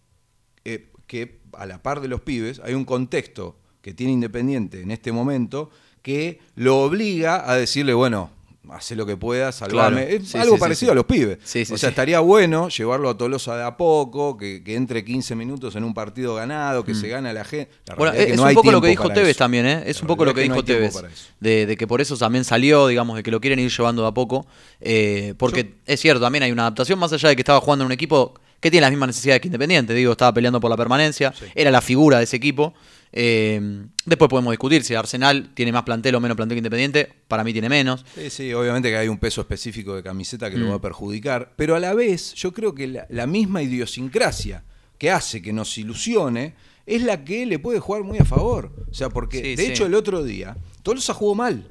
eh, 0.65 0.91
que, 1.07 1.39
a 1.53 1.65
la 1.65 1.81
par 1.81 1.99
de 1.99 2.07
los 2.07 2.21
pibes, 2.21 2.61
hay 2.63 2.75
un 2.75 2.85
contexto 2.85 3.57
que 3.81 3.93
tiene 3.93 4.13
Independiente 4.13 4.81
en 4.81 4.91
este 4.91 5.11
momento 5.11 5.71
que 6.03 6.39
lo 6.55 6.81
obliga 6.81 7.49
a 7.49 7.55
decirle, 7.55 7.95
bueno, 7.95 8.29
hace 8.69 8.95
lo 8.95 9.05
que 9.05 9.17
puedas, 9.17 9.55
salvame. 9.55 10.05
Claro. 10.05 10.15
Es 10.23 10.29
Sí, 10.29 10.37
algo 10.37 10.55
sí, 10.55 10.59
parecido 10.59 10.89
sí. 10.89 10.91
a 10.91 10.95
los 10.95 11.05
pibes. 11.05 11.37
O 11.71 11.77
sea, 11.77 11.89
estaría 11.89 12.19
bueno 12.21 12.69
llevarlo 12.69 13.09
a 13.09 13.17
Tolosa 13.17 13.57
de 13.57 13.63
a 13.63 13.75
poco, 13.77 14.37
que, 14.37 14.63
que 14.63 14.75
entre 14.75 15.03
15 15.03 15.35
minutos 15.35 15.75
en 15.75 15.83
un 15.83 15.93
partido 15.93 16.35
ganado, 16.35 16.83
que 16.83 16.95
se 16.95 17.07
gana 17.07 17.33
la 17.33 17.43
gente. 17.43 17.71
La 17.85 17.95
Mm. 17.95 17.97
Bueno, 17.97 18.13
es, 18.13 18.25
que 18.27 18.35
no 18.35 18.43
un 18.43 18.53
poco 18.53 18.71
lo 18.71 18.81
que 18.81 18.87
dijo 18.87 19.09
Tevez 19.09 19.29
eso. 19.31 19.39
también, 19.39 19.65
¿eh? 19.65 19.83
Es 19.85 19.97
La 19.97 20.01
un 20.03 20.07
poco 20.07 20.25
lo 20.25 20.33
que 20.33 20.41
dijo 20.41 20.55
es 20.59 20.63
que 20.63 20.73
no 20.79 20.85
hay 20.85 20.91
Tevez. 20.91 21.31
de 21.67 21.75
que 21.77 21.87
por 21.87 22.01
eso 22.01 22.17
también 22.17 22.43
salió, 22.43 22.87
digamos, 22.87 23.15
de 23.17 23.23
que 23.23 23.31
lo 23.31 23.41
quieren 23.41 23.59
ir 23.59 23.69
llevando 23.69 24.01
de 24.03 24.07
a 24.07 24.11
poco. 24.11 24.45
eh, 24.79 25.33
porque 25.37 25.75
es 25.85 25.99
cierto, 25.99 26.21
también 26.21 26.43
hay 26.43 26.51
una 26.51 26.63
adaptación, 26.63 26.97
más 26.99 27.11
allá 27.13 27.29
de 27.29 27.35
que 27.35 27.41
estaba 27.41 27.59
jugando 27.61 27.83
en 27.83 27.87
un 27.87 27.91
equipo 27.91 28.33
que 28.59 28.71
tiene 28.71 28.81
las 28.81 28.91
mismas 28.91 29.07
necesidades 29.07 29.41
que 29.41 29.49
Independiente. 29.49 29.93
Digo, 29.93 30.13
estaba 30.13 30.33
peleando 30.33 30.59
por 30.61 30.69
la 30.69 30.77
permanencia, 30.77 31.33
era 31.53 31.69
la 31.69 31.81
figura 31.81 32.17
de 32.19 32.23
ese 32.23 32.37
equipo. 32.37 32.73
Eh, 33.15 33.85
después 34.05 34.27
podemos 34.27 34.51
discutir 34.51 34.83
si 34.83 34.95
Arsenal 34.95 35.51
tiene 35.53 35.71
más 35.71 35.83
plantel 35.83 36.15
o 36.15 36.19
menos 36.19 36.35
plantel 36.35 36.55
que 36.55 36.59
Independiente. 36.59 37.09
Para 37.27 37.43
mí 37.43 37.53
tiene 37.53 37.69
menos. 37.69 38.03
Sí, 38.15 38.29
sí, 38.31 38.53
obviamente 38.53 38.89
que 38.89 38.97
hay 38.97 39.07
un 39.07 39.19
peso 39.19 39.41
específico 39.41 39.95
de 39.95 40.01
camiseta 40.03 40.49
que 40.49 40.57
lo 40.57 40.65
Mm. 40.65 40.71
va 40.71 40.75
a 40.75 40.81
perjudicar, 40.81 41.53
pero 41.55 41.75
a 41.75 41.79
la 41.79 41.93
vez 41.93 42.33
yo 42.33 42.51
creo 42.53 42.73
que 42.73 42.87
la, 42.87 43.05
la 43.09 43.27
misma 43.27 43.61
idiosincrasia 43.61 44.63
que 44.97 45.11
hace 45.11 45.41
que 45.41 45.53
nos 45.53 45.77
ilusione 45.77 46.55
es 46.85 47.03
la 47.03 47.23
que 47.23 47.45
le 47.45 47.59
puede 47.59 47.79
jugar 47.79 48.03
muy 48.03 48.17
a 48.17 48.25
favor. 48.25 48.71
O 48.89 48.93
sea, 48.93 49.09
porque 49.09 49.37
Sí, 49.41 49.55
de 49.55 49.65
sí. 49.65 49.71
hecho 49.71 49.85
el 49.85 49.93
otro 49.95 50.23
día 50.23 50.57
Tolosa 50.81 51.13
jugó 51.13 51.35
mal, 51.35 51.67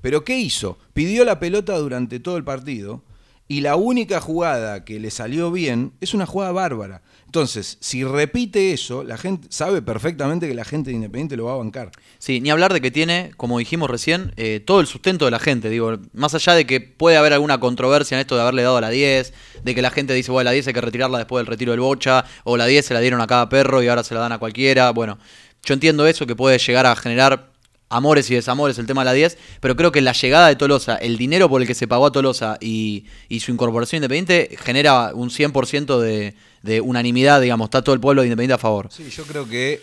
pero 0.00 0.24
¿qué 0.24 0.38
hizo? 0.38 0.78
Pidió 0.94 1.24
la 1.24 1.38
pelota 1.38 1.76
durante 1.78 2.20
todo 2.20 2.36
el 2.36 2.44
partido 2.44 3.02
y 3.48 3.60
la 3.60 3.76
única 3.76 4.20
jugada 4.20 4.84
que 4.84 4.98
le 4.98 5.10
salió 5.10 5.52
bien 5.52 5.92
es 6.00 6.14
una 6.14 6.26
jugada 6.26 6.52
bárbara. 6.52 7.02
Entonces, 7.26 7.76
si 7.80 8.02
repite 8.02 8.72
eso, 8.72 9.04
la 9.04 9.18
gente 9.18 9.48
sabe 9.50 9.82
perfectamente 9.82 10.48
que 10.48 10.54
la 10.54 10.64
gente 10.64 10.90
de 10.90 10.96
Independiente 10.96 11.36
lo 11.36 11.44
va 11.44 11.52
a 11.52 11.56
bancar. 11.56 11.90
Sí, 12.18 12.40
ni 12.40 12.50
hablar 12.50 12.72
de 12.72 12.80
que 12.80 12.90
tiene, 12.90 13.32
como 13.36 13.58
dijimos 13.58 13.90
recién, 13.90 14.32
eh, 14.36 14.60
todo 14.64 14.80
el 14.80 14.86
sustento 14.86 15.26
de 15.26 15.30
la 15.30 15.38
gente. 15.38 15.68
Digo, 15.68 15.96
más 16.12 16.34
allá 16.34 16.54
de 16.54 16.66
que 16.66 16.80
puede 16.80 17.16
haber 17.16 17.32
alguna 17.32 17.60
controversia 17.60 18.16
en 18.16 18.20
esto 18.20 18.36
de 18.36 18.42
haberle 18.42 18.62
dado 18.62 18.80
la 18.80 18.90
10, 18.90 19.32
de 19.62 19.74
que 19.74 19.82
la 19.82 19.90
gente 19.90 20.14
dice, 20.14 20.32
bueno, 20.32 20.44
la 20.44 20.52
10 20.52 20.68
hay 20.68 20.72
que 20.72 20.80
retirarla 20.80 21.18
después 21.18 21.40
del 21.40 21.46
retiro 21.46 21.72
del 21.72 21.80
Bocha, 21.80 22.24
o 22.44 22.56
la 22.56 22.66
10 22.66 22.86
se 22.86 22.94
la 22.94 23.00
dieron 23.00 23.20
a 23.20 23.26
cada 23.26 23.48
perro 23.48 23.82
y 23.82 23.88
ahora 23.88 24.02
se 24.02 24.14
la 24.14 24.20
dan 24.20 24.32
a 24.32 24.38
cualquiera. 24.38 24.90
Bueno, 24.90 25.18
yo 25.62 25.74
entiendo 25.74 26.06
eso, 26.06 26.26
que 26.26 26.36
puede 26.36 26.58
llegar 26.58 26.86
a 26.86 26.96
generar 26.96 27.50
amores 27.88 28.30
y 28.30 28.34
desamores 28.34 28.78
el 28.78 28.86
tema 28.86 29.02
de 29.02 29.06
la 29.06 29.12
10, 29.12 29.38
pero 29.60 29.76
creo 29.76 29.92
que 29.92 30.00
la 30.00 30.12
llegada 30.12 30.48
de 30.48 30.56
Tolosa, 30.56 30.96
el 30.96 31.16
dinero 31.16 31.48
por 31.48 31.60
el 31.62 31.66
que 31.68 31.74
se 31.74 31.86
pagó 31.86 32.06
a 32.06 32.12
Tolosa 32.12 32.58
y, 32.60 33.06
y 33.28 33.40
su 33.40 33.52
incorporación 33.52 33.98
independiente 33.98 34.56
genera 34.60 35.12
un 35.14 35.30
100% 35.30 35.98
de, 36.00 36.34
de 36.62 36.80
unanimidad, 36.80 37.40
digamos, 37.40 37.66
está 37.66 37.82
todo 37.82 37.94
el 37.94 38.00
pueblo 38.00 38.22
de 38.22 38.28
Independiente 38.28 38.54
a 38.54 38.58
favor. 38.58 38.88
Sí, 38.90 39.08
yo 39.10 39.24
creo 39.24 39.48
que 39.48 39.80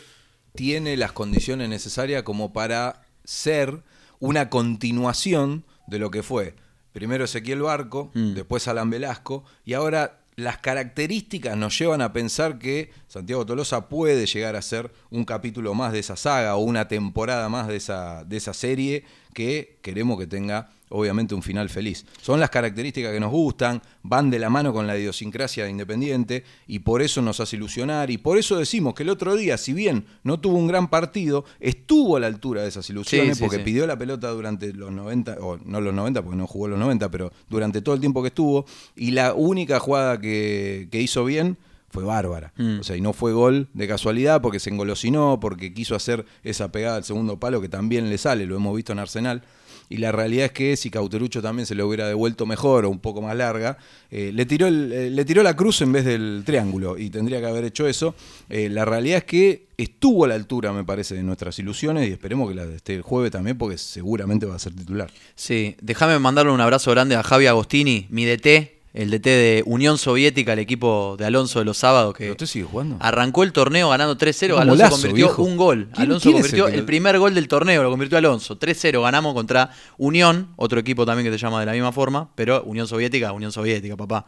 tiene 0.55 0.97
las 0.97 1.11
condiciones 1.13 1.69
necesarias 1.69 2.23
como 2.23 2.51
para 2.53 3.03
ser 3.23 3.81
una 4.19 4.49
continuación 4.49 5.63
de 5.87 5.99
lo 5.99 6.11
que 6.11 6.23
fue. 6.23 6.55
Primero 6.91 7.23
Ezequiel 7.25 7.61
Barco, 7.61 8.11
Mm. 8.13 8.33
después 8.33 8.67
Alan 8.67 8.89
Velasco, 8.89 9.43
y 9.65 9.73
ahora 9.73 10.19
las 10.35 10.57
características 10.57 11.55
nos 11.57 11.77
llevan 11.77 12.01
a 12.01 12.13
pensar 12.13 12.59
que 12.59 12.91
Santiago 13.07 13.45
Tolosa 13.45 13.87
puede 13.89 14.25
llegar 14.25 14.55
a 14.55 14.61
ser 14.61 14.91
un 15.09 15.25
capítulo 15.25 15.73
más 15.73 15.93
de 15.93 15.99
esa 15.99 16.15
saga 16.15 16.55
o 16.55 16.63
una 16.63 16.87
temporada 16.87 17.49
más 17.49 17.67
de 17.67 17.75
esa, 17.75 18.23
de 18.23 18.37
esa 18.37 18.53
serie 18.53 19.05
que 19.33 19.79
queremos 19.81 20.17
que 20.19 20.27
tenga 20.27 20.69
obviamente 20.93 21.35
un 21.35 21.41
final 21.41 21.69
feliz. 21.69 22.05
Son 22.21 22.39
las 22.39 22.49
características 22.49 23.11
que 23.11 23.19
nos 23.19 23.31
gustan, 23.31 23.81
van 24.03 24.29
de 24.29 24.39
la 24.39 24.49
mano 24.49 24.71
con 24.73 24.87
la 24.87 24.97
idiosincrasia 24.97 25.65
de 25.65 25.71
Independiente 25.71 26.43
y 26.67 26.79
por 26.79 27.01
eso 27.01 27.21
nos 27.21 27.39
hace 27.39 27.55
ilusionar 27.55 28.11
y 28.11 28.17
por 28.17 28.37
eso 28.37 28.57
decimos 28.57 28.93
que 28.93 29.03
el 29.03 29.09
otro 29.09 29.35
día, 29.35 29.57
si 29.57 29.73
bien 29.73 30.05
no 30.23 30.39
tuvo 30.39 30.57
un 30.57 30.67
gran 30.67 30.89
partido, 30.89 31.45
estuvo 31.59 32.15
a 32.15 32.19
la 32.19 32.27
altura 32.27 32.61
de 32.61 32.69
esas 32.69 32.89
ilusiones 32.89 33.29
Sí, 33.29 33.35
sí, 33.35 33.43
porque 33.43 33.57
sí. 33.57 33.63
pidió 33.63 33.87
la 33.87 33.97
pelota 33.97 34.29
durante 34.29 34.71
los 34.71 34.91
90, 34.91 35.37
o 35.41 35.57
no 35.57 35.81
los 35.81 35.93
90 35.93 36.21
porque 36.21 36.37
no 36.37 36.47
jugó 36.47 36.67
los 36.67 36.79
90, 36.79 37.09
pero 37.09 37.31
durante 37.49 37.81
todo 37.81 37.95
el 37.95 38.01
tiempo 38.01 38.21
que 38.21 38.27
estuvo 38.27 38.65
y 38.95 39.11
la 39.11 39.33
única 39.33 39.79
jugada 39.79 40.19
que, 40.19 40.87
que 40.91 41.01
hizo 41.01 41.25
bien 41.25 41.57
fue 41.93 42.03
bárbara. 42.03 42.53
Mm. 42.57 42.79
O 42.79 42.83
sea, 42.83 42.97
y 42.97 43.01
no 43.01 43.13
fue 43.13 43.33
gol 43.33 43.67
de 43.73 43.87
casualidad 43.87 44.41
porque 44.41 44.59
se 44.59 44.71
engolosinó, 44.71 45.39
porque 45.39 45.73
quiso 45.73 45.95
hacer 45.95 46.25
esa 46.43 46.71
pegada 46.71 46.97
al 46.97 47.03
segundo 47.03 47.39
palo 47.39 47.61
que 47.61 47.69
también 47.69 48.09
le 48.09 48.17
sale, 48.17 48.47
lo 48.47 48.55
hemos 48.55 48.75
visto 48.75 48.93
en 48.93 48.99
Arsenal. 48.99 49.43
Y 49.89 49.97
la 49.97 50.11
realidad 50.11 50.45
es 50.47 50.51
que 50.53 50.75
si 50.77 50.89
Cauterucho 50.89 51.41
también 51.41 51.65
se 51.65 51.75
lo 51.75 51.87
hubiera 51.87 52.07
devuelto 52.07 52.45
mejor 52.45 52.85
o 52.85 52.89
un 52.89 52.99
poco 52.99 53.21
más 53.21 53.35
larga, 53.35 53.77
eh, 54.09 54.31
le, 54.33 54.45
tiró 54.45 54.67
el- 54.67 54.91
eh, 54.91 55.09
le 55.09 55.25
tiró 55.25 55.43
la 55.43 55.55
cruz 55.55 55.81
en 55.81 55.91
vez 55.91 56.05
del 56.05 56.43
triángulo 56.45 56.97
y 56.97 57.09
tendría 57.09 57.39
que 57.39 57.45
haber 57.47 57.65
hecho 57.65 57.87
eso. 57.87 58.15
Eh, 58.49 58.69
la 58.69 58.85
realidad 58.85 59.17
es 59.19 59.23
que 59.25 59.65
estuvo 59.77 60.25
a 60.25 60.27
la 60.27 60.35
altura, 60.35 60.71
me 60.73 60.83
parece, 60.83 61.15
de 61.15 61.23
nuestras 61.23 61.57
ilusiones 61.59 62.07
y 62.07 62.11
esperemos 62.11 62.49
que 62.49 62.55
la 62.55 62.65
de 62.65 62.75
este 62.77 63.01
jueves 63.01 63.31
también 63.31 63.57
porque 63.57 63.77
seguramente 63.77 64.45
va 64.45 64.55
a 64.55 64.59
ser 64.59 64.73
titular. 64.73 65.11
Sí, 65.35 65.75
déjame 65.81 66.17
mandarle 66.19 66.51
un 66.51 66.61
abrazo 66.61 66.91
grande 66.91 67.15
a 67.15 67.23
Javi 67.23 67.45
Agostini, 67.47 68.07
mi 68.09 68.25
DT, 68.25 68.82
el 68.93 69.09
DT 69.09 69.25
de 69.25 69.63
Unión 69.65 69.97
Soviética, 69.97 70.53
el 70.53 70.59
equipo 70.59 71.15
de 71.17 71.25
Alonso 71.25 71.57
de 71.59 71.65
los 71.65 71.77
sábados, 71.77 72.13
que 72.13 72.25
¿Pero 72.25 72.33
usted 72.33 72.45
sigue 72.45 72.65
jugando? 72.65 72.97
arrancó 72.99 73.41
el 73.43 73.51
torneo 73.51 73.89
ganando 73.89 74.15
3-0. 74.17 74.53
Un 74.55 74.61
Alonso 74.61 74.89
convirtió 74.91 75.15
viejo. 75.27 75.41
un 75.43 75.57
gol. 75.57 75.89
¿Quién- 75.93 76.03
Alonso 76.09 76.31
convirtió 76.31 76.67
el 76.67 76.85
primer 76.85 77.17
gol 77.17 77.33
del 77.33 77.47
torneo, 77.47 77.81
lo 77.81 77.89
convirtió 77.89 78.19
Alonso. 78.19 78.55
3-0 78.57 79.01
ganamos 79.01 79.33
contra 79.33 79.71
Unión, 79.97 80.49
otro 80.57 80.79
equipo 80.79 81.05
también 81.05 81.25
que 81.25 81.31
se 81.35 81.43
llama 81.43 81.59
de 81.59 81.65
la 81.65 81.71
misma 81.71 81.91
forma, 81.91 82.29
pero 82.35 82.61
Unión 82.63 82.87
Soviética, 82.87 83.31
Unión 83.31 83.51
Soviética, 83.51 83.97
papá. 83.97 84.25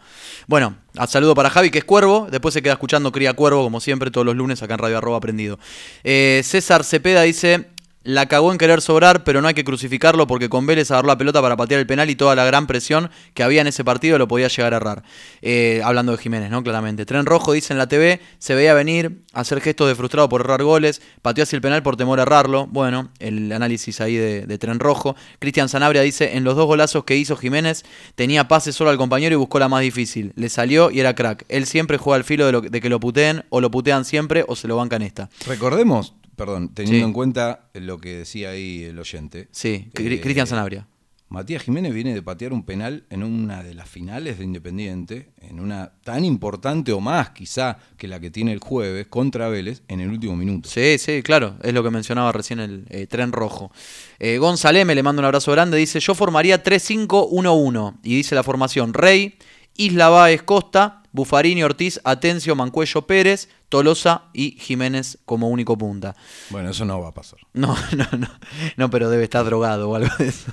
Bueno, 0.48 0.76
a 0.98 1.06
saludo 1.06 1.36
para 1.36 1.50
Javi, 1.52 1.70
que 1.70 1.78
es 1.78 1.86
Cuervo. 1.86 2.28
Después 2.32 2.54
se 2.54 2.62
queda 2.64 2.74
escuchando 2.74 3.12
Cría 3.12 3.34
Cuervo, 3.34 3.64
como 3.64 3.80
siempre, 3.80 4.10
todos 4.10 4.26
los 4.26 4.36
lunes 4.36 4.64
acá 4.64 4.74
en 4.74 4.80
Radio 4.80 4.98
Arroba 4.98 5.18
Aprendido. 5.18 5.60
Eh, 6.04 6.42
César 6.44 6.84
Cepeda 6.84 7.22
dice. 7.22 7.75
La 8.06 8.28
cagó 8.28 8.52
en 8.52 8.60
querer 8.60 8.82
sobrar, 8.82 9.24
pero 9.24 9.42
no 9.42 9.48
hay 9.48 9.56
que 9.56 9.64
crucificarlo 9.64 10.28
porque 10.28 10.48
con 10.48 10.68
Vélez 10.68 10.92
agarró 10.92 11.08
la 11.08 11.18
pelota 11.18 11.42
para 11.42 11.58
patear 11.58 11.80
el 11.80 11.88
penal 11.88 12.08
y 12.12 12.16
toda 12.16 12.36
la 12.36 12.46
gran 12.46 12.68
presión 12.68 13.10
que 13.34 13.42
había 13.42 13.62
en 13.62 13.68
ese 13.68 13.84
partido 13.84 14.20
lo 14.20 14.28
podía 14.28 14.48
llegar 14.48 14.76
a 14.76 14.78
errar. 14.78 15.04
Eh, 15.42 15.82
hablando 15.84 16.12
de 16.12 16.20
Jiménez, 16.20 16.52
¿no? 16.52 16.62
Claramente. 16.62 17.08
Tren 17.08 17.26
Rojo 17.26 17.54
dice 17.54 17.74
en 17.74 17.80
la 17.80 17.88
TV, 17.88 18.22
se 18.38 18.54
veía 18.54 18.76
venir, 18.76 19.24
hacer 19.34 19.60
gestos 19.60 19.88
de 19.88 19.96
frustrado 19.96 20.30
por 20.30 20.42
errar 20.42 20.62
goles, 20.62 21.02
pateó 21.24 21.46
hacia 21.46 21.56
el 21.56 21.64
penal 21.64 21.82
por 21.82 21.98
temor 21.98 22.20
a 22.20 22.22
errarlo. 22.22 22.68
Bueno, 22.68 23.10
el 23.18 23.52
análisis 23.52 24.00
ahí 24.02 24.16
de, 24.18 24.58
Tren 24.60 24.80
Rojo. 24.80 25.16
Cristian 25.40 25.68
Sanabria 25.68 26.04
dice, 26.04 26.38
en 26.38 26.44
los 26.44 26.56
dos 26.56 26.68
golazos 26.68 27.06
que 27.06 27.18
hizo 27.18 27.36
Jiménez, 27.36 27.86
tenía 28.14 28.48
pase 28.48 28.72
solo 28.72 28.92
al 28.92 28.98
compañero 28.98 29.34
y 29.34 29.38
buscó 29.38 29.58
la 29.58 29.68
más 29.68 29.82
difícil. 29.82 30.32
Le 30.36 30.50
salió 30.50 30.92
y 30.92 31.00
era 31.00 31.16
crack. 31.16 31.44
Él 31.50 31.66
siempre 31.66 31.98
juega 31.98 32.18
al 32.18 32.24
filo 32.24 32.62
de, 32.62 32.70
de 32.70 32.82
que 32.82 32.90
lo 32.90 33.00
puteen, 33.00 33.46
o 33.50 33.62
lo 33.62 33.72
putean 33.72 34.06
siempre, 34.06 34.46
o 34.48 34.56
se 34.56 34.68
lo 34.68 34.76
bancan 34.76 35.02
esta. 35.02 35.28
Recordemos, 35.48 36.14
perdón, 36.36 36.74
teniendo 36.74 37.00
Sí. 37.00 37.04
en 37.08 37.14
cuenta 37.14 37.70
lo 37.74 37.98
que 38.00 38.18
decía 38.18 38.50
ahí 38.50 38.84
el 38.84 39.00
oyente. 39.00 39.48
Sí, 39.52 39.90
eh, 39.94 40.20
Cristian 40.22 40.48
Sanabria. 40.48 40.88
Matías 41.28 41.64
Jiménez 41.64 41.92
viene 41.92 42.14
de 42.14 42.22
patear 42.22 42.54
un 42.54 42.64
penal 42.64 43.04
en 43.10 43.24
una 43.24 43.64
de 43.64 43.74
las 43.74 43.90
finales 43.90 44.38
de 44.38 44.46
Independiente, 44.46 45.32
en 45.42 45.60
una 45.60 45.92
tan 46.04 46.24
importante 46.24 46.92
o 46.92 47.00
más 47.00 47.32
quizá 47.32 47.78
que 47.98 48.08
la 48.08 48.20
que 48.20 48.30
tiene 48.30 48.54
el 48.54 48.60
jueves 48.60 49.08
contra 49.08 49.50
Vélez 49.50 49.82
en 49.88 50.02
el 50.02 50.10
último 50.10 50.36
minuto. 50.36 50.70
Sí, 50.70 50.98
sí, 51.00 51.24
claro, 51.24 51.56
es 51.64 51.74
lo 51.74 51.84
que 51.84 51.90
mencionaba 51.90 52.32
recién 52.32 52.60
el 52.60 52.86
eh, 52.90 53.08
tren 53.08 53.32
rojo. 53.32 53.72
Eh, 54.20 54.38
González 54.38 54.86
me 54.86 54.94
le 54.94 55.02
manda 55.02 55.20
un 55.22 55.26
abrazo 55.26 55.52
grande, 55.52 55.78
dice, 55.78 56.00
yo 56.00 56.14
formaría 56.14 56.64
3-5-1-1. 56.64 57.98
Y 58.04 58.16
dice 58.18 58.36
la 58.36 58.44
formación, 58.44 58.94
Rey, 58.94 59.36
Isla 59.78 60.10
Báez 60.10 60.44
Costa, 60.44 61.02
Bufarini, 61.16 61.64
Ortiz, 61.64 62.02
Atencio, 62.04 62.56
Mancuello 62.56 63.08
Pérez, 63.08 63.48
Tolosa 63.70 64.24
y 64.34 64.58
Jiménez 64.60 65.18
como 65.26 65.50
único 65.50 65.78
punta. 65.78 66.14
Bueno, 66.50 66.70
eso 66.70 66.84
no 66.84 67.00
va 67.00 67.08
a 67.08 67.14
pasar. 67.14 67.40
No, 67.54 67.76
no, 67.96 68.06
no, 68.18 68.28
no, 68.76 68.90
pero 68.90 69.10
debe 69.10 69.24
estar 69.24 69.46
drogado 69.46 69.90
o 69.90 69.96
algo 69.96 70.14
de 70.20 70.28
eso. 70.28 70.52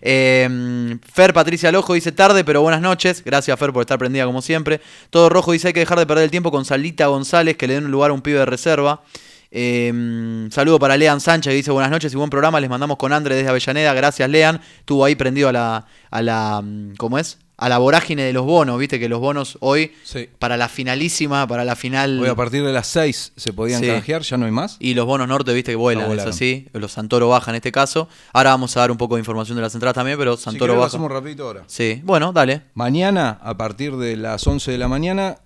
Eh, 0.00 0.98
Fer 1.12 1.34
Patricia 1.34 1.72
Lojo 1.72 1.94
dice 1.94 2.12
tarde, 2.12 2.44
pero 2.44 2.62
buenas 2.62 2.80
noches. 2.80 3.24
Gracias, 3.24 3.58
Fer, 3.58 3.72
por 3.72 3.82
estar 3.82 3.98
prendida 3.98 4.24
como 4.24 4.40
siempre. 4.42 4.80
Todo 5.10 5.28
Rojo 5.28 5.50
dice 5.50 5.68
hay 5.68 5.74
que 5.74 5.80
dejar 5.80 5.98
de 5.98 6.06
perder 6.06 6.24
el 6.24 6.30
tiempo 6.30 6.52
con 6.52 6.64
Salita 6.64 7.08
González, 7.08 7.56
que 7.56 7.66
le 7.66 7.74
den 7.74 7.86
un 7.86 7.90
lugar 7.90 8.12
a 8.12 8.14
un 8.14 8.22
pibe 8.22 8.38
de 8.38 8.46
reserva. 8.46 9.02
Eh, 9.50 10.48
saludo 10.50 10.78
para 10.78 10.96
Lean 10.96 11.20
Sánchez, 11.20 11.50
que 11.50 11.56
dice 11.56 11.70
buenas 11.72 11.90
noches 11.90 12.12
y 12.12 12.16
buen 12.16 12.30
programa. 12.30 12.60
Les 12.60 12.70
mandamos 12.70 12.96
con 12.96 13.12
André 13.12 13.34
desde 13.34 13.50
Avellaneda. 13.50 13.92
Gracias, 13.92 14.30
Lean. 14.30 14.60
Estuvo 14.78 15.04
ahí 15.04 15.16
prendido 15.16 15.48
a 15.48 15.52
la, 15.52 15.86
a 16.10 16.22
la 16.22 16.62
mm, 16.62 16.94
¿cómo 16.96 17.18
es? 17.18 17.38
A 17.58 17.68
la 17.70 17.78
vorágine 17.78 18.22
de 18.22 18.32
los 18.34 18.44
bonos, 18.44 18.78
viste 18.78 19.00
que 19.00 19.08
los 19.08 19.18
bonos 19.18 19.56
hoy, 19.60 19.92
Sí. 20.04 20.28
para 20.38 20.56
la 20.58 20.68
finalísima, 20.68 21.46
para 21.46 21.64
la 21.64 21.74
final... 21.74 22.20
Hoy 22.20 22.28
a 22.28 22.34
partir 22.34 22.62
de 22.64 22.72
las 22.72 22.86
6 22.88 23.32
se 23.36 23.52
podían 23.54 23.80
Sí. 23.80 23.86
canjear, 23.86 24.22
ya 24.22 24.36
no 24.36 24.44
hay 24.44 24.52
más. 24.52 24.76
Y 24.78 24.92
los 24.94 25.06
bonos 25.06 25.26
norte, 25.26 25.54
viste 25.54 25.72
que 25.72 25.76
vuelan, 25.76 26.08
No 26.08 26.14
es 26.14 26.26
así. 26.26 26.68
Los 26.74 26.92
Santoro 26.92 27.28
baja 27.28 27.50
en 27.50 27.54
este 27.56 27.72
caso. 27.72 28.08
Ahora 28.32 28.50
vamos 28.50 28.76
a 28.76 28.80
dar 28.80 28.90
un 28.90 28.98
poco 28.98 29.14
de 29.16 29.20
información 29.20 29.56
de 29.56 29.62
las 29.62 29.74
entradas 29.74 29.94
también, 29.94 30.18
pero 30.18 30.36
Si 30.36 30.42
Santoro 30.44 30.74
lo 30.74 30.80
baja. 30.80 30.88
hacemos 30.88 31.10
rapidito 31.10 31.44
ahora. 31.46 31.64
Sí, 31.66 32.00
bueno, 32.04 32.32
dale. 32.32 32.62
Mañana, 32.74 33.38
a 33.42 33.56
partir 33.56 33.96
de 33.96 34.16
las 34.18 34.46
11 34.46 34.70
de 34.72 34.78
la 34.78 34.88
mañana, 34.88 35.38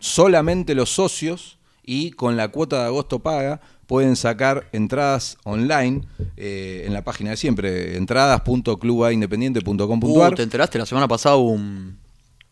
solamente 0.00 0.74
los 0.74 0.90
socios 0.90 1.58
y 1.84 2.10
con 2.12 2.36
la 2.36 2.48
cuota 2.48 2.80
de 2.80 2.86
agosto 2.86 3.20
paga 3.20 3.60
pueden 3.86 4.16
sacar 4.16 4.66
entradas 4.72 5.38
online 5.44 6.02
eh, 6.36 6.82
en 6.86 6.92
la 6.92 7.02
página 7.04 7.30
de 7.30 7.36
siempre, 7.36 7.96
entradas.clubaindependiente.com.ar. 7.96 10.32
Uh, 10.32 10.36
¿Te 10.36 10.42
enteraste? 10.42 10.78
La 10.78 10.86
semana 10.86 11.06
pasada 11.08 11.36
hubo 11.36 11.52
un- 11.52 11.96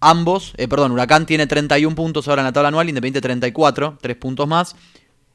ambos, 0.01 0.53
eh, 0.57 0.69
perdón, 0.69 0.93
Huracán 0.93 1.27
tiene 1.27 1.47
31 1.47 1.95
puntos 1.95 2.29
ahora 2.29 2.43
en 2.43 2.47
la 2.47 2.53
tabla 2.53 2.69
anual, 2.69 2.89
Independiente 2.89 3.21
34, 3.21 3.99
3 4.01 4.17
puntos 4.17 4.49
más. 4.49 4.77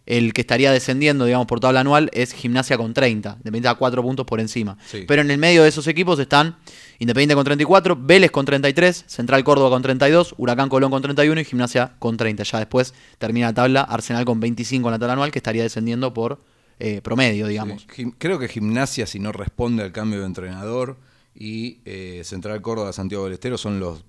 El 0.06 0.34
que 0.34 0.42
estaría 0.42 0.72
descendiendo, 0.72 1.26
digamos, 1.26 1.48
por 1.48 1.60
tabla 1.60 1.80
anual 1.80 2.12
es 2.14 2.32
Gimnasia 2.32 2.78
con 2.78 2.94
30. 2.94 3.38
Independiente 3.38 3.70
a 3.70 3.76
4 3.76 4.04
puntos 4.04 4.26
por 4.26 4.40
encima. 4.40 4.78
Sí. 4.86 5.04
Pero 5.08 5.24
en 5.24 5.32
el 5.32 5.40
medio 5.40 5.64
de 5.64 5.70
esos 5.70 5.88
equipos 5.88 6.20
están 6.20 6.58
Independiente 7.00 7.36
con 7.36 7.44
34, 7.44 7.98
Vélez 8.00 8.32
con 8.32 8.46
33, 8.46 9.06
Central 9.08 9.44
Córdoba 9.44 9.70
con 9.72 9.82
32, 9.82 10.36
Huracán 10.38 10.70
Colón 10.70 10.92
con 10.92 11.02
31 11.02 11.42
y 11.42 11.46
Gimnasia 11.46 11.96
con 12.00 12.18
30. 12.18 12.44
Ya 12.44 12.60
después 12.60 12.94
termina 13.18 13.48
la 13.48 13.54
tabla, 13.54 13.82
Arsenal 13.82 14.26
con 14.26 14.40
25 14.40 14.88
en 14.88 14.92
la 14.92 15.00
tabla 15.00 15.14
anual, 15.14 15.32
que 15.32 15.40
estaría 15.40 15.64
descendiendo 15.64 16.14
por 16.14 16.40
eh, 16.80 17.02
promedio, 17.02 17.48
digamos. 17.48 17.88
Sí. 17.94 18.14
Creo 18.18 18.40
que 18.40 18.48
Gimnasia, 18.48 19.08
si 19.08 19.20
no 19.20 19.32
responde 19.32 19.84
al 19.84 19.92
cambio 19.92 20.20
de 20.20 20.28
entrenador, 20.28 20.98
y 21.36 21.80
eh, 21.84 22.22
Central 22.24 22.62
Córdoba, 22.62 22.94
Santiago 22.94 23.26
del 23.26 23.34
Estero 23.34 23.58
son 23.58 23.80
los 23.80 24.06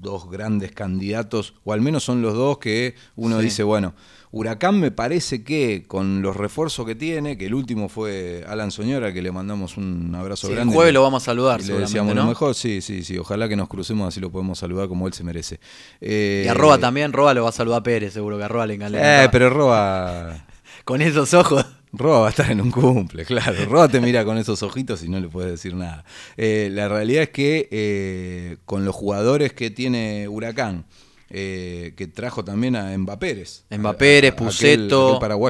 dos 0.00 0.30
grandes 0.30 0.72
candidatos, 0.72 1.54
o 1.64 1.72
al 1.72 1.80
menos 1.80 2.04
son 2.04 2.22
los 2.22 2.34
dos 2.34 2.58
que 2.58 2.94
uno 3.16 3.38
Sí. 3.38 3.44
dice, 3.44 3.62
bueno, 3.62 3.94
Huracán 4.32 4.78
me 4.78 4.90
parece 4.92 5.42
que 5.42 5.84
con 5.88 6.22
los 6.22 6.36
refuerzos 6.36 6.86
que 6.86 6.94
tiene, 6.94 7.36
que 7.36 7.46
el 7.46 7.54
último 7.54 7.88
fue 7.88 8.44
Alan 8.48 8.70
Soñora, 8.70 9.12
que 9.12 9.22
le 9.22 9.32
mandamos 9.32 9.76
un 9.76 10.14
abrazo 10.14 10.46
Sí, 10.46 10.52
el 10.52 10.56
grande. 10.58 10.74
jueves 10.74 10.94
lo 10.94 11.02
vamos 11.02 11.22
a 11.22 11.26
saludar, 11.26 11.60
le 11.62 11.74
decíamos 11.74 12.14
¿no? 12.14 12.22
lo 12.22 12.28
mejor, 12.28 12.54
sí, 12.54 12.80
sí, 12.80 13.02
sí, 13.02 13.18
ojalá 13.18 13.48
que 13.48 13.56
nos 13.56 13.68
crucemos 13.68 14.06
así 14.06 14.20
lo 14.20 14.30
podemos 14.30 14.58
saludar 14.58 14.86
como 14.88 15.06
él 15.08 15.12
se 15.12 15.24
merece. 15.24 15.58
Eh, 16.00 16.44
Y 16.46 16.48
arroba 16.48 16.78
también, 16.78 17.12
Roa 17.12 17.34
lo 17.34 17.42
va 17.42 17.48
a 17.48 17.52
saludar 17.52 17.82
Pérez, 17.82 18.12
seguro 18.12 18.38
que 18.38 18.44
arroba 18.44 18.66
le 18.66 18.74
Eh, 18.74 18.76
encanta. 18.76 19.30
pero 19.32 19.50
Roa... 19.50 20.46
Con 20.84 21.02
esos 21.02 21.34
ojos. 21.34 21.66
Roa 21.92 22.20
va 22.20 22.26
a 22.28 22.30
estar 22.30 22.50
en 22.50 22.60
un 22.60 22.70
cumple, 22.70 23.24
claro. 23.24 23.64
Roa 23.66 23.88
te 23.88 24.00
mira 24.00 24.24
con 24.24 24.38
esos 24.38 24.62
ojitos 24.62 25.02
y 25.02 25.08
no 25.08 25.18
le 25.20 25.28
puedes 25.28 25.50
decir 25.50 25.74
nada. 25.74 26.04
Eh, 26.36 26.68
la 26.72 26.88
realidad 26.88 27.24
es 27.24 27.30
que 27.30 27.68
eh, 27.70 28.56
con 28.64 28.84
los 28.84 28.94
jugadores 28.94 29.52
que 29.52 29.70
tiene 29.70 30.28
Huracán, 30.28 30.84
eh, 31.30 31.94
que 31.96 32.06
trajo 32.08 32.44
también 32.44 32.74
a 32.76 32.92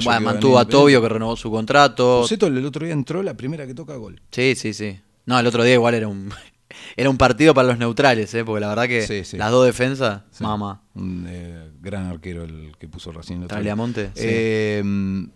bueno, 0.05 0.18
que 0.20 0.24
iba 0.24 0.32
mantuvo 0.32 0.59
a 0.59 0.66
Tobio 0.66 1.01
que 1.03 1.09
renovó 1.09 1.36
su 1.36 1.51
contrato. 1.51 2.20
Puceto 2.22 2.47
el 2.47 2.64
otro 2.64 2.84
día 2.84 2.93
entró 2.93 3.22
la 3.22 3.34
primera 3.34 3.66
que 3.66 3.74
toca 3.74 3.97
gol. 3.97 4.20
Sí, 4.30 4.55
sí, 4.57 4.74
sí. 4.74 5.01
No, 5.26 5.38
el 5.38 5.47
otro 5.47 5.64
día 5.64 5.74
igual 5.74 5.95
era 5.95 6.09
un 6.09 6.30
era 6.97 7.09
un 7.11 7.16
partido 7.16 7.55
para 7.55 7.68
los 7.68 7.78
neutrales, 7.78 8.34
¿eh? 8.34 8.45
porque 8.45 8.61
la 8.61 8.68
verdad 8.68 8.88
que 8.88 9.07
Sí, 9.07 9.24
sí. 9.24 9.36
las 9.36 9.51
dos 9.51 9.64
defensas, 9.66 10.22
Sí. 10.32 10.43
mamá. 10.45 10.82
Eh, 11.26 11.69
gran 11.81 12.07
arquero 12.07 12.45
el 12.45 12.72
que 12.78 12.89
puso 12.89 13.11
recién 13.12 13.41
día. 13.41 13.49
Tagliamonte, 13.49 14.07
sí. 14.14 14.22
Eh, 14.24 14.83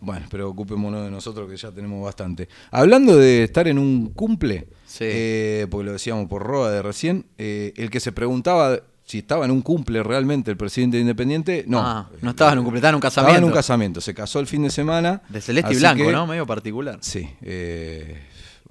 bueno, 0.01 0.27
pero 0.31 0.49
ocupémonos 0.51 1.05
de 1.05 1.11
nosotros 1.11 1.49
que 1.51 1.57
ya 1.57 1.71
tenemos 1.71 2.05
bastante. 2.05 2.49
Hablando 2.71 3.17
de 3.17 3.45
estar 3.45 3.67
en 3.69 3.79
un 3.79 4.11
cumple, 4.11 4.69
Sí. 4.87 5.05
eh, 5.07 5.67
porque 5.71 5.87
lo 5.87 5.93
decíamos 5.93 6.29
por 6.29 6.43
Roa 6.43 6.71
de 6.71 6.83
recién, 6.83 7.27
eh, 7.39 7.73
el 7.77 7.91
que 7.91 8.01
se 8.01 8.13
preguntaba 8.13 8.81
si 9.07 9.19
estaba 9.19 9.45
en 9.45 9.51
un 9.51 9.61
cumple 9.61 10.03
realmente 10.03 10.51
el 10.51 10.57
presidente 10.57 10.97
de 10.97 11.03
Independiente, 11.03 11.65
no. 11.69 11.79
Ah, 11.81 12.09
no 12.23 12.31
estaba 12.31 12.53
en 12.53 12.59
un 12.61 12.65
cumple, 12.65 12.79
estaba 12.79 12.91
en 12.91 12.95
un 12.97 13.07
Estaba 13.07 13.29
en 13.29 13.35
un 13.45 13.51
casamiento. 13.51 13.55
casamiento, 13.55 14.01
se 14.01 14.15
casó 14.15 14.41
el 14.41 14.47
fin 14.47 14.63
de 14.63 14.71
semana. 14.71 15.21
De 15.29 15.41
celeste 15.43 15.75
y 15.75 15.77
blanco, 15.77 16.05
que- 16.07 16.13
¿no? 16.13 16.27
Medio 16.27 16.47
particular. 16.47 16.99
Sí, 17.03 17.29
eh, 17.43 18.23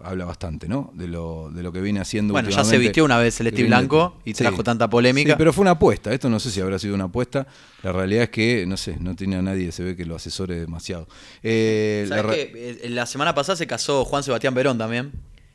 habla 0.01 0.25
bastante, 0.25 0.67
¿no? 0.67 0.91
De 0.95 1.07
lo, 1.07 1.49
de 1.51 1.61
lo 1.63 1.71
que 1.71 1.79
viene 1.81 1.99
haciendo 1.99 2.33
Bueno, 2.33 2.49
ya 2.49 2.63
se 2.63 2.77
vistió 2.77 3.05
una 3.05 3.17
vez 3.17 3.35
celeste 3.35 3.63
blanco 3.63 4.19
y 4.25 4.33
trajo 4.33 4.63
tanta 4.63 4.89
polémica. 4.89 5.31
Sí, 5.33 5.35
pero 5.37 5.53
fue 5.53 5.61
una 5.61 5.71
apuesta. 5.71 6.11
Esto 6.13 6.29
no 6.29 6.39
sé 6.39 6.49
si 6.51 6.59
habrá 6.61 6.79
sido 6.79 6.95
una 6.95 7.05
apuesta. 7.05 7.45
La 7.83 7.91
realidad 7.91 8.23
es 8.23 8.29
que, 8.29 8.65
no 8.65 8.75
sé, 8.77 8.97
no 8.99 9.15
tiene 9.15 9.35
a 9.35 9.41
nadie, 9.41 9.71
se 9.71 9.83
ve 9.83 9.95
que 9.95 10.05
lo 10.05 10.15
asesore 10.15 10.59
demasiado. 10.59 11.07
Eh, 11.43 12.05
la 12.09 12.17
¿Sabés 12.17 12.25
ra- 12.25 12.33
que, 12.35 12.79
eh, 12.83 12.89
la 12.89 13.05
semana 13.05 13.35
pasada 13.35 13.55
se 13.55 13.67
casó 13.67 14.03
Juan 14.05 14.23
Sebastián 14.23 14.53
Perón 14.53 14.77
también, 14.77 15.11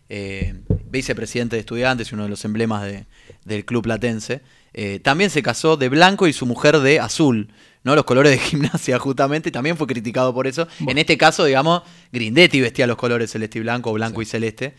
eh, 0.08 0.54
vicepresidente 0.90 1.56
de 1.56 1.60
estudiantes 1.60 2.10
y 2.10 2.14
uno 2.14 2.24
de 2.24 2.30
los 2.30 2.44
emblemas 2.44 2.84
de- 2.84 3.06
del 3.44 3.64
club 3.64 3.82
platense. 3.82 4.40
Eh, 4.74 5.00
también 5.00 5.30
se 5.30 5.42
casó 5.42 5.76
de 5.76 5.88
blanco 5.88 6.26
y 6.28 6.32
su 6.32 6.46
mujer 6.46 6.78
de 6.80 7.00
azul, 7.00 7.48
¿no? 7.88 7.96
Los 7.96 8.04
colores 8.04 8.30
de 8.32 8.38
gimnasia, 8.38 8.98
justamente, 8.98 9.48
y 9.48 9.52
también 9.52 9.76
fue 9.76 9.86
criticado 9.86 10.32
por 10.32 10.46
eso. 10.46 10.68
En 10.86 10.98
este 10.98 11.16
caso, 11.18 11.44
digamos, 11.44 11.82
Grindetti 12.12 12.60
vestía 12.60 12.86
los 12.86 12.96
colores 12.96 13.30
celeste 13.32 13.58
y 13.58 13.62
blanco, 13.62 13.92
blanco 13.92 14.22
y 14.22 14.26
celeste. 14.26 14.74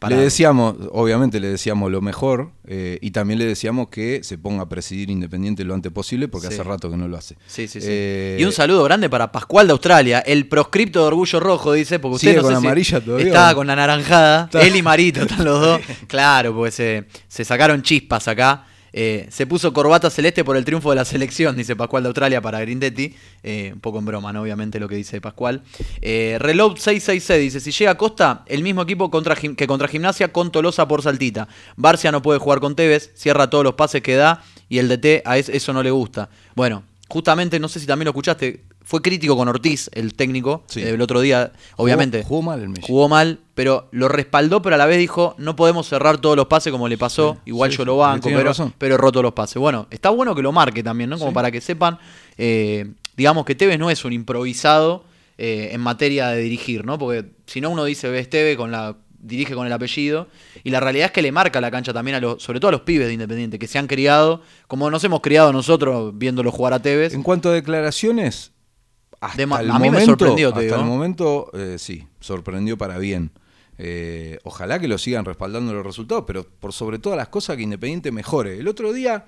para- 0.00 0.16
Le 0.16 0.22
decíamos, 0.22 0.74
obviamente 0.92 1.40
le 1.40 1.48
decíamos 1.48 1.90
lo 1.90 2.02
mejor 2.02 2.50
eh, 2.66 2.98
y 3.00 3.10
también 3.12 3.38
le 3.38 3.46
decíamos 3.46 3.88
que 3.88 4.22
se 4.22 4.36
ponga 4.36 4.64
a 4.64 4.68
presidir 4.68 5.08
Independiente 5.08 5.64
lo 5.64 5.72
antes 5.72 5.90
posible 5.92 6.28
porque 6.28 6.48
Sí. 6.48 6.54
hace 6.54 6.62
rato 6.62 6.90
que 6.90 6.96
no 6.98 7.08
lo 7.08 7.16
hace. 7.16 7.36
Sí, 7.46 7.68
sí, 7.68 7.80
sí. 7.80 7.86
Eh, 7.90 8.36
y 8.38 8.44
un 8.44 8.52
saludo 8.52 8.84
grande 8.84 9.08
para 9.08 9.32
Pascual 9.32 9.66
de 9.66 9.72
Australia, 9.72 10.18
el 10.20 10.46
proscripto 10.46 11.00
de 11.00 11.06
Orgullo 11.06 11.40
Rojo, 11.40 11.72
dice, 11.72 12.00
porque 12.00 12.16
usted 12.16 12.28
¿Sigue 12.28 12.36
no 12.36 12.42
con 12.42 12.54
sé 12.54 12.60
si 12.60 12.66
amarilla 12.66 13.00
todavía 13.02 13.26
Estaba 13.28 13.54
con 13.54 13.66
la 13.66 13.76
naranjada, 13.76 14.44
Está- 14.44 14.62
él 14.66 14.76
y 14.76 14.82
Marito 14.82 15.22
están 15.22 15.42
los 15.44 15.60
dos. 15.60 15.80
Claro, 16.06 16.54
pues 16.54 16.74
se, 16.74 17.04
se 17.28 17.44
sacaron 17.44 17.80
chispas 17.82 18.28
acá. 18.28 18.66
Eh, 18.96 19.26
se 19.28 19.44
puso 19.46 19.72
corbata 19.72 20.08
celeste 20.08 20.44
por 20.44 20.56
el 20.56 20.64
triunfo 20.64 20.90
de 20.90 20.96
la 20.96 21.04
selección, 21.04 21.56
dice 21.56 21.74
Pascual 21.74 22.04
de 22.04 22.08
Australia 22.10 22.40
para 22.40 22.60
Grindetti. 22.60 23.12
Eh, 23.42 23.72
un 23.74 23.80
poco 23.80 23.98
en 23.98 24.04
broma, 24.04 24.32
¿no? 24.32 24.42
Obviamente 24.42 24.78
lo 24.78 24.88
que 24.88 24.94
dice 24.94 25.20
Pascual. 25.20 25.62
Eh, 26.00 26.36
Reload 26.38 26.76
666 26.76 27.42
dice: 27.42 27.60
Si 27.60 27.72
llega 27.76 27.96
Costa, 27.96 28.44
el 28.46 28.62
mismo 28.62 28.82
equipo 28.82 29.10
contra, 29.10 29.34
que 29.34 29.66
contra 29.66 29.88
Gimnasia 29.88 30.32
con 30.32 30.52
Tolosa 30.52 30.86
por 30.86 31.02
Saltita. 31.02 31.48
Barcia 31.76 32.12
no 32.12 32.22
puede 32.22 32.38
jugar 32.38 32.60
con 32.60 32.76
Tevez, 32.76 33.10
cierra 33.14 33.50
todos 33.50 33.64
los 33.64 33.74
pases 33.74 34.00
que 34.00 34.14
da 34.14 34.44
y 34.68 34.78
el 34.78 34.88
DT 34.88 35.22
a 35.24 35.38
es- 35.38 35.48
eso 35.48 35.72
no 35.72 35.82
le 35.82 35.90
gusta. 35.90 36.30
Bueno, 36.54 36.84
justamente, 37.08 37.58
no 37.58 37.66
sé 37.68 37.80
si 37.80 37.86
también 37.86 38.04
lo 38.06 38.10
escuchaste, 38.12 38.62
fue 38.84 39.02
crítico 39.02 39.36
con 39.36 39.48
Ortiz, 39.48 39.90
el 39.94 40.14
técnico, 40.14 40.62
Sí. 40.66 40.82
eh, 40.82 40.90
el 40.90 41.00
otro 41.00 41.20
día, 41.20 41.52
obviamente. 41.76 42.18
Jugó, 42.22 42.28
jugó 42.28 42.42
mal 42.42 42.62
el 42.62 42.68
Messi. 42.68 42.82
Jugó 42.86 43.08
mal, 43.08 43.40
pero 43.54 43.88
lo 43.92 44.08
respaldó, 44.08 44.60
pero 44.62 44.74
a 44.76 44.78
la 44.78 44.86
vez 44.86 44.98
dijo, 44.98 45.34
no 45.38 45.56
podemos 45.56 45.88
cerrar 45.88 46.18
todos 46.18 46.36
los 46.36 46.46
pases 46.46 46.70
como 46.70 46.86
le 46.86 46.98
pasó, 46.98 47.38
igual 47.46 47.70
sí, 47.70 47.78
yo 47.78 47.84
lo 47.84 47.96
banco, 47.96 48.28
pero, 48.28 48.44
razón. 48.44 48.74
pero 48.78 48.96
todos 48.98 49.22
los 49.22 49.32
pases. 49.32 49.56
Bueno, 49.56 49.86
está 49.90 50.10
bueno 50.10 50.34
que 50.34 50.42
lo 50.42 50.52
marque 50.52 50.82
también, 50.82 51.10
¿no? 51.10 51.18
Como 51.18 51.32
para 51.32 51.50
que 51.50 51.60
sepan, 51.60 51.98
eh, 52.38 52.92
digamos 53.16 53.44
que 53.44 53.54
Tevez 53.54 53.78
no 53.78 53.90
es 53.90 54.04
un 54.04 54.12
improvisado 54.12 55.04
eh, 55.38 55.70
en 55.72 55.80
materia 55.80 56.28
de 56.28 56.42
dirigir, 56.42 56.84
¿no? 56.84 56.98
Porque 56.98 57.24
si 57.46 57.60
no 57.60 57.70
uno 57.70 57.84
dice 57.84 58.08
ves 58.08 58.28
Tevez 58.30 58.56
con 58.56 58.70
la 58.70 58.96
dirige 59.18 59.54
con 59.54 59.66
el 59.66 59.72
apellido 59.72 60.28
y 60.64 60.70
la 60.70 60.80
realidad 60.80 61.06
es 61.06 61.12
que 61.12 61.22
le 61.22 61.32
marca 61.32 61.58
la 61.60 61.70
cancha 61.70 61.94
también 61.94 62.16
a 62.16 62.20
los 62.20 62.42
sobre 62.42 62.60
todo 62.60 62.68
a 62.68 62.72
los 62.72 62.82
pibes 62.82 63.06
de 63.06 63.14
Independiente 63.14 63.58
que 63.58 63.66
se 63.66 63.78
han 63.78 63.86
criado 63.86 64.42
como 64.68 64.90
nos 64.90 65.02
hemos 65.02 65.22
criado 65.22 65.50
nosotros 65.50 66.12
viéndolo 66.16 66.52
jugar 66.52 66.74
a 66.74 66.82
Tevez. 66.82 67.14
En 67.14 67.22
cuanto 67.22 67.48
a 67.48 67.52
declaraciones, 67.52 68.52
hasta 69.26 69.36
De 69.36 69.42
el 69.44 69.52
a 69.52 69.60
mí 69.60 69.70
me 69.70 69.90
momento, 69.90 70.06
sorprendió, 70.12 70.48
te 70.52 70.60
hasta 70.60 70.62
digo. 70.62 70.76
el 70.76 70.84
momento, 70.84 71.50
eh, 71.54 71.76
sí, 71.78 72.06
sorprendió 72.20 72.76
para 72.78 72.98
bien. 72.98 73.30
Eh, 73.78 74.38
ojalá 74.44 74.78
que 74.78 74.86
lo 74.88 74.98
sigan 74.98 75.24
respaldando 75.24 75.72
los 75.72 75.84
resultados, 75.84 76.24
pero 76.26 76.44
por 76.44 76.72
sobre 76.72 76.98
todas 76.98 77.16
las 77.16 77.28
cosas 77.28 77.56
que 77.56 77.62
Independiente 77.62 78.12
mejore. 78.12 78.58
El 78.58 78.68
otro 78.68 78.92
día 78.92 79.26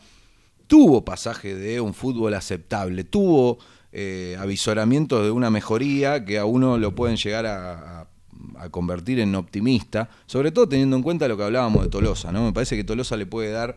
tuvo 0.66 1.04
pasaje 1.04 1.54
de 1.54 1.80
un 1.80 1.94
fútbol 1.94 2.34
aceptable, 2.34 3.04
tuvo 3.04 3.58
eh, 3.92 4.36
avisoramientos 4.38 5.24
de 5.24 5.30
una 5.30 5.50
mejoría 5.50 6.24
que 6.24 6.38
a 6.38 6.44
uno 6.44 6.76
lo 6.78 6.94
pueden 6.94 7.16
llegar 7.16 7.46
a, 7.46 8.00
a- 8.02 8.06
a 8.58 8.68
convertir 8.70 9.20
en 9.20 9.34
optimista, 9.34 10.08
sobre 10.26 10.50
todo 10.52 10.68
teniendo 10.68 10.96
en 10.96 11.02
cuenta 11.02 11.28
lo 11.28 11.36
que 11.36 11.44
hablábamos 11.44 11.82
de 11.84 11.90
Tolosa, 11.90 12.32
¿no? 12.32 12.44
Me 12.44 12.52
parece 12.52 12.76
que 12.76 12.84
Tolosa 12.84 13.16
le 13.16 13.26
puede 13.26 13.50
dar 13.50 13.74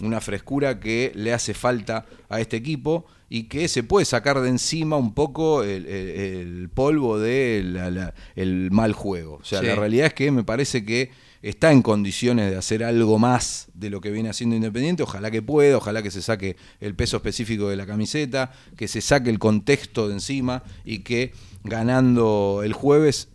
una 0.00 0.20
frescura 0.20 0.78
que 0.80 1.12
le 1.14 1.32
hace 1.32 1.54
falta 1.54 2.06
a 2.28 2.40
este 2.40 2.56
equipo 2.56 3.06
y 3.30 3.44
que 3.44 3.68
se 3.68 3.82
puede 3.82 4.04
sacar 4.06 4.40
de 4.40 4.48
encima 4.48 4.96
un 4.96 5.12
poco 5.12 5.62
el, 5.62 5.86
el- 5.86 6.08
el 6.20 6.68
polvo 6.70 7.18
del 7.18 8.68
mal 8.70 8.92
juego. 8.92 9.38
O 9.40 9.44
sea, 9.44 9.60
Sí. 9.60 9.66
la 9.66 9.74
realidad 9.74 10.06
es 10.06 10.14
que 10.14 10.30
me 10.30 10.44
parece 10.44 10.84
que 10.84 11.10
está 11.42 11.70
en 11.72 11.82
condiciones 11.82 12.50
de 12.50 12.56
hacer 12.56 12.82
algo 12.82 13.18
más 13.18 13.68
de 13.74 13.90
lo 13.90 14.00
que 14.00 14.10
viene 14.10 14.28
haciendo 14.28 14.56
Independiente. 14.56 15.02
Ojalá 15.02 15.30
que 15.30 15.42
pueda, 15.42 15.76
ojalá 15.76 16.02
que 16.02 16.10
se 16.10 16.22
saque 16.22 16.56
el 16.80 16.94
peso 16.94 17.16
específico 17.18 17.68
de 17.68 17.76
la 17.76 17.86
camiseta, 17.86 18.52
que 18.76 18.88
se 18.88 19.00
saque 19.00 19.30
el 19.30 19.38
contexto 19.38 20.08
de 20.08 20.14
encima 20.14 20.62
y 20.84 21.00
que 21.00 21.32
ganando 21.64 22.62
el 22.64 22.72
jueves 22.72 23.28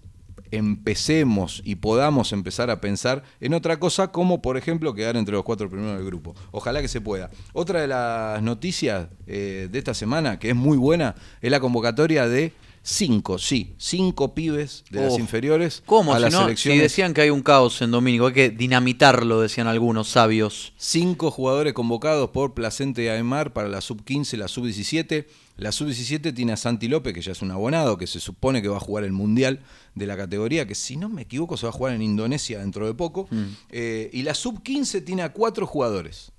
empecemos 0.58 1.62
y 1.66 1.76
podamos 1.76 2.32
empezar 2.34 2.70
a 2.70 2.80
pensar 2.82 3.24
en 3.40 3.54
otra 3.54 3.80
cosa 3.80 4.12
como 4.12 4.42
por 4.42 4.58
ejemplo 4.58 4.94
quedar 4.94 5.18
entre 5.18 5.34
los 5.34 5.44
cuatro 5.44 5.70
primeros 5.70 5.98
del 5.98 6.06
grupo. 6.06 6.36
Ojalá 6.52 6.82
que 6.82 6.88
se 6.88 7.02
pueda. 7.02 7.30
Otra 7.54 7.82
de 7.82 7.88
las 7.88 8.42
noticias 8.44 9.08
eh, 9.28 9.68
de 9.72 9.80
esta 9.80 9.94
semana 9.94 10.40
que 10.40 10.50
es 10.50 10.56
muy 10.56 10.78
buena 10.78 11.16
es 11.42 11.52
la 11.52 11.60
convocatoria 11.60 12.28
de 12.28 12.54
cinco, 12.86 13.38
sí, 13.40 13.76
cinco 13.78 14.34
pibes 14.36 14.84
de 14.92 15.02
las 15.06 15.18
inferiores 15.18 15.82
¿Cómo? 15.86 16.14
a 16.14 16.18
Si, 16.18 16.22
las 16.24 16.34
no, 16.34 16.40
si 16.40 16.44
selecciones. 16.44 16.82
decían 16.82 17.14
que 17.14 17.22
hay 17.22 17.30
un 17.30 17.42
caos 17.42 17.82
en 17.82 17.92
Domínico, 17.92 18.28
hay 18.28 18.34
que 18.34 18.50
dinamitarlo, 18.50 19.40
decían 19.40 19.68
algunos 19.68 20.10
sabios. 20.10 20.74
Cinco 20.78 21.32
jugadores 21.32 21.72
convocados 21.74 22.32
por 22.32 22.54
Placente 22.54 23.04
y 23.04 23.08
Aymar 23.08 23.54
para 23.54 23.70
la 23.70 23.80
sub-15 23.80 24.34
y 24.34 24.38
la 24.38 24.48
sub-17. 24.50 25.26
La 25.56 25.72
sub-17 25.72 26.34
tiene 26.34 26.54
a 26.54 26.58
Santi 26.58 26.88
López, 26.88 27.14
que 27.14 27.22
ya 27.22 27.32
es 27.32 27.42
un 27.44 27.52
abonado, 27.52 27.98
que 27.98 28.08
se 28.08 28.20
supone 28.20 28.62
que 28.62 28.68
va 28.68 28.78
a 28.78 28.80
jugar 28.80 29.04
el 29.04 29.12
Mundial 29.12 29.60
de 29.94 30.08
la 30.08 30.18
categoría, 30.18 30.66
que 30.68 30.74
si 30.76 30.98
no 30.98 31.10
me 31.10 31.22
equivoco 31.24 31.58
se 31.58 31.66
va 31.68 31.70
a 31.70 31.74
jugar 31.74 31.94
en 31.94 32.02
Indonesia 32.02 32.60
dentro 32.60 32.88
de 32.88 32.94
poco. 32.96 33.28
Eh, 33.70 34.10
y 34.14 34.24
la 34.24 34.34
sub-15 34.34 35.04
tiene 35.06 35.22
a 35.22 35.32
cuatro 35.32 35.68
jugadores. 35.68 36.32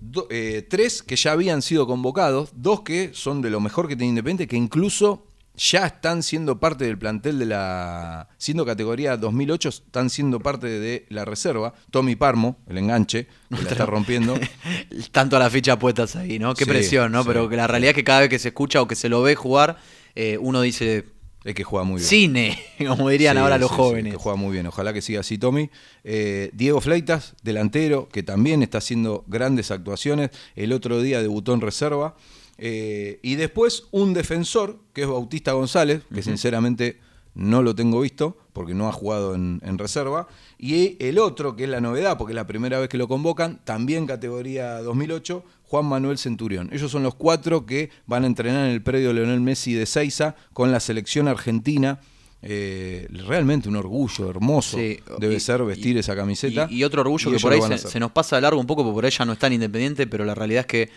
Do- 0.00 0.28
eh, 0.30 0.64
tres 0.68 1.02
que 1.02 1.16
ya 1.16 1.32
habían 1.32 1.60
sido 1.60 1.86
convocados, 1.88 2.50
dos 2.54 2.82
que 2.82 3.10
son 3.14 3.42
de 3.42 3.50
lo 3.50 3.58
mejor 3.60 3.88
que 3.88 3.96
tiene 3.96 4.10
Independiente, 4.10 4.46
que 4.46 4.56
incluso 4.56 5.24
ya 5.58 5.86
están 5.86 6.22
siendo 6.22 6.58
parte 6.60 6.84
del 6.86 6.96
plantel 6.96 7.38
de 7.38 7.46
la. 7.46 8.28
siendo 8.38 8.64
categoría 8.64 9.16
2008, 9.16 9.68
están 9.68 10.08
siendo 10.08 10.40
parte 10.40 10.68
de 10.68 11.04
la 11.10 11.24
reserva. 11.24 11.74
Tommy 11.90 12.16
Parmo, 12.16 12.56
el 12.68 12.78
enganche, 12.78 13.26
que 13.54 13.62
la 13.64 13.70
está 13.70 13.84
rompiendo. 13.84 14.38
Tanto 15.12 15.36
a 15.36 15.38
las 15.40 15.52
fichas 15.52 15.76
puestas 15.76 16.16
ahí, 16.16 16.38
¿no? 16.38 16.54
Qué 16.54 16.64
Sí, 16.64 16.70
presión, 16.70 17.12
¿no? 17.12 17.22
sí. 17.22 17.28
Pero 17.28 17.50
la 17.50 17.66
realidad 17.66 17.90
es 17.90 17.96
que 17.96 18.04
cada 18.04 18.20
vez 18.20 18.28
que 18.28 18.38
se 18.38 18.48
escucha 18.48 18.80
o 18.80 18.88
que 18.88 18.94
se 18.94 19.08
lo 19.08 19.20
ve 19.22 19.34
jugar, 19.34 19.76
eh, 20.14 20.38
uno 20.40 20.60
dice 20.62 21.06
Es 21.44 21.54
que 21.54 21.64
juega 21.64 21.84
muy 21.84 21.96
bien. 21.96 22.08
cine, 22.08 22.58
como 22.88 23.08
dirían 23.08 23.36
Sí, 23.36 23.42
ahora 23.42 23.58
los 23.58 23.70
jóvenes. 23.70 24.12
que 24.12 24.18
juega 24.18 24.36
muy 24.36 24.52
bien. 24.52 24.66
Ojalá 24.68 24.92
que 24.92 25.02
siga 25.02 25.20
así, 25.20 25.38
Tommy. 25.38 25.70
Eh, 26.04 26.50
Diego 26.52 26.80
Fleitas, 26.80 27.34
delantero, 27.42 28.08
que 28.08 28.22
también 28.22 28.62
está 28.62 28.78
haciendo 28.78 29.24
grandes 29.26 29.70
actuaciones. 29.70 30.30
El 30.56 30.72
otro 30.72 31.02
día 31.02 31.20
debutó 31.20 31.52
en 31.54 31.60
reserva. 31.60 32.14
Eh, 32.58 33.20
y 33.22 33.36
después 33.36 33.84
un 33.92 34.14
defensor, 34.14 34.78
que 34.92 35.02
es 35.02 35.08
Bautista 35.08 35.52
González, 35.52 36.02
que 36.12 36.22
sinceramente 36.22 36.98
no 37.34 37.62
lo 37.62 37.74
tengo 37.74 38.00
visto, 38.00 38.36
porque 38.52 38.74
no 38.74 38.88
ha 38.88 38.92
jugado 38.92 39.34
en, 39.36 39.60
en 39.64 39.78
reserva. 39.78 40.26
Y 40.58 40.96
el 41.04 41.18
otro, 41.18 41.54
que 41.54 41.64
es 41.64 41.70
la 41.70 41.80
novedad, 41.80 42.18
porque 42.18 42.32
es 42.32 42.36
la 42.36 42.48
primera 42.48 42.80
vez 42.80 42.88
que 42.88 42.98
lo 42.98 43.06
convocan, 43.06 43.60
también 43.64 44.06
categoría 44.08 44.82
2008, 44.82 45.44
Juan 45.62 45.86
Manuel 45.86 46.18
Centurión. 46.18 46.68
Ellos 46.72 46.90
son 46.90 47.04
los 47.04 47.14
cuatro 47.14 47.64
que 47.64 47.90
van 48.06 48.24
a 48.24 48.26
entrenar 48.26 48.66
en 48.66 48.72
el 48.72 48.82
predio 48.82 49.12
Leonel 49.12 49.40
Messi 49.40 49.74
de 49.74 49.86
Seiza 49.86 50.34
con 50.52 50.72
la 50.72 50.80
selección 50.80 51.28
argentina. 51.28 52.00
Eh, 52.40 53.08
realmente 53.10 53.68
un 53.68 53.74
orgullo 53.74 54.30
hermoso 54.30 54.76
Sí, 54.78 55.00
debe 55.18 55.34
y- 55.34 55.40
ser 55.40 55.62
vestir 55.64 55.96
y- 55.96 55.98
esa 55.98 56.14
camiseta. 56.16 56.68
Y, 56.70 56.76
y 56.78 56.84
otro 56.84 57.00
orgullo 57.02 57.30
que 57.32 57.38
por 57.38 57.52
ahí 57.52 57.60
se, 57.78 57.98
nos 58.00 58.12
pasa 58.12 58.36
de 58.36 58.42
largo 58.42 58.60
un 58.60 58.66
poco, 58.66 58.82
porque 58.84 58.94
por 58.94 59.04
ella 59.06 59.24
no 59.24 59.32
es 59.32 59.38
tan 59.40 59.52
independiente, 59.52 60.06
pero 60.06 60.24
la 60.24 60.34
realidad 60.36 60.60
es 60.60 60.66
que 60.66 60.90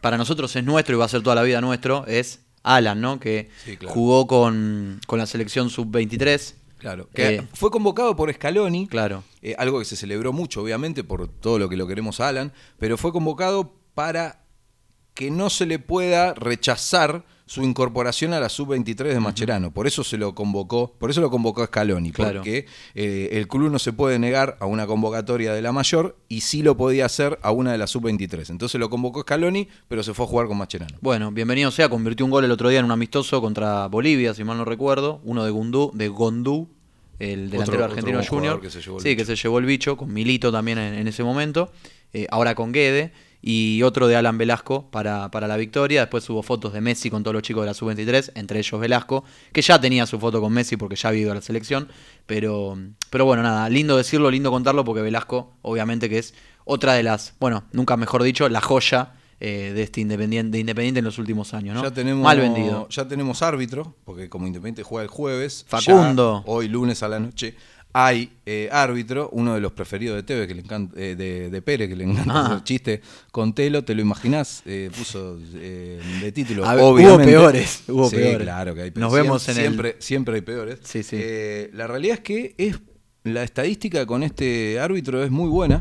para 0.00 0.16
nosotros 0.16 0.54
es 0.56 0.64
nuestro 0.64 0.94
y 0.94 0.98
va 0.98 1.04
a 1.04 1.08
ser 1.08 1.22
toda 1.22 1.36
la 1.36 1.42
vida 1.42 1.60
nuestro, 1.60 2.06
es 2.06 2.40
Alan, 2.62 3.00
¿no? 3.00 3.18
Que 3.20 3.50
Sí, 3.64 3.76
claro. 3.76 3.94
jugó 3.94 4.26
con, 4.26 5.00
con 5.06 5.18
la 5.18 5.26
selección 5.26 5.70
sub-23. 5.70 6.54
Claro, 6.78 7.08
que 7.14 7.36
Eh, 7.36 7.42
fue 7.54 7.70
convocado 7.70 8.16
por 8.16 8.32
Scaloni, 8.32 8.86
Claro. 8.86 9.22
eh, 9.42 9.54
algo 9.58 9.78
que 9.78 9.84
se 9.84 9.96
celebró 9.96 10.32
mucho, 10.32 10.62
obviamente, 10.62 11.04
por 11.04 11.28
todo 11.28 11.58
lo 11.58 11.68
que 11.68 11.76
lo 11.76 11.86
queremos 11.86 12.20
a 12.20 12.28
Alan, 12.28 12.52
pero 12.78 12.96
fue 12.96 13.12
convocado 13.12 13.74
para 13.94 14.40
que 15.14 15.30
no 15.30 15.50
se 15.50 15.66
le 15.66 15.78
pueda 15.78 16.32
rechazar 16.34 17.24
su 17.50 17.64
incorporación 17.64 18.32
a 18.32 18.38
la 18.38 18.48
sub-23 18.48 19.08
de 19.12 19.18
Macherano. 19.18 19.72
Por 19.72 19.88
eso 19.88 20.04
se 20.04 20.16
lo 20.16 20.36
convocó, 20.36 20.94
por 21.00 21.10
eso 21.10 21.20
lo 21.20 21.30
convocó 21.32 21.66
Scaloni, 21.66 22.12
Claro. 22.12 22.38
porque 22.42 22.66
eh, 22.94 23.30
el 23.32 23.48
club 23.48 23.72
no 23.72 23.80
se 23.80 23.92
puede 23.92 24.20
negar 24.20 24.56
a 24.60 24.66
una 24.66 24.86
convocatoria 24.86 25.52
de 25.52 25.60
la 25.60 25.72
mayor 25.72 26.16
y 26.28 26.42
sí 26.42 26.62
lo 26.62 26.76
podía 26.76 27.06
hacer 27.06 27.40
a 27.42 27.50
una 27.50 27.72
de 27.72 27.78
la 27.78 27.88
sub-23. 27.88 28.50
Entonces 28.50 28.78
lo 28.78 28.88
convocó 28.88 29.22
Scaloni, 29.22 29.66
pero 29.88 30.04
se 30.04 30.14
fue 30.14 30.26
a 30.26 30.28
jugar 30.28 30.46
con 30.46 30.58
Macherano. 30.58 30.96
Bueno, 31.00 31.32
bienvenido 31.32 31.72
sea, 31.72 31.88
convirtió 31.88 32.24
un 32.24 32.30
gol 32.30 32.44
el 32.44 32.52
otro 32.52 32.68
día 32.68 32.78
en 32.78 32.84
un 32.84 32.92
amistoso 32.92 33.40
contra 33.40 33.88
Bolivia, 33.88 34.32
si 34.32 34.44
mal 34.44 34.56
no 34.56 34.64
recuerdo, 34.64 35.20
uno 35.24 35.44
de 35.44 35.50
Gundú, 35.50 35.90
de 35.92 36.06
Gondú, 36.06 36.68
el 37.18 37.50
delantero 37.50 37.78
otro 37.78 37.84
argentino 37.86 38.18
junior. 38.18 38.30
jugador 38.58 38.60
que 38.60 38.70
se 38.70 38.80
llevó 38.80 38.98
el 38.98 39.02
sí, 39.02 39.08
bicho. 39.08 39.18
que 39.18 39.24
se 39.26 39.34
llevó 39.42 39.58
el 39.58 39.64
bicho, 39.66 39.96
con 39.96 40.12
Milito 40.12 40.52
también 40.52 40.78
en, 40.78 40.94
en 40.94 41.08
ese 41.08 41.24
momento, 41.24 41.72
eh, 42.12 42.28
ahora 42.30 42.54
con 42.54 42.70
Guede, 42.70 43.12
y 43.42 43.82
otro 43.82 44.06
de 44.08 44.16
Alan 44.16 44.38
Velasco 44.38 44.90
para, 44.90 45.30
para 45.30 45.48
la 45.48 45.56
victoria. 45.56 46.00
Después 46.00 46.28
hubo 46.30 46.42
fotos 46.42 46.72
de 46.72 46.80
Messi 46.80 47.10
con 47.10 47.22
todos 47.22 47.34
los 47.34 47.42
chicos 47.42 47.62
de 47.62 47.66
la 47.66 47.74
sub-23, 47.74 48.32
entre 48.34 48.58
ellos 48.58 48.80
Velasco, 48.80 49.24
que 49.52 49.62
ya 49.62 49.80
tenía 49.80 50.06
su 50.06 50.18
foto 50.18 50.40
con 50.40 50.52
Messi 50.52 50.76
porque 50.76 50.96
ya 50.96 51.08
había 51.08 51.22
ido 51.22 51.32
a 51.32 51.34
la 51.34 51.40
selección. 51.40 51.88
Pero, 52.26 52.78
pero 53.10 53.24
bueno, 53.24 53.42
nada, 53.42 53.68
lindo 53.68 53.96
decirlo, 53.96 54.30
lindo 54.30 54.50
contarlo, 54.50 54.84
porque 54.84 55.02
Velasco, 55.02 55.54
obviamente 55.62 56.08
que 56.08 56.18
es 56.18 56.34
otra 56.64 56.94
de 56.94 57.02
las, 57.02 57.34
bueno, 57.40 57.64
nunca 57.72 57.96
mejor 57.96 58.22
dicho, 58.22 58.48
la 58.48 58.60
joya 58.60 59.14
eh, 59.40 59.72
de 59.74 59.82
este 59.82 60.02
Independiente, 60.02 60.56
de 60.56 60.60
Independiente 60.60 60.98
en 60.98 61.06
los 61.06 61.18
últimos 61.18 61.54
años, 61.54 61.74
¿no? 61.74 61.82
Ya 61.82 61.90
tenemos, 61.90 62.22
Mal 62.22 62.38
vendido. 62.38 62.86
Ya 62.90 63.08
tenemos 63.08 63.42
árbitro, 63.42 63.96
porque 64.04 64.28
como 64.28 64.46
Independiente 64.46 64.82
juega 64.82 65.02
el 65.02 65.08
jueves. 65.08 65.64
Facundo. 65.66 66.44
ya 66.44 66.52
hoy 66.52 66.68
lunes 66.68 67.02
a 67.02 67.08
la 67.08 67.18
noche 67.18 67.56
hay 67.92 68.30
eh, 68.46 68.68
árbitro, 68.70 69.28
uno 69.32 69.54
de 69.54 69.60
los 69.60 69.72
preferidos 69.72 70.16
de 70.16 70.22
Teve, 70.22 70.46
que 70.46 70.54
le 70.54 70.60
encanta, 70.62 70.94
eh, 71.00 71.14
de, 71.16 71.50
de 71.50 71.62
Pérez, 71.62 71.88
que 71.88 71.96
le 71.96 72.04
encanta 72.04 72.32
Ah. 72.34 72.46
hacer 72.46 72.64
chiste 72.64 73.00
con 73.32 73.52
Telo, 73.54 73.82
¿te 73.84 73.94
lo 73.94 74.00
imaginás? 74.02 74.62
Eh, 74.66 74.90
puso 74.96 75.38
eh, 75.54 76.00
de 76.20 76.32
título. 76.32 76.62
Ver, 76.68 76.80
obviamente. 76.80 77.22
hubo 77.22 77.24
peores, 77.42 77.82
hubo 77.88 78.08
Sí, 78.10 78.16
peores. 78.16 78.42
claro 78.42 78.74
que 78.74 78.82
hay 78.82 78.92
Nos 78.94 79.10
peores. 79.12 79.24
vemos 79.24 79.48
en 79.48 79.56
el- 79.56 79.62
siempre, 79.62 79.96
Siempre 79.98 80.34
hay 80.36 80.40
peores. 80.42 80.78
Sí, 80.84 81.02
sí. 81.02 81.16
La 81.72 81.86
realidad 81.86 82.14
es 82.18 82.20
que 82.22 82.54
es 82.58 82.78
la 83.24 83.42
estadística 83.42 84.06
con 84.06 84.22
este 84.22 84.78
árbitro 84.80 85.22
es 85.22 85.30
muy 85.30 85.48
buena. 85.50 85.80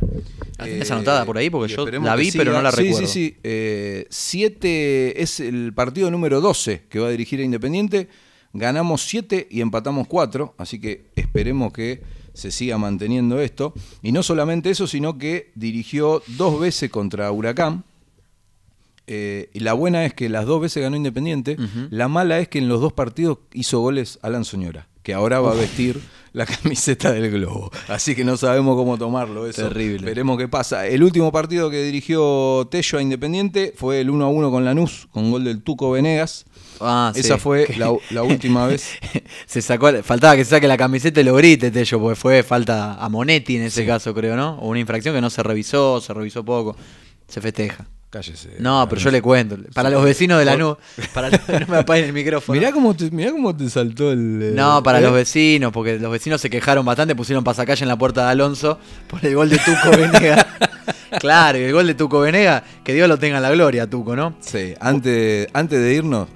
¿La 0.58 0.66
tenés 0.66 0.92
anotada 0.92 1.24
por 1.26 1.38
ahí? 1.38 1.50
Porque 1.50 1.74
yo 1.74 1.86
la 1.88 2.16
vi, 2.18 2.32
pero 2.34 2.52
no 2.52 2.62
la 2.62 2.70
Sí, 2.72 2.84
recuerdo. 2.84 3.08
Sí, 3.08 3.14
sí, 3.30 3.38
Eh, 3.44 4.08
siete 4.10 5.22
es 5.22 5.40
el 5.40 5.72
partido 5.74 6.12
número 6.12 6.42
12 6.42 6.84
que 6.90 7.00
va 7.00 7.08
a 7.08 7.12
dirigir 7.12 7.40
a 7.40 7.44
Independiente. 7.44 8.10
Ganamos 8.54 9.04
7 9.04 9.48
y 9.50 9.62
empatamos 9.62 10.08
4, 10.08 10.56
así 10.58 10.80
que 10.80 11.06
esperemos 11.16 11.72
que 11.72 12.02
se 12.34 12.52
siga 12.52 12.78
manteniendo 12.78 13.40
esto. 13.40 13.74
Y 14.02 14.12
no 14.12 14.24
solamente 14.24 14.70
eso, 14.70 14.88
sino 14.88 15.18
que 15.18 15.52
dirigió 15.56 16.24
dos 16.28 16.60
veces 16.60 16.90
contra 16.90 17.32
Huracán. 17.32 17.84
Eh, 19.12 19.50
y 19.54 19.62
la 19.62 19.74
buena 19.74 20.06
es 20.06 20.14
que 20.14 20.30
las 20.30 20.46
dos 20.46 20.62
veces 20.62 20.84
ganó 20.84 20.96
Independiente. 20.96 21.58
La 21.90 22.08
mala 22.08 22.40
es 22.40 22.48
que 22.48 22.60
en 22.60 22.70
los 22.70 22.82
dos 22.82 22.94
partidos 22.94 23.40
hizo 23.54 23.80
goles 23.80 24.20
Alan 24.22 24.46
Soñora, 24.46 24.88
que 25.04 25.14
ahora 25.14 25.40
va 25.40 25.52
a 25.52 25.56
vestir 25.56 26.00
la 26.34 26.46
camiseta 26.46 27.12
del 27.12 27.32
Globo. 27.32 27.72
Así 27.88 28.16
que 28.16 28.24
no 28.24 28.38
sabemos 28.38 28.76
cómo 28.76 28.98
tomarlo 28.98 29.48
eso. 29.48 29.68
Terrible. 29.68 30.06
Veremos 30.06 30.38
qué 30.38 30.48
pasa. 30.48 30.88
El 30.88 31.04
último 31.04 31.32
partido 31.32 31.70
que 31.70 31.84
dirigió 31.84 32.68
Tello 32.70 33.00
a 33.00 33.02
Independiente 33.02 33.74
fue 33.76 34.02
el 34.02 34.10
1 34.10 34.26
a 34.26 34.30
1 34.30 34.52
con 34.52 34.66
Lanús, 34.66 35.08
con 35.12 35.32
gol 35.32 35.44
del 35.44 35.64
Tuco 35.64 35.92
Venegas. 35.92 36.46
Ah, 36.82 37.12
Esa 37.16 37.36
sí. 37.36 37.40
fue 37.40 37.68
la, 37.78 37.92
la 38.12 38.24
última 38.24 38.68
vez. 38.68 38.90
se 39.46 39.62
sacó, 39.62 39.92
faltaba 40.04 40.36
que 40.36 40.44
se 40.46 40.52
saque 40.52 40.68
la 40.68 40.78
camiseta 40.78 41.22
y 41.22 41.24
lo 41.24 41.36
grite, 41.36 41.72
Tello, 41.72 42.00
porque 42.00 42.16
fue 42.16 42.44
falta 42.44 42.94
a 42.96 43.10
Monetti 43.10 43.58
en 43.58 43.64
ese 43.64 43.86
caso, 43.86 44.14
creo, 44.14 44.36
¿no? 44.36 44.56
O 44.60 44.68
una 44.70 44.80
infracción 44.80 45.14
que 45.16 45.22
no 45.22 45.30
se 45.30 45.44
revisó, 45.44 46.00
se 46.02 46.14
revisó 46.14 46.44
poco. 46.44 46.76
Se 47.28 47.42
festeja. 47.42 47.86
Cállese. 48.10 48.56
No, 48.58 48.88
pero 48.90 49.00
yo 49.00 49.12
le 49.12 49.22
cuento. 49.22 49.56
Para 49.72 49.92
los 49.92 50.04
vecinos 50.04 50.40
de 50.40 50.46
la 50.46 50.58
nube. 50.58 50.78
Para 51.14 51.30
los- 51.30 51.48
no 51.48 51.68
me 51.68 51.78
apaguen 51.78 52.06
el 52.06 52.14
micrófono. 52.14 52.60
Mirá 52.60 52.72
cómo 52.72 52.96
te, 52.96 53.12
mirá 53.12 53.30
cómo 53.32 53.56
te 53.56 53.70
saltó 53.70 54.12
el. 54.12 54.40
eh, 54.42 54.52
No, 54.56 54.82
para 54.82 54.98
¿eh? 54.98 55.02
los 55.04 55.14
vecinos, 55.14 55.72
porque 55.72 56.00
los 56.00 56.12
vecinos 56.12 56.42
se 56.42 56.50
quejaron 56.50 56.84
bastante, 56.84 57.14
pusieron 57.16 57.44
pasacalle 57.44 57.84
en 57.84 57.88
la 57.88 58.00
puerta 58.00 58.26
de 58.26 58.32
Alonso 58.32 58.80
por 59.08 59.24
el 59.24 59.36
gol 59.36 59.50
de 59.50 59.58
Tuco 59.60 59.96
Venega. 59.96 60.48
claro, 61.20 61.60
y 61.60 61.62
el 61.66 61.72
gol 61.72 61.86
de 61.86 61.94
Tuco 61.94 62.20
Venega, 62.22 62.64
que 62.84 62.96
Dios 62.96 63.08
lo 63.08 63.18
tenga 63.20 63.38
en 63.38 63.44
la 63.44 63.52
gloria, 63.52 63.88
Tuco, 63.88 64.16
¿no? 64.16 64.34
Sí, 64.40 64.74
antes, 64.80 65.48
antes 65.54 65.80
de 65.80 65.94
irnos, 65.94 66.28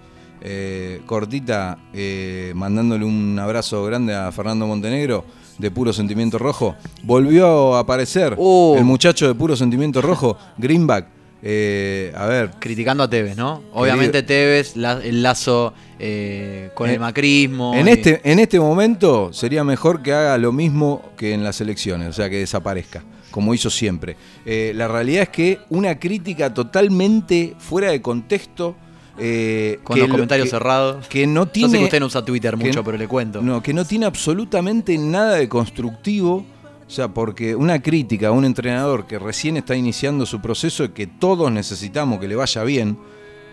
eh, 0.44 1.02
cortita, 1.06 1.78
eh, 1.94 2.52
mandándole 2.56 3.06
un 3.06 3.40
abrazo 3.40 3.84
grande 3.86 4.14
a 4.14 4.32
Fernando 4.32 4.68
Montenegro, 4.68 5.24
de 5.58 5.72
Puro 5.72 5.94
Sentimiento 5.94 6.38
Rojo. 6.38 6.76
Volvió 7.04 7.76
a 7.76 7.80
aparecer 7.80 8.36
Oh. 8.38 8.76
el 8.78 8.84
muchacho 8.84 9.28
de 9.28 9.36
Puro 9.36 9.56
Sentimiento 9.56 10.02
Rojo, 10.02 10.38
Greenback. 10.58 11.08
Eh, 11.46 12.12
a 12.16 12.26
ver, 12.26 12.52
Criticando 12.60 13.04
a 13.04 13.10
Tevez, 13.10 13.36
¿no? 13.36 13.62
Obviamente 13.74 14.24
Tevez, 14.24 14.76
la- 14.78 15.02
el 15.04 15.22
lazo 15.22 15.74
eh, 16.00 16.70
con 16.74 16.88
En- 16.88 16.96
el 16.96 17.00
macrismo. 17.02 17.74
en 17.76 17.88
y- 17.88 17.92
este, 17.92 18.22
en 18.24 18.40
este 18.40 18.60
momento 18.60 19.32
sería 19.34 19.64
mejor 19.66 20.02
que 20.02 20.14
haga 20.14 20.38
lo 20.38 20.52
mismo 20.54 21.02
que 21.18 21.34
en 21.34 21.44
las 21.44 21.60
elecciones, 21.62 22.08
o 22.10 22.14
sea, 22.14 22.30
que 22.30 22.38
desaparezca, 22.40 23.04
como 23.30 23.54
hizo 23.54 23.70
siempre. 23.70 24.16
Eh, 24.46 24.72
la 24.76 24.88
realidad 24.88 25.24
es 25.24 25.30
que 25.30 25.60
una 25.70 26.00
crítica 26.00 26.54
totalmente 26.54 27.54
fuera 27.60 27.92
de 27.92 28.02
contexto. 28.02 28.76
Eh, 29.18 29.80
con 29.84 29.98
los 30.00 30.08
lo- 30.08 30.14
comentarios 30.16 30.50
cerrados. 30.50 31.08
que 31.08 31.28
no 31.28 31.46
Yo 31.46 31.52
tiene 31.52 31.70
sé 31.72 31.78
que 31.80 31.84
usted 31.86 32.00
no 32.00 32.06
usa 32.08 32.26
Twitter 32.26 32.58
mucho, 32.58 32.84
pero 32.84 32.98
le 32.98 33.08
cuento. 33.08 33.42
No, 33.42 33.62
que 33.62 33.74
no 33.74 33.86
tiene 33.86 34.06
absolutamente 34.06 34.98
nada 34.98 35.36
de 35.36 35.48
constructivo. 35.50 36.46
O 36.86 36.90
sea, 36.96 37.08
porque 37.08 37.56
una 37.56 37.82
crítica 37.82 38.28
a 38.28 38.32
un 38.32 38.46
entrenador 38.46 39.08
que 39.08 39.18
recién 39.18 39.58
está 39.58 39.76
iniciando 39.76 40.26
su 40.26 40.42
proceso 40.42 40.84
y 40.84 40.90
que 40.90 41.08
todos 41.08 41.52
necesitamos 41.52 42.20
que 42.20 42.28
le 42.28 42.36
vaya 42.36 42.64
bien, 42.64 42.98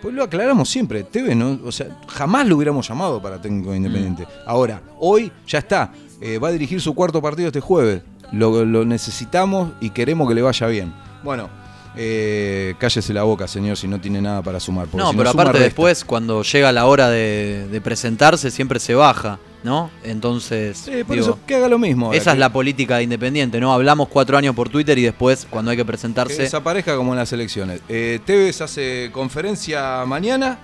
pues 0.01 0.13
lo 0.13 0.23
aclaramos 0.23 0.69
siempre. 0.69 1.03
Tevez, 1.03 1.35
¿no? 1.35 1.57
O 1.63 1.71
sea, 1.71 1.87
jamás 2.07 2.45
lo 2.47 2.57
hubiéramos 2.57 2.87
llamado 2.87 3.21
para 3.21 3.41
técnico 3.41 3.73
independiente. 3.73 4.27
Ahora, 4.45 4.81
hoy 4.99 5.31
ya 5.47 5.59
está. 5.59 5.91
Eh, 6.19 6.37
va 6.37 6.49
a 6.49 6.51
dirigir 6.51 6.81
su 6.81 6.93
cuarto 6.93 7.21
partido 7.21 7.47
este 7.47 7.61
jueves. 7.61 8.03
Lo, 8.31 8.63
lo 8.65 8.85
necesitamos 8.85 9.71
y 9.79 9.89
queremos 9.89 10.27
que 10.27 10.35
le 10.35 10.41
vaya 10.41 10.67
bien. 10.67 10.93
Bueno, 11.23 11.49
eh, 11.95 12.75
cállese 12.79 13.13
la 13.13 13.23
boca, 13.23 13.47
señor, 13.47 13.77
si 13.77 13.87
no 13.87 13.99
tiene 13.99 14.21
nada 14.21 14.41
para 14.41 14.59
sumar. 14.59 14.87
No, 14.93 15.11
si 15.11 15.17
pero 15.17 15.29
aparte 15.29 15.59
después, 15.59 16.03
cuando 16.05 16.43
llega 16.43 16.71
la 16.71 16.85
hora 16.85 17.09
de, 17.09 17.67
de 17.71 17.81
presentarse, 17.81 18.49
siempre 18.51 18.79
se 18.79 18.95
baja, 18.95 19.39
¿no? 19.63 19.91
Entonces, 20.03 20.83
por 21.05 21.15
digo, 21.15 21.27
eso 21.31 21.39
que 21.45 21.55
haga 21.55 21.67
lo 21.67 21.77
mismo. 21.77 22.07
ahora, 22.07 22.17
esa 22.17 22.31
es 22.31 22.35
que- 22.35 22.39
la 22.39 22.51
política 22.53 22.97
de 22.97 23.03
Independiente, 23.03 23.59
¿no? 23.59 23.73
Hablamos 23.73 24.07
cuatro 24.07 24.37
años 24.37 24.55
por 24.55 24.69
Twitter 24.69 24.97
y 24.97 25.03
después, 25.03 25.45
cuando 25.49 25.71
hay 25.71 25.77
que 25.77 25.83
Que 25.83 25.87
presentarse, 25.87 26.41
desaparezca 26.41 26.95
como 26.95 27.11
en 27.13 27.19
las 27.19 27.31
elecciones. 27.33 27.81
Eh, 27.89 28.19
Tevez 28.25 28.61
hace 28.61 29.09
conferencia 29.11 30.03
mañana. 30.05 30.59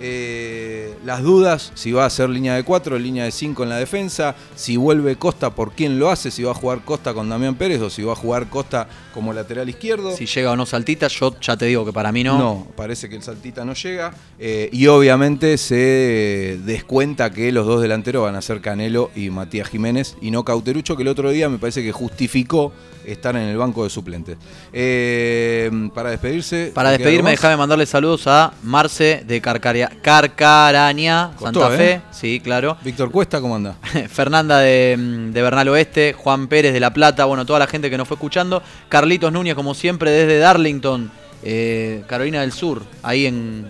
Eh, 0.00 0.94
las 1.04 1.22
dudas, 1.22 1.72
si 1.74 1.92
va 1.92 2.04
a 2.06 2.10
ser 2.10 2.28
línea 2.30 2.54
de 2.54 2.62
4, 2.64 2.98
línea 2.98 3.24
de 3.24 3.30
5 3.32 3.62
en 3.62 3.68
la 3.68 3.76
defensa, 3.76 4.34
si 4.54 4.76
vuelve 4.76 5.16
Costa, 5.16 5.50
por 5.50 5.72
quién 5.72 5.98
lo 5.98 6.10
hace, 6.10 6.30
si 6.30 6.42
va 6.42 6.52
a 6.52 6.54
jugar 6.54 6.80
Costa 6.84 7.14
con 7.14 7.28
Damián 7.28 7.54
Pérez 7.56 7.80
o 7.82 7.90
si 7.90 8.02
va 8.02 8.12
a 8.12 8.16
jugar 8.16 8.48
Costa 8.48 8.88
como 9.12 9.32
lateral 9.32 9.68
izquierdo. 9.68 10.14
si 10.16 10.26
llega 10.26 10.52
o 10.52 10.56
no 10.56 10.66
Saltita, 10.66 11.08
yo 11.08 11.34
ya 11.40 11.56
te 11.56 11.66
digo 11.66 11.84
que 11.84 11.92
para 11.92 12.12
mí 12.12 12.22
no. 12.22 12.38
No, 12.38 12.66
parece 12.76 13.08
que 13.08 13.16
el 13.16 13.22
saltita 13.22 13.64
no 13.64 13.74
llega. 13.74 14.14
eh, 14.38 14.68
y 14.72 14.86
obviamente 14.86 15.58
se 15.58 16.58
descuenta 16.64 17.30
que 17.30 17.50
los 17.52 17.66
dos 17.66 17.80
delanteros 17.82 18.22
van 18.22 18.36
a 18.36 18.42
ser 18.42 18.60
Canelo 18.60 19.10
y 19.16 19.30
Matías 19.30 19.68
Jiménez 19.68 20.16
y 20.20 20.30
no 20.30 20.44
Cauterucho, 20.44 20.96
que 20.96 21.02
el 21.02 21.08
otro 21.08 21.30
día 21.30 21.48
me 21.48 21.58
parece 21.58 21.82
que 21.82 21.90
justificó 21.92 22.72
estar 23.04 23.34
en 23.36 23.42
el 23.42 23.56
banco 23.56 23.84
de 23.84 23.90
suplentes. 23.90 24.36
Eh, 24.72 25.70
para 25.94 26.10
despedirse. 26.10 26.72
Para 26.74 26.90
¿te 26.92 26.98
queda 26.98 27.08
algo 27.08 27.16
despedirme, 27.16 27.30
déjame 27.32 27.56
mandarle 27.56 27.86
saludos 27.86 28.26
a 28.26 28.52
Marce 28.62 29.24
de 29.26 29.40
Carcaria- 29.40 29.87
Carcaraña, 30.02 31.30
Costó, 31.36 31.60
Santa 31.60 31.76
Fe. 31.76 31.92
¿eh? 31.92 32.00
Sí, 32.10 32.40
claro. 32.40 32.76
Víctor 32.82 33.10
Cuesta, 33.10 33.40
¿cómo 33.40 33.56
anda? 33.56 33.76
Fernanda 34.08 34.58
de, 34.58 34.96
mm, 34.98 35.32
de 35.32 35.42
Bernal 35.42 35.68
Oeste, 35.68 36.12
Juan 36.12 36.48
Pérez 36.48 36.72
de 36.72 36.80
La 36.80 36.92
Plata, 36.92 37.24
bueno, 37.24 37.44
toda 37.46 37.58
la 37.58 37.66
gente 37.66 37.90
que 37.90 37.98
nos 37.98 38.08
fue 38.08 38.16
escuchando. 38.16 38.62
Carlitos 38.88 39.32
Núñez, 39.32 39.54
como 39.54 39.74
siempre, 39.74 40.10
desde 40.10 40.38
Darlington, 40.38 41.10
eh, 41.42 42.02
Carolina 42.06 42.40
del 42.40 42.52
Sur, 42.52 42.82
ahí 43.02 43.26
en 43.26 43.66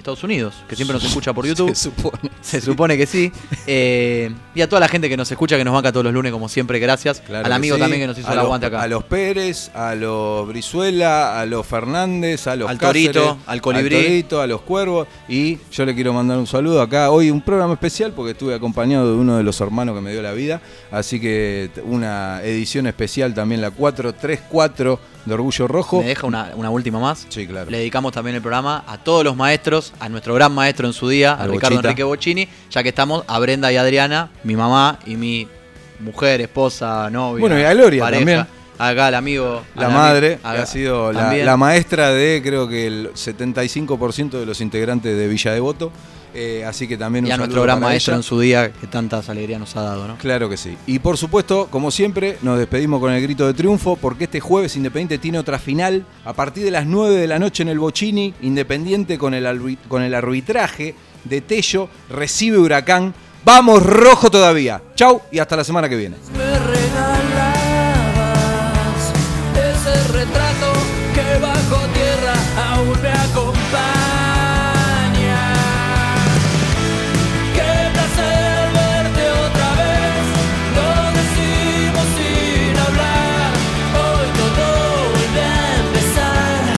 Estados 0.00 0.22
Unidos, 0.24 0.54
que 0.68 0.76
siempre 0.76 0.94
nos 0.94 1.04
escucha 1.04 1.32
por 1.32 1.46
YouTube. 1.46 1.68
Se 1.74 1.90
supone. 1.90 2.30
Se 2.40 2.60
supone 2.60 2.96
que 2.96 3.06
sí. 3.06 3.32
Eh, 3.66 4.30
y 4.54 4.60
a 4.62 4.68
toda 4.68 4.80
la 4.80 4.88
gente 4.88 5.08
que 5.08 5.16
nos 5.16 5.30
escucha, 5.30 5.56
que 5.56 5.64
nos 5.64 5.72
banca 5.74 5.92
todos 5.92 6.04
los 6.04 6.12
lunes, 6.12 6.32
como 6.32 6.48
siempre, 6.48 6.78
gracias. 6.78 7.20
Claro 7.20 7.46
Al 7.46 7.52
amigo 7.52 7.76
sí. 7.76 7.80
también 7.80 8.00
que 8.02 8.06
nos 8.08 8.18
hizo 8.18 8.28
A 8.28 8.32
el 8.32 8.36
los- 8.36 8.44
aguante 8.44 8.66
acá. 8.66 8.82
A 8.82 8.88
los 8.88 9.04
Pérez, 9.04 9.70
a 9.74 9.94
los 9.94 10.48
Brizuela, 10.48 11.40
a 11.40 11.46
los 11.46 11.66
Fernández, 11.66 12.46
a 12.46 12.56
los 12.56 12.68
Al 12.68 12.78
Torito, 12.78 13.38
al 13.46 13.60
Colibrí. 13.60 13.96
Al 13.96 14.02
Torito, 14.02 14.40
a 14.40 14.46
los 14.46 14.60
Cuervos. 14.62 15.06
Y 15.28 15.58
yo 15.72 15.84
le 15.86 15.94
quiero 15.94 16.12
mandar 16.12 16.38
un 16.38 16.46
saludo 16.46 16.80
acá. 16.82 17.10
Hoy 17.10 17.30
un 17.30 17.40
programa 17.42 17.74
especial 17.74 18.12
porque 18.12 18.32
estuve 18.32 18.54
acompañado 18.54 19.12
de 19.12 19.18
uno 19.18 19.36
de 19.36 19.42
los 19.42 19.60
hermanos 19.60 19.94
que 19.94 20.00
me 20.00 20.12
dio 20.12 20.22
la 20.22 20.32
vida. 20.32 20.60
Así 20.90 21.20
que 21.20 21.70
una 21.84 22.42
edición 22.42 22.86
especial 22.86 23.34
también, 23.34 23.60
la 23.60 23.70
434 23.70 24.98
de 25.24 25.34
Orgullo 25.34 25.68
Rojo. 25.68 26.00
Me 26.00 26.06
deja 26.08 26.26
una, 26.26 26.50
una 26.54 26.70
última 26.70 26.98
más. 26.98 27.26
Sí, 27.28 27.46
claro. 27.46 27.70
Le 27.70 27.78
dedicamos 27.78 28.12
también 28.12 28.36
el 28.36 28.42
programa 28.42 28.84
a 28.86 28.98
todos 28.98 29.22
los 29.24 29.36
maestros, 29.36 29.92
a 30.00 30.08
nuestro 30.08 30.34
gran 30.34 30.52
maestro 30.52 30.86
en 30.86 30.92
su 30.92 31.08
día, 31.08 31.32
a 31.34 31.46
Ricardo 31.46 31.76
Bochita. 31.76 31.88
Enrique 31.88 32.02
Bocini, 32.04 32.48
ya 32.70 32.82
que 32.82 32.88
estamos 32.90 33.24
a 33.26 33.38
Brenda 33.38 33.70
y 33.72 33.76
Adriana, 33.76 34.30
mi 34.44 34.56
mamá 34.56 34.98
y 35.06 35.16
mi 35.16 35.46
mujer, 36.00 36.40
esposa, 36.40 37.08
novia. 37.10 37.40
Bueno, 37.40 37.58
y 37.58 37.62
a 37.62 37.72
Gloria 37.74 38.02
pareja. 38.02 38.18
también. 38.20 38.46
Acá 38.78 39.08
el 39.08 39.14
amigo. 39.14 39.62
La 39.74 39.86
al 39.88 39.92
madre, 39.92 40.38
ami- 40.42 40.54
que 40.56 40.62
ha 40.62 40.66
sido 40.66 41.12
la, 41.12 41.34
la 41.34 41.56
maestra 41.58 42.08
de 42.12 42.40
creo 42.42 42.66
que 42.66 42.86
el 42.86 43.10
75% 43.12 44.30
de 44.40 44.46
los 44.46 44.60
integrantes 44.62 45.16
de 45.16 45.28
Villa 45.28 45.52
Devoto. 45.52 45.92
Eh, 46.34 46.64
así 46.66 46.86
que 46.86 46.96
también 46.96 47.24
un 47.24 47.30
Y 47.30 47.32
a 47.32 47.36
nuestro 47.36 47.62
gran 47.62 47.80
maestro 47.80 48.12
ella. 48.12 48.18
en 48.18 48.22
su 48.22 48.40
día, 48.40 48.72
que 48.72 48.86
tantas 48.86 49.28
alegrías 49.28 49.58
nos 49.60 49.74
ha 49.76 49.82
dado, 49.82 50.06
¿no? 50.06 50.16
Claro 50.18 50.48
que 50.48 50.56
sí. 50.56 50.76
Y 50.86 50.98
por 50.98 51.16
supuesto, 51.16 51.68
como 51.70 51.90
siempre, 51.90 52.38
nos 52.42 52.58
despedimos 52.58 53.00
con 53.00 53.12
el 53.12 53.22
grito 53.22 53.46
de 53.46 53.54
triunfo 53.54 53.96
porque 53.96 54.24
este 54.24 54.40
jueves 54.40 54.76
Independiente 54.76 55.18
tiene 55.18 55.38
otra 55.38 55.58
final 55.58 56.04
a 56.24 56.32
partir 56.32 56.64
de 56.64 56.70
las 56.70 56.86
9 56.86 57.16
de 57.16 57.26
la 57.26 57.38
noche 57.38 57.62
en 57.62 57.68
el 57.68 57.78
Bochini. 57.78 58.34
Independiente 58.42 59.18
con 59.18 59.34
el, 59.34 59.78
con 59.88 60.02
el 60.02 60.14
arbitraje 60.14 60.94
de 61.24 61.40
Tello 61.40 61.88
recibe 62.08 62.58
Huracán. 62.58 63.14
Vamos 63.44 63.82
rojo 63.82 64.30
todavía. 64.30 64.82
Chau 64.94 65.22
y 65.32 65.38
hasta 65.38 65.56
la 65.56 65.64
semana 65.64 65.88
que 65.88 65.96
viene. 65.96 66.16